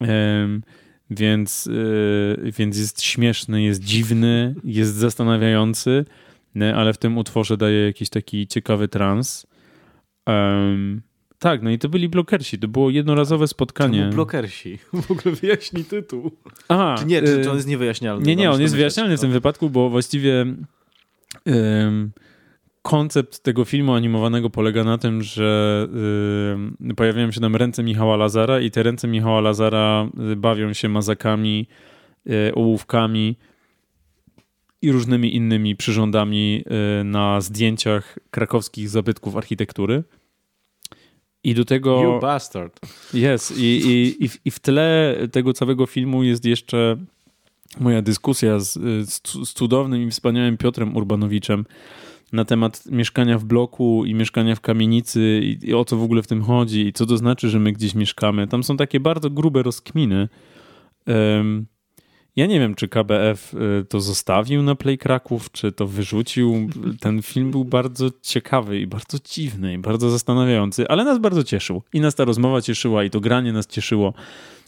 Um, 0.00 0.62
więc, 1.10 1.66
yy, 1.66 2.52
więc 2.58 2.78
jest 2.78 3.02
śmieszny, 3.02 3.62
jest 3.62 3.84
dziwny, 3.84 4.54
jest 4.64 4.94
zastanawiający, 4.94 6.04
nie? 6.54 6.74
ale 6.74 6.92
w 6.92 6.98
tym 6.98 7.18
utworze 7.18 7.56
daje 7.56 7.86
jakiś 7.86 8.08
taki 8.08 8.46
ciekawy 8.46 8.88
trans. 8.88 9.46
Um, 10.26 11.02
tak, 11.38 11.62
no 11.62 11.70
i 11.70 11.78
to 11.78 11.88
byli 11.88 12.08
blokersi. 12.08 12.58
To 12.58 12.68
było 12.68 12.90
jednorazowe 12.90 13.48
spotkanie. 13.48 13.98
Czemu 13.98 14.12
blokersi? 14.12 14.78
W 15.06 15.10
ogóle 15.10 15.34
wyjaśni 15.34 15.84
tytuł. 15.84 16.30
Aha, 16.68 16.94
czy 16.98 17.06
nie, 17.06 17.22
czy, 17.22 17.42
czy 17.42 17.50
on 17.50 17.56
jest 17.56 17.68
niewyjaśnialny? 17.68 18.26
Nie, 18.26 18.36
nie, 18.36 18.50
on 18.50 18.60
jest 18.60 18.76
wyjaśnialny 18.76 19.16
w 19.16 19.20
tym 19.20 19.30
wypadku, 19.30 19.70
bo 19.70 19.90
właściwie 19.90 20.46
koncept 22.82 23.42
tego 23.42 23.64
filmu 23.64 23.94
animowanego 23.94 24.50
polega 24.50 24.84
na 24.84 24.98
tym, 24.98 25.22
że 25.22 25.88
pojawiają 26.96 27.30
się 27.30 27.40
tam 27.40 27.56
ręce 27.56 27.82
Michała 27.82 28.16
Lazara 28.16 28.60
i 28.60 28.70
te 28.70 28.82
ręce 28.82 29.08
Michała 29.08 29.40
Lazara 29.40 30.08
y, 30.32 30.36
bawią 30.36 30.72
się 30.72 30.88
mazakami, 30.88 31.66
y, 32.26 32.54
ołówkami 32.54 33.36
i 34.82 34.92
różnymi 34.92 35.36
innymi 35.36 35.76
przyrządami 35.76 36.64
y, 37.00 37.04
na 37.04 37.40
zdjęciach 37.40 38.18
krakowskich 38.30 38.88
zabytków 38.88 39.36
architektury. 39.36 40.02
I 41.44 41.54
do 41.54 41.64
tego. 41.64 42.02
You 42.02 42.20
bastard. 42.20 42.80
Jest. 43.14 43.58
I, 43.58 43.64
i, 43.64 44.24
i, 44.24 44.28
w, 44.28 44.38
I 44.44 44.50
w 44.50 44.58
tle 44.58 45.16
tego 45.32 45.52
całego 45.52 45.86
filmu 45.86 46.22
jest 46.22 46.44
jeszcze 46.44 46.96
moja 47.80 48.02
dyskusja 48.02 48.58
z, 48.58 48.72
z, 49.10 49.22
z 49.48 49.52
cudownym 49.52 50.02
i 50.02 50.10
wspaniałym 50.10 50.56
Piotrem 50.56 50.96
Urbanowiczem 50.96 51.64
na 52.32 52.44
temat 52.44 52.86
mieszkania 52.86 53.38
w 53.38 53.44
bloku 53.44 54.04
i 54.04 54.14
mieszkania 54.14 54.54
w 54.56 54.60
kamienicy 54.60 55.40
i, 55.42 55.68
i 55.68 55.74
o 55.74 55.84
co 55.84 55.96
w 55.96 56.02
ogóle 56.02 56.22
w 56.22 56.26
tym 56.26 56.42
chodzi 56.42 56.86
i 56.86 56.92
co 56.92 57.06
to 57.06 57.16
znaczy, 57.16 57.48
że 57.48 57.60
my 57.60 57.72
gdzieś 57.72 57.94
mieszkamy. 57.94 58.46
Tam 58.46 58.64
są 58.64 58.76
takie 58.76 59.00
bardzo 59.00 59.30
grube 59.30 59.62
rozkminy. 59.62 60.28
Um, 61.06 61.66
ja 62.36 62.46
nie 62.46 62.60
wiem, 62.60 62.74
czy 62.74 62.88
KBF 62.88 63.54
y, 63.54 63.84
to 63.84 64.00
zostawił 64.00 64.62
na 64.62 64.74
Play 64.74 64.98
Kraków, 64.98 65.52
czy 65.52 65.72
to 65.72 65.86
wyrzucił. 65.86 66.68
Ten 67.00 67.22
film 67.22 67.50
był 67.50 67.64
bardzo 67.64 68.10
ciekawy 68.22 68.80
i 68.80 68.86
bardzo 68.86 69.18
dziwny 69.24 69.74
i 69.74 69.78
bardzo 69.78 70.10
zastanawiający, 70.10 70.88
ale 70.88 71.04
nas 71.04 71.18
bardzo 71.18 71.44
cieszył. 71.44 71.82
I 71.92 72.00
nas 72.00 72.14
ta 72.14 72.24
rozmowa 72.24 72.60
cieszyła, 72.62 73.04
i 73.04 73.10
to 73.10 73.20
granie 73.20 73.52
nas 73.52 73.66
cieszyło. 73.66 74.14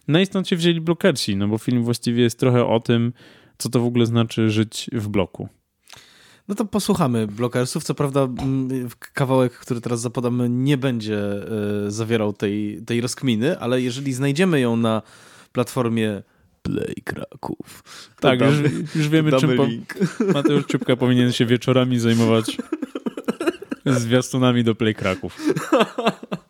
No 0.08 0.20
i 0.20 0.26
stąd 0.26 0.48
się 0.48 0.56
wzięli 0.56 0.80
blokersi, 0.80 1.36
no 1.36 1.48
bo 1.48 1.58
film 1.58 1.82
właściwie 1.82 2.22
jest 2.22 2.38
trochę 2.38 2.66
o 2.66 2.80
tym, 2.80 3.12
co 3.58 3.68
to 3.68 3.80
w 3.80 3.84
ogóle 3.84 4.06
znaczy 4.06 4.50
żyć 4.50 4.90
w 4.92 5.08
bloku. 5.08 5.48
No 6.48 6.54
to 6.54 6.64
posłuchamy 6.64 7.26
blokersów. 7.26 7.84
Co 7.84 7.94
prawda 7.94 8.22
mm, 8.22 8.88
kawałek, 9.12 9.52
który 9.52 9.80
teraz 9.80 10.00
zapodamy, 10.00 10.48
nie 10.48 10.76
będzie 10.76 11.18
y, 11.86 11.90
zawierał 11.90 12.32
tej, 12.32 12.82
tej 12.86 13.00
rozkminy, 13.00 13.58
ale 13.58 13.82
jeżeli 13.82 14.12
znajdziemy 14.12 14.60
ją 14.60 14.76
na 14.76 15.02
platformie 15.52 16.22
Play 16.62 17.02
Kraków. 17.04 17.84
Tak, 18.20 18.40
już, 18.40 18.72
już, 18.94 19.08
wiemy, 19.08 19.32
czym 19.32 19.56
po... 19.56 19.66
Mateusz 20.34 20.66
Czubka 20.66 20.96
powinien 20.96 21.32
się 21.32 21.46
wieczorami 21.46 21.98
zajmować 21.98 22.56
zwiastunami 23.86 24.64
do 24.64 24.74
Play 24.74 24.94
Kraków. 24.94 25.38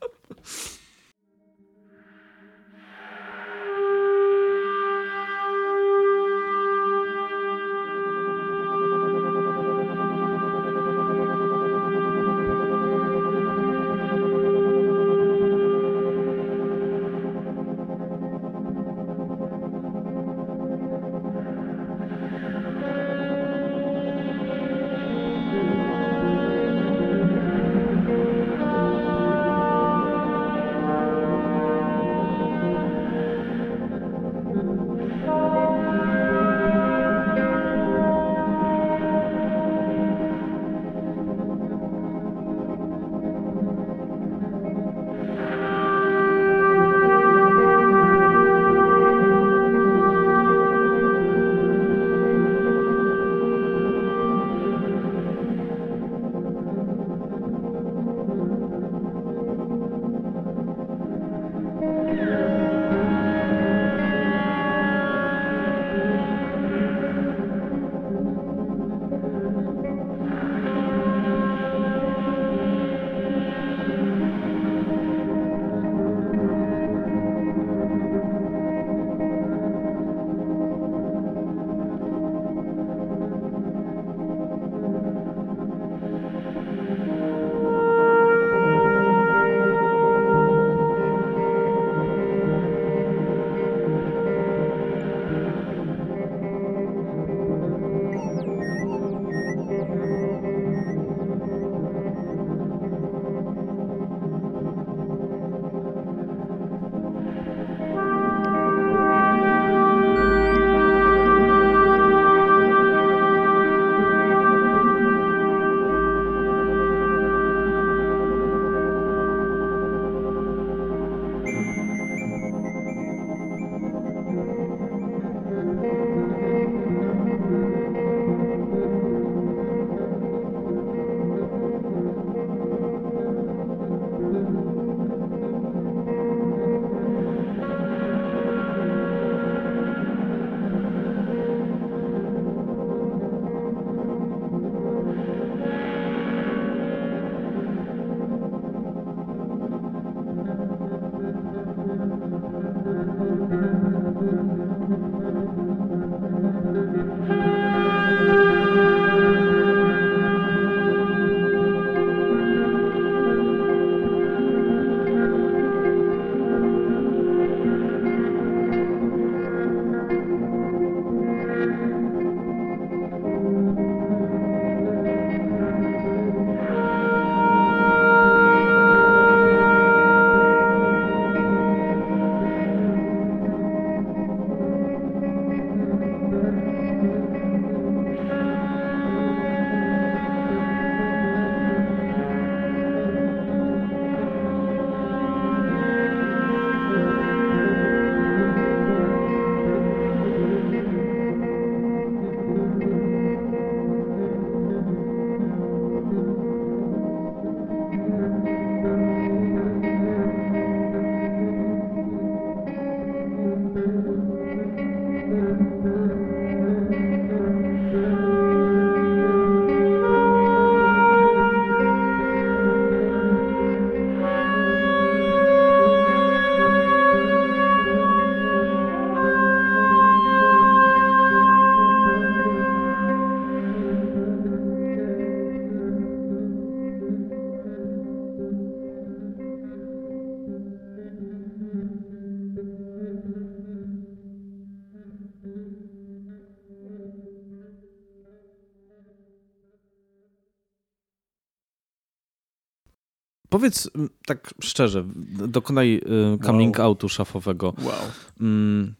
powiedz 253.53 253.90
tak 254.26 254.55
szczerze, 254.61 255.05
dokonaj 255.48 256.00
y, 256.34 256.44
coming 256.44 256.78
wow. 256.78 256.86
outu 256.86 257.09
szafowego. 257.09 257.74
Wow. 257.78 257.94
Mm. 258.40 258.94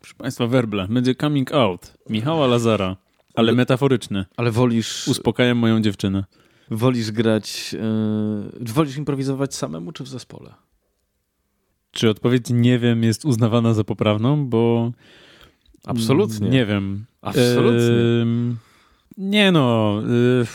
Proszę 0.00 0.14
Państwa, 0.14 0.46
werble. 0.46 0.88
Będzie 0.88 1.14
coming 1.14 1.52
out 1.52 1.94
Michała 2.08 2.46
Lazara, 2.46 2.96
ale 3.34 3.52
metaforyczny. 3.52 4.24
Ale 4.36 4.50
wolisz... 4.50 5.08
Uspokajam 5.08 5.58
moją 5.58 5.80
dziewczynę. 5.80 6.24
Wolisz 6.70 7.10
grać... 7.10 7.72
Yy, 8.60 8.72
wolisz 8.72 8.96
improwizować 8.96 9.54
samemu, 9.54 9.92
czy 9.92 10.04
w 10.04 10.08
zespole? 10.08 10.54
Czy 11.90 12.10
odpowiedź 12.10 12.46
nie 12.50 12.78
wiem 12.78 13.02
jest 13.02 13.24
uznawana 13.24 13.74
za 13.74 13.84
poprawną, 13.84 14.46
bo... 14.46 14.92
Absolutnie. 15.86 16.48
Nie 16.48 16.66
wiem. 16.66 17.04
Absolutnie. 17.22 17.80
Yy, 17.80 18.56
nie 19.18 19.52
no... 19.52 19.96
Yy, 20.40 20.46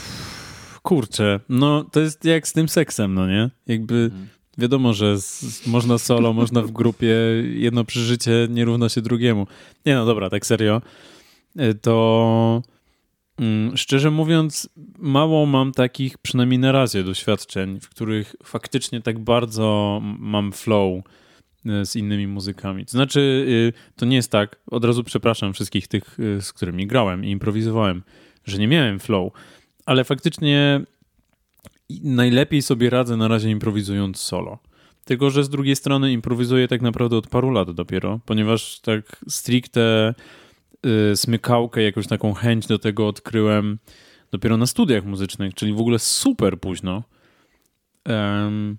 kurczę, 0.85 1.39
no 1.49 1.83
to 1.83 1.99
jest 1.99 2.25
jak 2.25 2.47
z 2.47 2.53
tym 2.53 2.69
seksem, 2.69 3.13
no 3.13 3.27
nie? 3.27 3.49
Jakby 3.67 3.95
mhm. 3.95 4.27
wiadomo, 4.57 4.93
że 4.93 5.21
z, 5.21 5.67
można 5.67 5.97
solo, 5.97 6.33
można 6.33 6.61
w 6.61 6.71
grupie, 6.71 7.15
jedno 7.53 7.83
przeżycie 7.83 8.47
nie 8.49 8.65
równa 8.65 8.89
się 8.89 9.01
drugiemu. 9.01 9.47
Nie 9.85 9.95
no, 9.95 10.05
dobra, 10.05 10.29
tak 10.29 10.45
serio, 10.45 10.81
y, 11.59 11.73
to 11.73 12.61
mm, 13.39 13.77
szczerze 13.77 14.11
mówiąc, 14.11 14.69
mało 14.97 15.45
mam 15.45 15.71
takich, 15.71 16.17
przynajmniej 16.17 16.59
na 16.59 16.71
razie, 16.71 17.03
doświadczeń, 17.03 17.79
w 17.79 17.89
których 17.89 18.35
faktycznie 18.43 19.01
tak 19.01 19.19
bardzo 19.19 19.99
mam 20.19 20.51
flow 20.51 21.03
y, 21.65 21.85
z 21.85 21.95
innymi 21.95 22.27
muzykami. 22.27 22.85
To 22.85 22.91
znaczy, 22.91 23.19
y, 23.49 23.73
to 23.95 24.05
nie 24.05 24.15
jest 24.15 24.31
tak, 24.31 24.59
od 24.67 24.85
razu 24.85 25.03
przepraszam 25.03 25.53
wszystkich 25.53 25.87
tych, 25.87 26.17
z 26.39 26.53
którymi 26.53 26.87
grałem 26.87 27.25
i 27.25 27.31
improwizowałem, 27.31 28.03
że 28.45 28.57
nie 28.57 28.67
miałem 28.67 28.99
flow 28.99 29.31
ale 29.85 30.03
faktycznie 30.03 30.81
najlepiej 32.03 32.61
sobie 32.61 32.89
radzę 32.89 33.17
na 33.17 33.27
razie 33.27 33.49
improwizując 33.49 34.19
solo. 34.19 34.59
Tylko, 35.05 35.29
że 35.29 35.43
z 35.43 35.49
drugiej 35.49 35.75
strony 35.75 36.11
improwizuję 36.11 36.67
tak 36.67 36.81
naprawdę 36.81 37.17
od 37.17 37.27
paru 37.27 37.51
lat 37.51 37.71
dopiero, 37.71 38.19
ponieważ 38.25 38.79
tak 38.79 39.25
stricte 39.29 40.13
y, 41.11 41.17
smykałkę, 41.17 41.83
jakąś 41.83 42.07
taką 42.07 42.33
chęć 42.33 42.67
do 42.67 42.79
tego 42.79 43.07
odkryłem 43.07 43.79
dopiero 44.31 44.57
na 44.57 44.65
studiach 44.65 45.05
muzycznych, 45.05 45.53
czyli 45.53 45.73
w 45.73 45.79
ogóle 45.79 45.99
super 45.99 46.59
późno. 46.59 47.03
Um, 48.09 48.77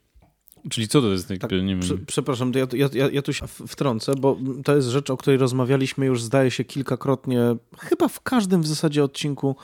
czyli 0.70 0.88
co 0.88 1.00
to 1.00 1.12
jest? 1.12 1.28
Tak, 1.40 1.50
nie 1.62 1.76
prze, 1.76 1.98
przepraszam, 1.98 2.52
ja, 2.54 2.88
ja, 2.92 3.08
ja 3.12 3.22
tu 3.22 3.32
się 3.32 3.46
wtrącę, 3.46 4.14
bo 4.14 4.38
to 4.64 4.76
jest 4.76 4.88
rzecz, 4.88 5.10
o 5.10 5.16
której 5.16 5.38
rozmawialiśmy 5.38 6.06
już 6.06 6.22
zdaje 6.22 6.50
się 6.50 6.64
kilkakrotnie, 6.64 7.40
chyba 7.78 8.08
w 8.08 8.20
każdym 8.20 8.62
w 8.62 8.66
zasadzie 8.66 9.04
odcinku 9.04 9.56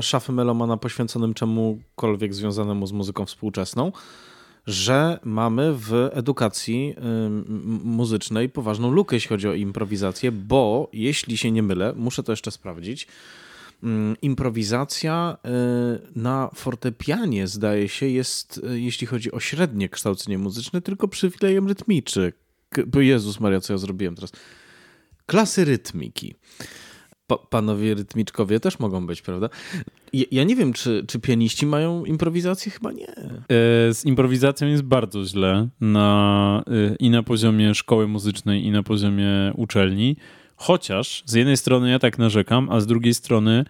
szafy 0.00 0.32
Melomana 0.32 0.76
poświęconym 0.76 1.34
czemukolwiek 1.34 2.34
związanemu 2.34 2.86
z 2.86 2.92
muzyką 2.92 3.26
współczesną, 3.26 3.92
że 4.66 5.18
mamy 5.24 5.74
w 5.74 6.10
edukacji 6.12 6.94
muzycznej 7.84 8.48
poważną 8.48 8.90
lukę, 8.90 9.16
jeśli 9.16 9.28
chodzi 9.28 9.48
o 9.48 9.54
improwizację, 9.54 10.32
bo 10.32 10.88
jeśli 10.92 11.38
się 11.38 11.50
nie 11.50 11.62
mylę, 11.62 11.92
muszę 11.96 12.22
to 12.22 12.32
jeszcze 12.32 12.50
sprawdzić, 12.50 13.08
improwizacja 14.22 15.36
e, 15.44 15.48
na 16.16 16.50
fortepianie, 16.54 17.46
zdaje 17.46 17.88
się, 17.88 18.06
jest, 18.06 18.60
e, 18.70 18.78
jeśli 18.78 19.06
chodzi 19.06 19.32
o 19.32 19.40
średnie 19.40 19.88
kształcenie 19.88 20.38
muzyczne, 20.38 20.82
tylko 20.82 21.08
przywilejem 21.08 21.68
rytmiczy. 21.68 22.32
Jezus 22.94 23.40
Maria, 23.40 23.60
co 23.60 23.72
ja 23.72 23.78
zrobiłem 23.78 24.14
teraz? 24.14 24.32
Klasy 25.26 25.64
rytmiki 25.64 26.34
pa 27.28 27.36
panowie 27.36 27.94
rytmiczkowie 27.94 28.60
też 28.60 28.78
mogą 28.78 29.06
być, 29.06 29.22
prawda? 29.22 29.48
Ja, 30.12 30.24
ja, 30.30 30.44
nie 30.44 30.56
wiem, 30.56 30.72
czy, 30.72 31.04
czy 31.08 31.20
pianiści 31.20 31.66
mają 31.66 32.04
improwizację? 32.04 32.72
Chyba 32.72 32.92
nie. 32.92 33.08
E, 33.08 33.94
z 33.94 34.04
improwizacją 34.04 34.68
jest 34.68 34.82
bardzo 34.82 35.24
źle 35.24 35.68
na, 35.80 36.62
e, 36.66 36.96
i 36.96 37.10
na 37.10 37.22
poziomie 37.22 37.74
szkoły 37.74 38.08
muzycznej, 38.08 38.64
i 38.64 38.70
na 38.70 38.82
poziomie 38.82 39.52
uczelni. 39.56 40.16
Chociaż 40.56 41.22
z 41.26 41.32
jednej 41.32 41.56
strony 41.56 41.90
ja 41.90 41.98
tak 41.98 42.18
narzekam, 42.18 42.68
a 42.70 42.80
z 42.80 42.86
drugiej 42.86 43.14
strony 43.14 43.64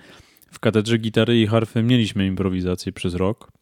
w 0.53 0.59
katedrze 0.59 0.99
gitary 0.99 1.41
i 1.41 1.47
harfy 1.47 1.83
mieliśmy 1.83 2.27
improwizację 2.27 2.93
przez 2.93 3.15
rok 3.15 3.53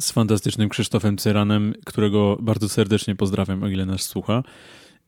z 0.00 0.12
fantastycznym 0.12 0.68
Krzysztofem 0.68 1.16
Cyranem, 1.16 1.74
którego 1.84 2.36
bardzo 2.40 2.68
serdecznie 2.68 3.16
pozdrawiam, 3.16 3.62
o 3.62 3.68
ile 3.68 3.86
nas 3.86 4.02
słucha. 4.02 4.42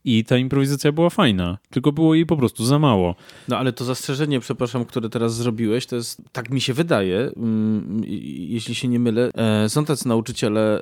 I 0.05 0.23
ta 0.23 0.37
improwizacja 0.37 0.91
była 0.91 1.09
fajna, 1.09 1.57
tylko 1.69 1.91
było 1.91 2.15
jej 2.15 2.25
po 2.25 2.37
prostu 2.37 2.65
za 2.65 2.79
mało. 2.79 3.15
No 3.47 3.57
ale 3.57 3.73
to 3.73 3.85
zastrzeżenie, 3.85 4.39
przepraszam, 4.39 4.85
które 4.85 5.09
teraz 5.09 5.35
zrobiłeś, 5.35 5.85
to 5.85 5.95
jest, 5.95 6.21
tak 6.31 6.49
mi 6.49 6.61
się 6.61 6.73
wydaje, 6.73 7.31
mm, 7.35 8.01
jeśli 8.49 8.75
się 8.75 8.87
nie 8.87 8.99
mylę, 8.99 9.31
e, 9.33 9.69
są 9.69 9.85
tacy 9.85 10.07
nauczyciele 10.07 10.77
y, 10.77 10.81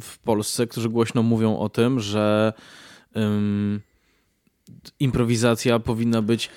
w 0.00 0.18
Polsce, 0.24 0.66
którzy 0.66 0.88
głośno 0.88 1.22
mówią 1.22 1.58
o 1.58 1.68
tym, 1.68 2.00
że 2.00 2.52
improwizacja 5.00 5.78
powinna 5.78 6.22
być 6.22 6.50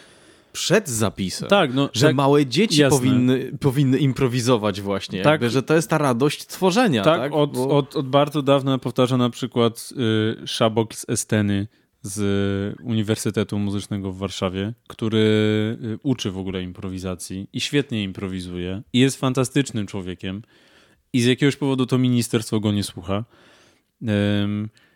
przed 0.51 0.89
zapisem. 0.89 1.49
Tak, 1.49 1.73
no, 1.73 1.89
że 1.93 2.07
tak, 2.07 2.15
małe 2.15 2.45
dzieci 2.45 2.83
powinny, 2.89 3.51
powinny 3.59 3.97
improwizować 3.97 4.81
właśnie. 4.81 5.21
Tak, 5.21 5.31
jakby, 5.31 5.49
że 5.49 5.63
to 5.63 5.75
jest 5.75 5.89
ta 5.89 5.97
radość 5.97 6.47
tworzenia. 6.47 7.03
Tak, 7.03 7.21
tak? 7.21 7.33
Od, 7.33 7.53
Bo... 7.53 7.77
od, 7.77 7.95
od 7.95 8.07
bardzo 8.07 8.41
dawna 8.41 8.77
powtarza 8.77 9.17
na 9.17 9.29
przykład 9.29 9.89
y, 10.43 10.47
Szabok 10.47 10.95
z 10.95 11.09
Esteny 11.09 11.67
z 12.05 12.79
Uniwersytetu 12.83 13.59
Muzycznego 13.59 14.11
w 14.11 14.17
Warszawie, 14.17 14.73
który 14.87 15.17
y, 15.83 15.97
uczy 16.03 16.31
w 16.31 16.37
ogóle 16.37 16.63
improwizacji 16.63 17.47
i 17.53 17.61
świetnie 17.61 18.03
improwizuje 18.03 18.81
i 18.93 18.99
jest 18.99 19.19
fantastycznym 19.19 19.87
człowiekiem 19.87 20.41
i 21.13 21.21
z 21.21 21.25
jakiegoś 21.25 21.55
powodu 21.55 21.85
to 21.85 21.97
ministerstwo 21.97 22.59
go 22.59 22.71
nie 22.71 22.83
słucha. 22.83 23.25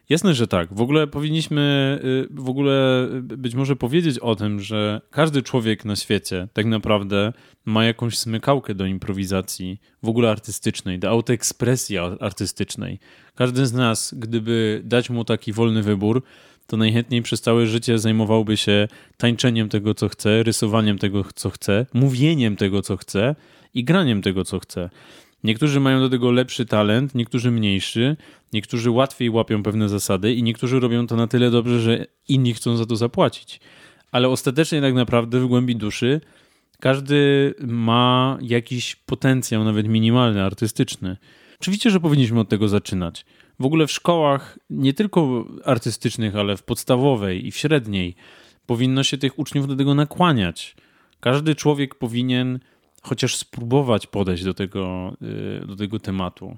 Jasne, 0.10 0.34
że 0.34 0.48
tak. 0.48 0.74
W 0.74 0.82
ogóle 0.82 1.08
powinniśmy 1.08 2.00
y, 2.04 2.28
w 2.32 2.50
ogóle 2.50 3.08
być 3.22 3.56
może 3.56 3.76
powiedzieć 3.76 4.20
o 4.20 4.36
tym, 4.36 4.60
że 4.60 5.02
każdy 5.10 5.42
człowiek 5.42 5.86
na 5.86 5.96
świecie 5.96 6.48
tak 6.54 6.66
naprawdę 6.66 7.34
ma 7.66 7.86
jakąś 7.86 8.18
smykałkę 8.18 8.76
do 8.76 8.86
improwizacji, 8.86 9.82
w 10.04 10.10
ogóle 10.10 10.32
artystycznej, 10.32 11.00
do 11.00 11.10
autoekspresji 11.10 11.98
artystycznej. 11.98 13.00
Każdy 13.36 13.66
z 13.66 13.74
nas, 13.74 14.14
gdyby 14.18 14.82
dać 14.84 15.10
mu 15.10 15.26
taki 15.26 15.54
wolny 15.54 15.84
wybór, 15.84 16.24
to 16.70 16.78
najchętniej 16.78 17.22
przez 17.22 17.42
całe 17.42 17.68
życie 17.68 18.00
zajmowałby 18.00 18.58
się 18.58 18.88
tańczeniem 19.18 19.70
tego, 19.70 19.94
co 19.94 20.10
chce, 20.10 20.44
rysowaniem 20.44 20.98
tego, 20.98 21.24
co 21.36 21.50
chce, 21.50 21.86
mówieniem 21.94 22.56
tego, 22.56 22.82
co 22.82 22.98
chce 22.98 23.36
i 23.74 23.84
graniem 23.84 24.22
tego, 24.22 24.44
co 24.44 24.60
chce. 24.60 24.90
Niektórzy 25.44 25.80
mają 25.80 26.00
do 26.00 26.10
tego 26.10 26.32
lepszy 26.32 26.66
talent, 26.66 27.16
niektórzy 27.16 27.52
mniejszy, 27.52 28.18
niektórzy 28.54 28.92
łatwiej 28.92 29.30
łapią 29.30 29.64
pewne 29.64 29.90
zasady 29.90 30.34
i 30.34 30.44
niektórzy 30.44 30.80
robią 30.80 31.08
to 31.08 31.16
na 31.16 31.28
tyle 31.28 31.52
dobrze, 31.52 31.80
że 31.80 32.06
inni 32.28 32.54
chcą 32.54 32.78
za 32.78 32.86
to 32.86 32.96
zapłacić. 32.96 33.60
Ale 34.12 34.30
ostatecznie 34.30 34.82
tak 34.82 34.94
naprawdę 34.94 35.40
w 35.40 35.48
głębi 35.48 35.76
duszy 35.76 36.22
każdy 36.80 37.54
ma 37.60 38.38
jakiś 38.42 38.96
potencjał, 38.96 39.64
nawet 39.64 39.88
minimalny, 39.88 40.44
artystyczny. 40.44 41.18
Oczywiście, 41.62 41.90
że 41.90 42.00
powinniśmy 42.00 42.40
od 42.40 42.50
tego 42.50 42.68
zaczynać 42.68 43.26
w 43.60 43.66
ogóle 43.66 43.88
w 43.88 43.92
szkołach, 43.92 44.60
nie 44.70 44.94
tylko 44.94 45.46
artystycznych, 45.66 46.36
ale 46.36 46.58
w 46.58 46.64
podstawowej 46.64 47.48
i 47.48 47.52
w 47.52 47.58
średniej, 47.58 48.16
powinno 48.66 49.04
się 49.04 49.18
tych 49.18 49.40
uczniów 49.40 49.68
do 49.68 49.76
tego 49.76 49.96
nakłaniać. 49.96 50.76
Każdy 51.20 51.56
człowiek 51.56 51.96
powinien 51.96 52.60
chociaż 53.02 53.36
spróbować 53.36 54.08
podejść 54.08 54.44
do 54.44 54.54
tego, 54.54 55.14
y, 55.62 55.68
do 55.68 55.76
tego 55.76 56.00
tematu 56.00 56.58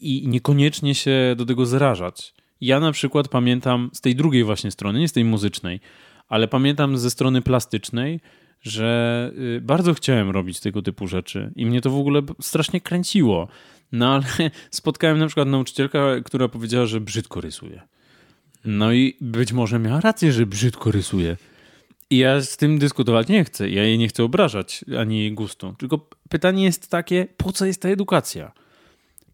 i 0.00 0.24
niekoniecznie 0.26 0.94
się 0.94 1.34
do 1.36 1.46
tego 1.46 1.66
zrażać. 1.66 2.34
Ja 2.60 2.80
na 2.80 2.92
przykład 2.92 3.28
pamiętam 3.28 3.90
z 3.92 4.00
tej 4.00 4.14
drugiej 4.14 4.44
właśnie 4.44 4.70
strony, 4.70 4.98
nie 4.98 5.08
z 5.08 5.12
tej 5.12 5.24
muzycznej, 5.24 5.80
ale 6.28 6.48
pamiętam 6.48 6.98
ze 6.98 7.10
strony 7.10 7.42
plastycznej, 7.42 8.20
że 8.62 9.30
y, 9.56 9.60
bardzo 9.60 9.94
chciałem 9.94 10.30
robić 10.30 10.60
tego 10.60 10.82
typu 10.82 11.06
rzeczy 11.06 11.52
i 11.56 11.66
mnie 11.66 11.80
to 11.80 11.90
w 11.90 11.98
ogóle 11.98 12.22
strasznie 12.40 12.80
kręciło. 12.80 13.48
No 13.92 14.14
ale 14.14 14.24
spotkałem 14.70 15.18
na 15.18 15.26
przykład 15.26 15.48
nauczycielkę, 15.48 16.22
która 16.24 16.48
powiedziała, 16.48 16.86
że 16.86 17.00
brzydko 17.00 17.40
rysuje. 17.40 17.82
No 18.64 18.92
i 18.92 19.16
być 19.20 19.52
może 19.52 19.78
miała 19.78 20.00
rację, 20.00 20.32
że 20.32 20.46
brzydko 20.46 20.90
rysuje. 20.90 21.36
I 22.10 22.18
ja 22.18 22.40
z 22.40 22.56
tym 22.56 22.78
dyskutować 22.78 23.28
nie 23.28 23.44
chcę. 23.44 23.70
Ja 23.70 23.84
jej 23.84 23.98
nie 23.98 24.08
chcę 24.08 24.24
obrażać 24.24 24.84
ani 24.98 25.18
jej 25.18 25.32
gustu. 25.32 25.74
Tylko 25.78 26.08
pytanie 26.28 26.64
jest 26.64 26.90
takie, 26.90 27.26
po 27.36 27.52
co 27.52 27.66
jest 27.66 27.82
ta 27.82 27.88
edukacja? 27.88 28.52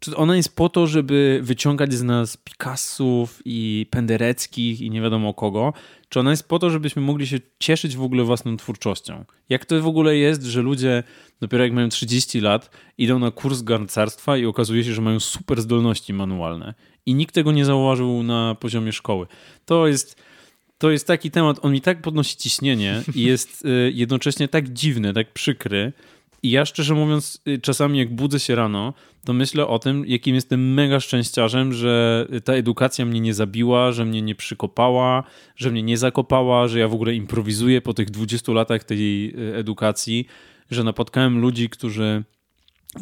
Czy 0.02 0.16
ona 0.16 0.36
jest 0.36 0.56
po 0.56 0.68
to, 0.68 0.86
żeby 0.86 1.40
wyciągać 1.42 1.94
z 1.94 2.02
nas 2.02 2.36
Picassów 2.36 3.42
i 3.44 3.86
Pendereckich 3.90 4.80
i 4.80 4.90
nie 4.90 5.00
wiadomo 5.00 5.34
kogo? 5.34 5.72
Czy 6.08 6.20
ona 6.20 6.30
jest 6.30 6.48
po 6.48 6.58
to, 6.58 6.70
żebyśmy 6.70 7.02
mogli 7.02 7.26
się 7.26 7.38
cieszyć 7.58 7.96
w 7.96 8.02
ogóle 8.02 8.24
własną 8.24 8.56
twórczością? 8.56 9.24
Jak 9.48 9.66
to 9.66 9.80
w 9.82 9.86
ogóle 9.86 10.16
jest, 10.16 10.42
że 10.42 10.62
ludzie 10.62 11.02
dopiero 11.40 11.64
jak 11.64 11.72
mają 11.72 11.88
30 11.88 12.40
lat 12.40 12.70
idą 12.98 13.18
na 13.18 13.30
kurs 13.30 13.62
garncarstwa 13.62 14.36
i 14.36 14.46
okazuje 14.46 14.84
się, 14.84 14.92
że 14.92 15.02
mają 15.02 15.20
super 15.20 15.60
zdolności 15.60 16.12
manualne 16.12 16.74
i 17.06 17.14
nikt 17.14 17.34
tego 17.34 17.52
nie 17.52 17.64
zauważył 17.64 18.22
na 18.22 18.56
poziomie 18.60 18.92
szkoły? 18.92 19.26
To 19.64 19.86
jest 19.86 20.22
to 20.78 20.90
jest 20.90 21.06
taki 21.06 21.30
temat, 21.30 21.58
on 21.62 21.72
mi 21.72 21.80
tak 21.80 22.02
podnosi 22.02 22.36
ciśnienie 22.36 23.02
i 23.14 23.22
jest 23.22 23.64
y, 23.64 23.92
jednocześnie 23.94 24.48
tak 24.48 24.68
dziwny, 24.68 25.12
tak 25.12 25.32
przykry, 25.32 25.92
I 26.42 26.50
ja 26.50 26.64
szczerze 26.64 26.94
mówiąc, 26.94 27.40
y, 27.48 27.58
czasami 27.58 27.98
jak 27.98 28.14
budzę 28.14 28.40
się 28.40 28.54
rano, 28.54 28.94
to 29.24 29.32
myślę 29.32 29.66
o 29.66 29.78
tym, 29.78 30.04
jakim 30.06 30.34
jestem 30.34 30.74
mega 30.74 31.00
szczęściarzem, 31.00 31.72
że 31.72 32.26
ta 32.44 32.52
edukacja 32.52 33.04
mnie 33.04 33.20
nie 33.20 33.34
zabiła, 33.34 33.92
że 33.92 34.04
mnie 34.04 34.22
nie 34.22 34.34
przykopała, 34.34 35.24
że 35.56 35.70
mnie 35.70 35.82
nie 35.82 35.98
zakopała, 35.98 36.68
że 36.68 36.78
ja 36.78 36.88
w 36.88 36.94
ogóle 36.94 37.14
improwizuję 37.14 37.80
po 37.80 37.94
tych 37.94 38.10
20 38.10 38.52
latach 38.52 38.84
tej 38.84 39.34
y, 39.50 39.56
edukacji, 39.56 40.26
że 40.70 40.84
napotkałem 40.84 41.40
ludzi, 41.40 41.68
którzy 41.68 42.24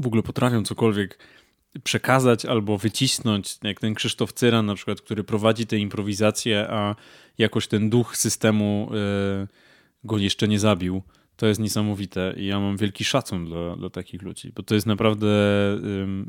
w 0.00 0.06
ogóle 0.06 0.22
potrafią 0.22 0.62
cokolwiek 0.62 1.18
przekazać 1.84 2.44
albo 2.44 2.78
wycisnąć, 2.78 3.58
jak 3.62 3.80
ten 3.80 3.94
Krzysztof 3.94 4.32
Cyran 4.32 4.66
na 4.66 4.74
przykład, 4.74 5.00
który 5.00 5.24
prowadzi 5.24 5.66
te 5.66 5.78
improwizacje, 5.78 6.66
a 6.70 6.96
jakoś 7.38 7.66
ten 7.66 7.90
duch 7.90 8.16
systemu 8.16 8.90
y, 9.44 9.48
go 10.04 10.18
jeszcze 10.18 10.48
nie 10.48 10.58
zabił. 10.58 11.02
To 11.40 11.46
jest 11.46 11.60
niesamowite 11.60 12.34
i 12.36 12.46
ja 12.46 12.60
mam 12.60 12.76
wielki 12.76 13.04
szacun 13.04 13.44
dla, 13.44 13.76
dla 13.76 13.90
takich 13.90 14.22
ludzi, 14.22 14.52
bo 14.56 14.62
to 14.62 14.74
jest 14.74 14.86
naprawdę. 14.86 15.26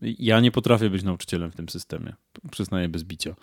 Ja 0.02 0.40
nie 0.40 0.52
potrafię 0.52 0.90
być 0.90 1.04
nauczycielem 1.04 1.52
w 1.52 1.56
tym 1.56 1.70
systemie. 1.70 2.14
Przyznaję 2.52 2.90
bez 2.90 3.04
bicia. 3.04 3.36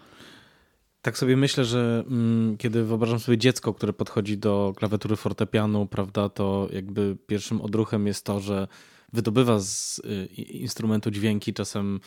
Tak 1.02 1.18
sobie 1.18 1.36
myślę, 1.36 1.64
że 1.64 2.04
mm, 2.06 2.56
kiedy 2.56 2.84
wyobrażam 2.84 3.18
sobie 3.20 3.38
dziecko, 3.38 3.74
które 3.74 3.92
podchodzi 3.92 4.38
do 4.38 4.72
klawiatury 4.76 5.16
fortepianu, 5.16 5.86
prawda, 5.86 6.28
to 6.28 6.68
jakby 6.72 7.16
pierwszym 7.26 7.60
odruchem 7.60 8.06
jest 8.06 8.24
to, 8.24 8.40
że 8.40 8.68
wydobywa 9.12 9.60
z 9.60 9.98
y, 9.98 10.26
instrumentu 10.42 11.10
dźwięki, 11.10 11.54
czasem 11.54 12.00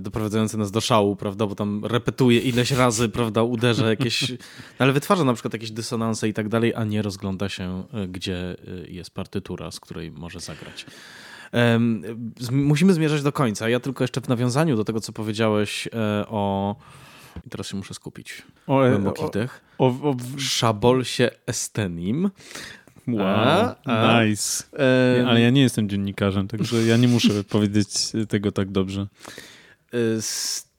doprowadzające 0.00 0.58
nas 0.58 0.70
do 0.70 0.80
szału, 0.80 1.16
prawda, 1.16 1.46
bo 1.46 1.54
tam 1.54 1.84
repetuje 1.84 2.40
ileś 2.40 2.70
razy, 2.70 3.08
prawda, 3.08 3.42
uderza 3.42 3.88
jakieś, 3.88 4.32
ale 4.78 4.92
wytwarza 4.92 5.24
na 5.24 5.34
przykład 5.34 5.52
jakieś 5.52 5.70
dysonanse 5.70 6.28
i 6.28 6.32
tak 6.32 6.48
dalej, 6.48 6.74
a 6.74 6.84
nie 6.84 7.02
rozgląda 7.02 7.48
się, 7.48 7.84
e, 7.92 8.08
gdzie 8.08 8.36
e, 8.36 8.90
jest 8.90 9.10
partytura, 9.10 9.70
z 9.70 9.80
której 9.80 10.10
może 10.10 10.40
zagrać. 10.40 10.86
Musimy 12.50 12.92
zmierzać 12.92 13.22
do 13.22 13.32
końca. 13.32 13.68
Ja 13.68 13.80
tylko 13.80 14.04
jeszcze 14.04 14.20
w 14.20 14.28
nawiązaniu 14.28 14.76
do 14.76 14.84
tego, 14.84 15.00
co 15.00 15.12
powiedziałeś 15.12 15.88
o. 16.28 16.76
I 17.46 17.50
teraz 17.50 17.66
się 17.66 17.76
muszę 17.76 17.94
skupić. 17.94 18.42
O, 18.66 18.78
Głęboki 18.78 19.22
o, 19.22 19.30
O, 19.78 19.86
o, 19.86 20.16
Szabolsie 20.38 21.30
estenim. 21.46 22.30
Wow, 23.08 23.26
a, 23.26 23.74
a, 23.84 24.24
nice. 24.24 24.64
Um, 24.72 25.28
Ale 25.28 25.40
ja 25.40 25.50
nie 25.50 25.62
jestem 25.62 25.88
dziennikarzem, 25.88 26.48
także 26.48 26.86
ja 26.86 26.96
nie 26.96 27.08
muszę 27.08 27.44
powiedzieć 27.56 27.88
tego 28.28 28.52
tak 28.52 28.70
dobrze. 28.70 29.06
Y, 29.94 30.22
z 30.22 30.74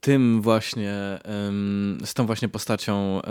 tym 0.00 0.42
właśnie, 0.42 1.18
z 2.04 2.14
tą 2.14 2.26
właśnie 2.26 2.48
postacią 2.48 3.22
e, 3.22 3.30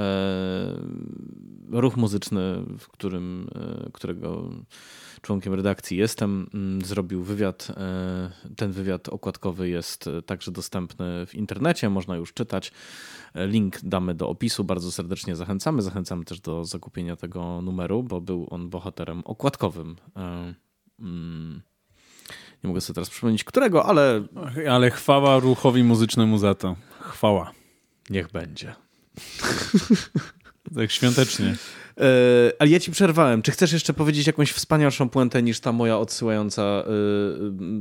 ruch 1.70 1.98
muzyczny, 1.98 2.64
w 2.80 2.88
którym, 2.88 3.50
e, 3.56 3.92
którego 3.92 4.50
członkiem 5.22 5.54
redakcji 5.54 5.98
jestem, 5.98 6.50
mm, 6.54 6.82
zrobił 6.82 7.24
wywiad. 7.24 7.68
E, 7.78 8.32
ten 8.56 8.72
wywiad 8.72 9.10
okładkowy 9.10 9.70
jest 9.70 10.10
także 10.26 10.52
dostępny 10.52 11.26
w 11.26 11.36
internecie, 11.36 11.90
można 11.90 12.16
już 12.16 12.34
czytać. 12.34 12.72
Link 13.36 13.80
damy 13.84 14.16
do 14.16 14.30
opisu, 14.30 14.64
bardzo 14.64 14.92
serdecznie 14.92 15.36
zachęcamy. 15.36 15.82
Zachęcamy 15.82 16.26
też 16.26 16.40
do 16.40 16.66
zakupienia 16.66 17.16
tego 17.16 17.62
numeru, 17.62 18.04
bo 18.04 18.22
był 18.22 18.48
on 18.50 18.70
bohaterem 18.70 19.22
okładkowym. 19.26 19.96
Nie 22.64 22.68
mogę 22.68 22.82
sobie 22.82 22.95
teraz 22.95 23.10
przypomnieć 23.10 23.43
którego, 23.43 23.86
ale... 23.86 24.24
Ale 24.70 24.91
chwała 24.91 25.39
ruchowi 25.39 25.84
muzycznemu 25.84 26.38
za 26.38 26.55
to. 26.55 26.76
Chwała. 26.99 27.51
Niech 28.10 28.32
będzie. 28.32 28.76
tak 30.76 30.91
świątecznie. 30.91 31.55
E, 31.97 32.51
ale 32.60 32.70
ja 32.70 32.80
ci 32.80 32.91
przerwałem. 32.91 33.41
Czy 33.41 33.51
chcesz 33.51 33.72
jeszcze 33.72 33.93
powiedzieć 33.93 34.28
jakąś 34.28 34.51
wspanialszą 34.51 35.10
puentę 35.10 35.43
niż 35.43 35.60
ta 35.60 35.72
moja 35.72 35.97
odsyłająca 35.97 36.62
e, 36.64 36.84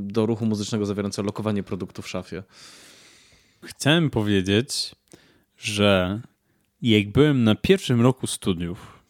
do 0.01 0.25
ruchu 0.25 0.45
muzycznego 0.45 0.85
zawierająca 0.85 1.21
lokowanie 1.21 1.63
produktu 1.63 2.01
w 2.01 2.07
szafie? 2.07 2.43
Chciałem 3.63 4.09
powiedzieć, 4.09 4.95
że 5.57 6.21
jak 6.81 7.11
byłem 7.11 7.43
na 7.43 7.55
pierwszym 7.55 8.01
roku 8.01 8.27
studiów, 8.27 9.03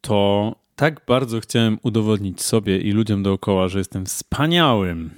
to 0.00 0.54
tak 0.82 1.00
bardzo 1.06 1.40
chciałem 1.40 1.78
udowodnić 1.82 2.42
sobie 2.42 2.78
i 2.78 2.92
ludziom 2.92 3.22
dookoła, 3.22 3.68
że 3.68 3.78
jestem 3.78 4.06
wspaniałym, 4.06 5.10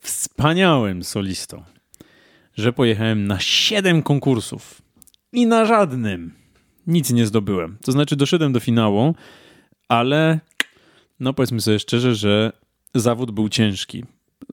wspaniałym 0.00 1.04
solistą, 1.04 1.62
że 2.56 2.72
pojechałem 2.72 3.26
na 3.26 3.40
siedem 3.40 4.02
konkursów 4.02 4.82
i 5.32 5.46
na 5.46 5.64
żadnym 5.64 6.32
nic 6.86 7.10
nie 7.10 7.26
zdobyłem. 7.26 7.76
To 7.84 7.92
znaczy, 7.92 8.16
doszedłem 8.16 8.52
do 8.52 8.60
finału, 8.60 9.14
ale 9.88 10.40
no 11.20 11.32
powiedzmy 11.32 11.60
sobie 11.60 11.78
szczerze, 11.78 12.14
że 12.14 12.52
zawód 12.94 13.30
był 13.30 13.48
ciężki. 13.48 14.04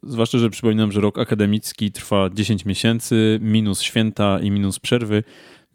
Zwłaszcza, 0.04 0.38
że 0.38 0.50
przypominam, 0.50 0.92
że 0.92 1.02
rok 1.02 1.20
akademicki 1.20 1.92
trwa 1.92 2.30
10 2.30 2.66
miesięcy, 2.66 3.40
minus 3.42 3.82
święta 3.82 4.40
i 4.40 4.52
minus 4.52 4.80
przerwy, 4.80 5.24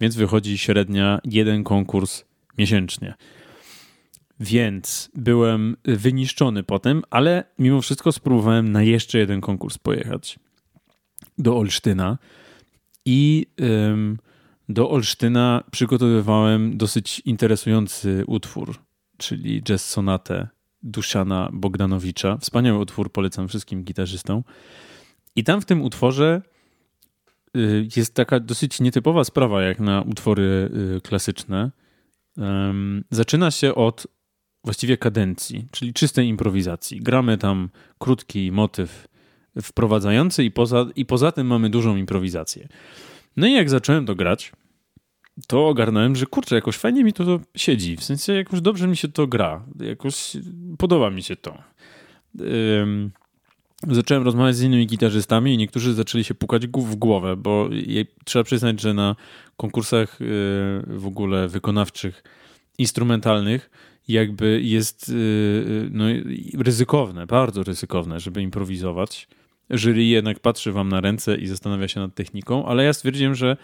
więc 0.00 0.16
wychodzi 0.16 0.58
średnia 0.58 1.20
jeden 1.24 1.64
konkurs 1.64 2.24
miesięcznie. 2.58 3.14
Więc 4.40 5.10
byłem 5.14 5.76
wyniszczony 5.84 6.62
potem, 6.62 7.02
ale 7.10 7.44
mimo 7.58 7.80
wszystko 7.80 8.12
spróbowałem 8.12 8.72
na 8.72 8.82
jeszcze 8.82 9.18
jeden 9.18 9.40
konkurs 9.40 9.78
pojechać 9.78 10.38
do 11.38 11.56
Olsztyna 11.56 12.18
i 13.04 13.46
ym, 13.60 14.18
do 14.68 14.90
Olsztyna 14.90 15.64
przygotowywałem 15.70 16.76
dosyć 16.76 17.22
interesujący 17.24 18.24
utwór, 18.26 18.78
czyli 19.16 19.62
jazz 19.62 19.88
sonatę 19.88 20.48
Duszana 20.82 21.50
Bogdanowicza. 21.52 22.36
Wspaniały 22.36 22.78
utwór, 22.78 23.12
polecam 23.12 23.48
wszystkim 23.48 23.84
gitarzystom. 23.84 24.42
I 25.36 25.44
tam 25.44 25.60
w 25.60 25.64
tym 25.64 25.82
utworze 25.82 26.42
y, 27.56 27.88
jest 27.96 28.14
taka 28.14 28.40
dosyć 28.40 28.80
nietypowa 28.80 29.24
sprawa, 29.24 29.62
jak 29.62 29.80
na 29.80 30.02
utwory 30.02 30.70
y, 30.96 31.00
klasyczne. 31.00 31.70
Zaczyna 33.10 33.50
się 33.50 33.74
od 33.74 34.06
właściwie 34.66 34.96
kadencji, 34.96 35.66
czyli 35.70 35.92
czystej 35.92 36.28
improwizacji. 36.28 37.00
Gramy 37.00 37.38
tam 37.38 37.68
krótki 37.98 38.52
motyw 38.52 39.08
wprowadzający 39.62 40.44
i 40.44 40.50
poza, 40.50 40.86
i 40.96 41.04
poza 41.04 41.32
tym 41.32 41.46
mamy 41.46 41.70
dużą 41.70 41.96
improwizację. 41.96 42.68
No 43.36 43.46
i 43.46 43.52
jak 43.52 43.70
zacząłem 43.70 44.06
to 44.06 44.14
grać, 44.14 44.52
to 45.46 45.68
ogarnąłem, 45.68 46.16
że 46.16 46.26
kurczę, 46.26 46.54
jakoś 46.54 46.76
fajnie 46.76 47.04
mi 47.04 47.12
to, 47.12 47.24
to 47.24 47.40
siedzi. 47.56 47.96
W 47.96 48.04
sensie 48.04 48.32
jakoś 48.32 48.60
dobrze 48.60 48.88
mi 48.88 48.96
się 48.96 49.08
to 49.08 49.26
gra. 49.26 49.64
Jakoś 49.80 50.36
podoba 50.78 51.10
mi 51.10 51.22
się 51.22 51.36
to. 51.36 51.62
Zacząłem 53.90 54.24
rozmawiać 54.24 54.56
z 54.56 54.62
innymi 54.62 54.86
gitarzystami 54.86 55.54
i 55.54 55.56
niektórzy 55.56 55.94
zaczęli 55.94 56.24
się 56.24 56.34
pukać 56.34 56.66
w 56.66 56.96
głowę, 56.96 57.36
bo 57.36 57.68
trzeba 58.24 58.44
przyznać, 58.44 58.80
że 58.80 58.94
na 58.94 59.16
konkursach 59.56 60.20
y, 60.20 60.24
w 60.86 61.06
ogóle 61.06 61.48
wykonawczych, 61.48 62.22
instrumentalnych 62.78 63.70
jakby 64.08 64.60
jest 64.62 65.08
y, 65.08 65.12
y, 65.12 65.88
no, 65.92 66.04
ryzykowne, 66.58 67.26
bardzo 67.26 67.62
ryzykowne, 67.62 68.20
żeby 68.20 68.42
improwizować. 68.42 69.28
Jury 69.70 70.04
jednak 70.04 70.40
patrzy 70.40 70.72
wam 70.72 70.88
na 70.88 71.00
ręce 71.00 71.36
i 71.36 71.46
zastanawia 71.46 71.88
się 71.88 72.00
nad 72.00 72.14
techniką, 72.14 72.66
ale 72.66 72.84
ja 72.84 72.92
stwierdziłem, 72.92 73.34
że 73.34 73.56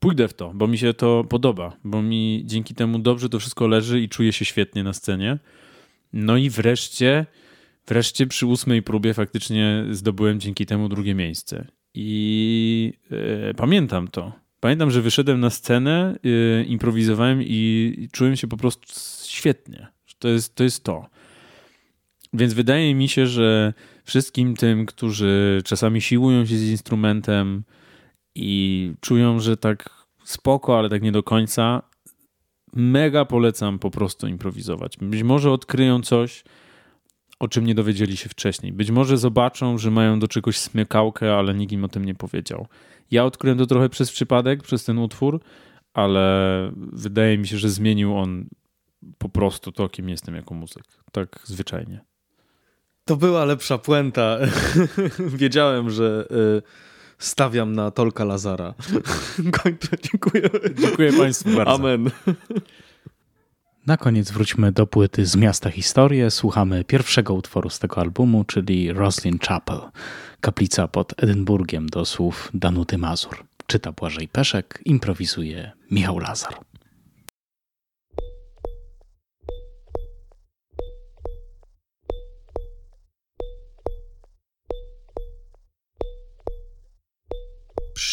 pójdę 0.00 0.28
w 0.28 0.34
to, 0.34 0.52
bo 0.54 0.66
mi 0.66 0.78
się 0.78 0.94
to 0.94 1.24
podoba, 1.24 1.76
bo 1.84 2.02
mi 2.02 2.42
dzięki 2.44 2.74
temu 2.74 2.98
dobrze 2.98 3.28
to 3.28 3.38
wszystko 3.38 3.66
leży 3.66 4.00
i 4.00 4.08
czuję 4.08 4.32
się 4.32 4.44
świetnie 4.44 4.84
na 4.84 4.92
scenie. 4.92 5.38
No 6.12 6.36
i 6.36 6.50
wreszcie, 6.50 7.26
wreszcie 7.86 8.26
przy 8.26 8.46
ósmej 8.46 8.82
próbie 8.82 9.14
faktycznie 9.14 9.84
zdobyłem 9.90 10.40
dzięki 10.40 10.66
temu 10.66 10.88
drugie 10.88 11.14
miejsce. 11.14 11.66
I 11.94 12.92
e, 13.50 13.54
pamiętam 13.54 14.08
to. 14.08 14.32
Pamiętam, 14.60 14.90
że 14.90 15.02
wyszedłem 15.02 15.40
na 15.40 15.50
scenę, 15.50 16.18
e, 16.24 16.64
improwizowałem 16.64 17.42
i 17.42 18.08
czułem 18.12 18.36
się 18.36 18.46
po 18.46 18.56
prostu 18.56 18.86
świetnie. 19.34 19.86
To 20.18 20.28
jest 20.28 20.54
to. 20.54 20.64
Jest 20.64 20.84
to. 20.84 21.06
Więc 22.32 22.52
wydaje 22.52 22.94
mi 22.94 23.08
się, 23.08 23.26
że 23.26 23.74
wszystkim 24.04 24.56
tym, 24.56 24.86
którzy 24.86 25.62
czasami 25.64 26.00
siłują 26.00 26.46
się 26.46 26.56
z 26.56 26.70
instrumentem 26.70 27.64
i 28.34 28.92
czują, 29.00 29.40
że 29.40 29.56
tak 29.56 29.90
spoko, 30.24 30.78
ale 30.78 30.88
tak 30.88 31.02
nie 31.02 31.12
do 31.12 31.22
końca, 31.22 31.82
mega 32.72 33.24
polecam 33.24 33.78
po 33.78 33.90
prostu 33.90 34.26
improwizować. 34.26 34.96
Być 34.96 35.22
może 35.22 35.50
odkryją 35.50 36.02
coś, 36.02 36.44
o 37.38 37.48
czym 37.48 37.66
nie 37.66 37.74
dowiedzieli 37.74 38.16
się 38.16 38.28
wcześniej. 38.28 38.72
Być 38.72 38.90
może 38.90 39.18
zobaczą, 39.18 39.78
że 39.78 39.90
mają 39.90 40.18
do 40.18 40.28
czegoś 40.28 40.58
smykałkę, 40.58 41.34
ale 41.34 41.54
nikt 41.54 41.72
im 41.72 41.84
o 41.84 41.88
tym 41.88 42.04
nie 42.04 42.14
powiedział. 42.14 42.66
Ja 43.10 43.24
odkryłem 43.24 43.58
to 43.58 43.66
trochę 43.66 43.88
przez 43.88 44.12
przypadek, 44.12 44.62
przez 44.62 44.84
ten 44.84 44.98
utwór, 44.98 45.40
ale 45.92 46.72
wydaje 46.76 47.38
mi 47.38 47.46
się, 47.46 47.58
że 47.58 47.70
zmienił 47.70 48.16
on 48.16 48.46
po 49.24 49.28
prostu 49.28 49.72
to, 49.72 49.88
kim 49.88 50.08
jestem 50.08 50.34
jako 50.34 50.54
muzyk. 50.54 50.84
Tak 51.12 51.40
zwyczajnie. 51.44 52.00
To 53.04 53.16
była 53.16 53.44
lepsza 53.44 53.78
puenta. 53.78 54.38
Wiedziałem, 55.40 55.90
że 55.90 56.26
y, 56.58 56.62
stawiam 57.18 57.72
na 57.72 57.90
Tolka 57.90 58.24
Lazara. 58.24 58.74
Kończę. 59.62 59.88
Dziękuję. 60.02 60.42
Dziękuję 60.80 61.12
Państwu 61.12 61.50
bardzo. 61.50 61.74
Amen. 61.74 62.10
Na 63.86 63.96
koniec 63.96 64.30
wróćmy 64.30 64.72
do 64.72 64.86
płyty 64.86 65.26
z 65.26 65.36
miasta 65.36 65.70
Historię. 65.70 66.30
Słuchamy 66.30 66.84
pierwszego 66.84 67.34
utworu 67.34 67.70
z 67.70 67.78
tego 67.78 68.00
albumu, 68.00 68.44
czyli 68.44 68.92
Roslin 68.92 69.38
Chapel, 69.38 69.80
kaplica 70.40 70.88
pod 70.88 71.22
Edynburgiem 71.22 71.88
do 71.88 72.04
słów 72.04 72.50
Danuty 72.54 72.98
Mazur. 72.98 73.44
Czyta 73.66 73.92
Błażej 73.92 74.28
Peszek, 74.28 74.80
improwizuje 74.84 75.72
Michał 75.90 76.18
Lazar. 76.18 76.54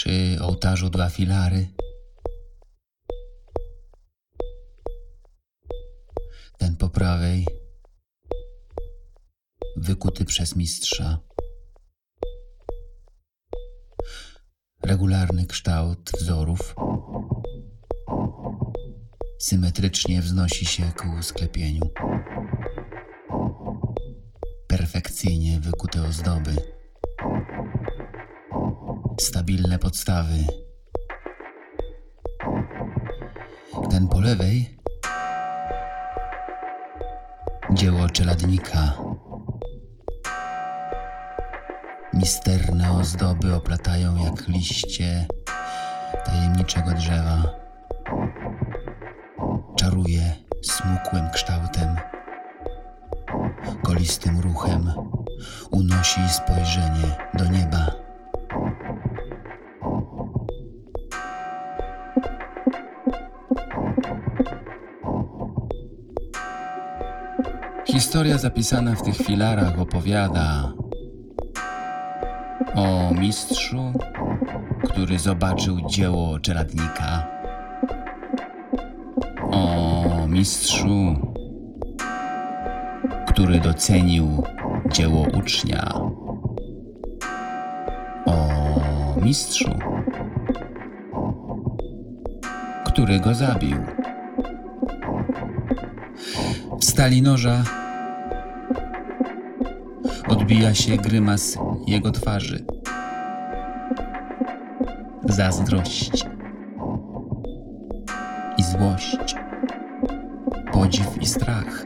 Przy 0.02 0.38
ołtarzu 0.42 0.90
dwa 0.90 1.10
filary. 1.10 1.68
Ten 6.58 6.78
po 6.78 6.90
prawej, 6.90 7.48
wykuty 9.78 10.26
przez 10.26 10.56
mistrza. 10.56 11.20
Regularny 14.84 15.46
kształt 15.46 16.12
wzorów 16.20 16.76
symetrycznie 19.40 20.22
wznosi 20.22 20.66
się 20.66 20.92
ku 20.98 21.24
sklepieniu. 21.24 21.90
Perfekcyjnie 24.68 25.60
wykute 25.60 26.04
ozdoby 26.04 26.81
stabilne 29.22 29.80
podstawy. 29.80 30.46
Ten 33.90 34.08
po 34.08 34.20
lewej 34.20 34.78
dzieło 37.74 38.10
czeladnika. 38.10 38.94
Misterne 42.14 42.92
ozdoby 42.92 43.56
oplatają 43.56 44.16
jak 44.16 44.48
liście 44.48 45.28
tajemniczego 46.26 46.92
drzewa. 46.92 47.44
Czaruje 49.76 50.36
smukłym 50.62 51.30
kształtem, 51.34 51.96
kolistym 53.84 54.40
ruchem, 54.40 54.94
unosi 55.72 56.30
spojrzenie 56.30 57.16
do 57.34 57.46
nieba. 57.46 58.11
Historia 68.02 68.38
zapisana 68.38 68.96
w 68.96 69.02
tych 69.02 69.18
filarach 69.18 69.80
opowiada 69.80 70.74
o 72.76 73.14
mistrzu, 73.20 73.94
który 74.84 75.20
zobaczył 75.20 75.82
dzieło 75.82 76.40
czeladnika, 76.40 77.28
o 79.52 80.28
mistrzu, 80.28 81.16
który 83.28 83.60
docenił 83.60 84.44
dzieło 84.92 85.26
ucznia, 85.38 85.94
o 88.26 88.48
mistrzu, 89.22 89.80
który 92.86 93.20
go 93.20 93.34
zabił. 93.34 93.78
W 96.80 96.86
stali 96.86 97.22
noża 97.22 97.81
odbija 100.52 100.74
się 100.74 100.98
grymas 100.98 101.58
jego 101.88 102.12
twarzy. 102.12 102.66
Zazdrość 105.24 106.26
i 108.58 108.64
złość, 108.64 109.36
podziw 110.72 111.22
i 111.22 111.26
strach. 111.26 111.86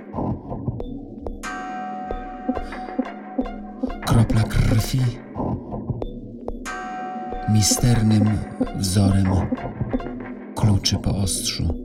Kropla 4.06 4.44
krwi 4.44 5.02
misternym 7.50 8.38
wzorem 8.76 9.32
kluczy 10.56 10.98
po 10.98 11.18
ostrzu. 11.18 11.85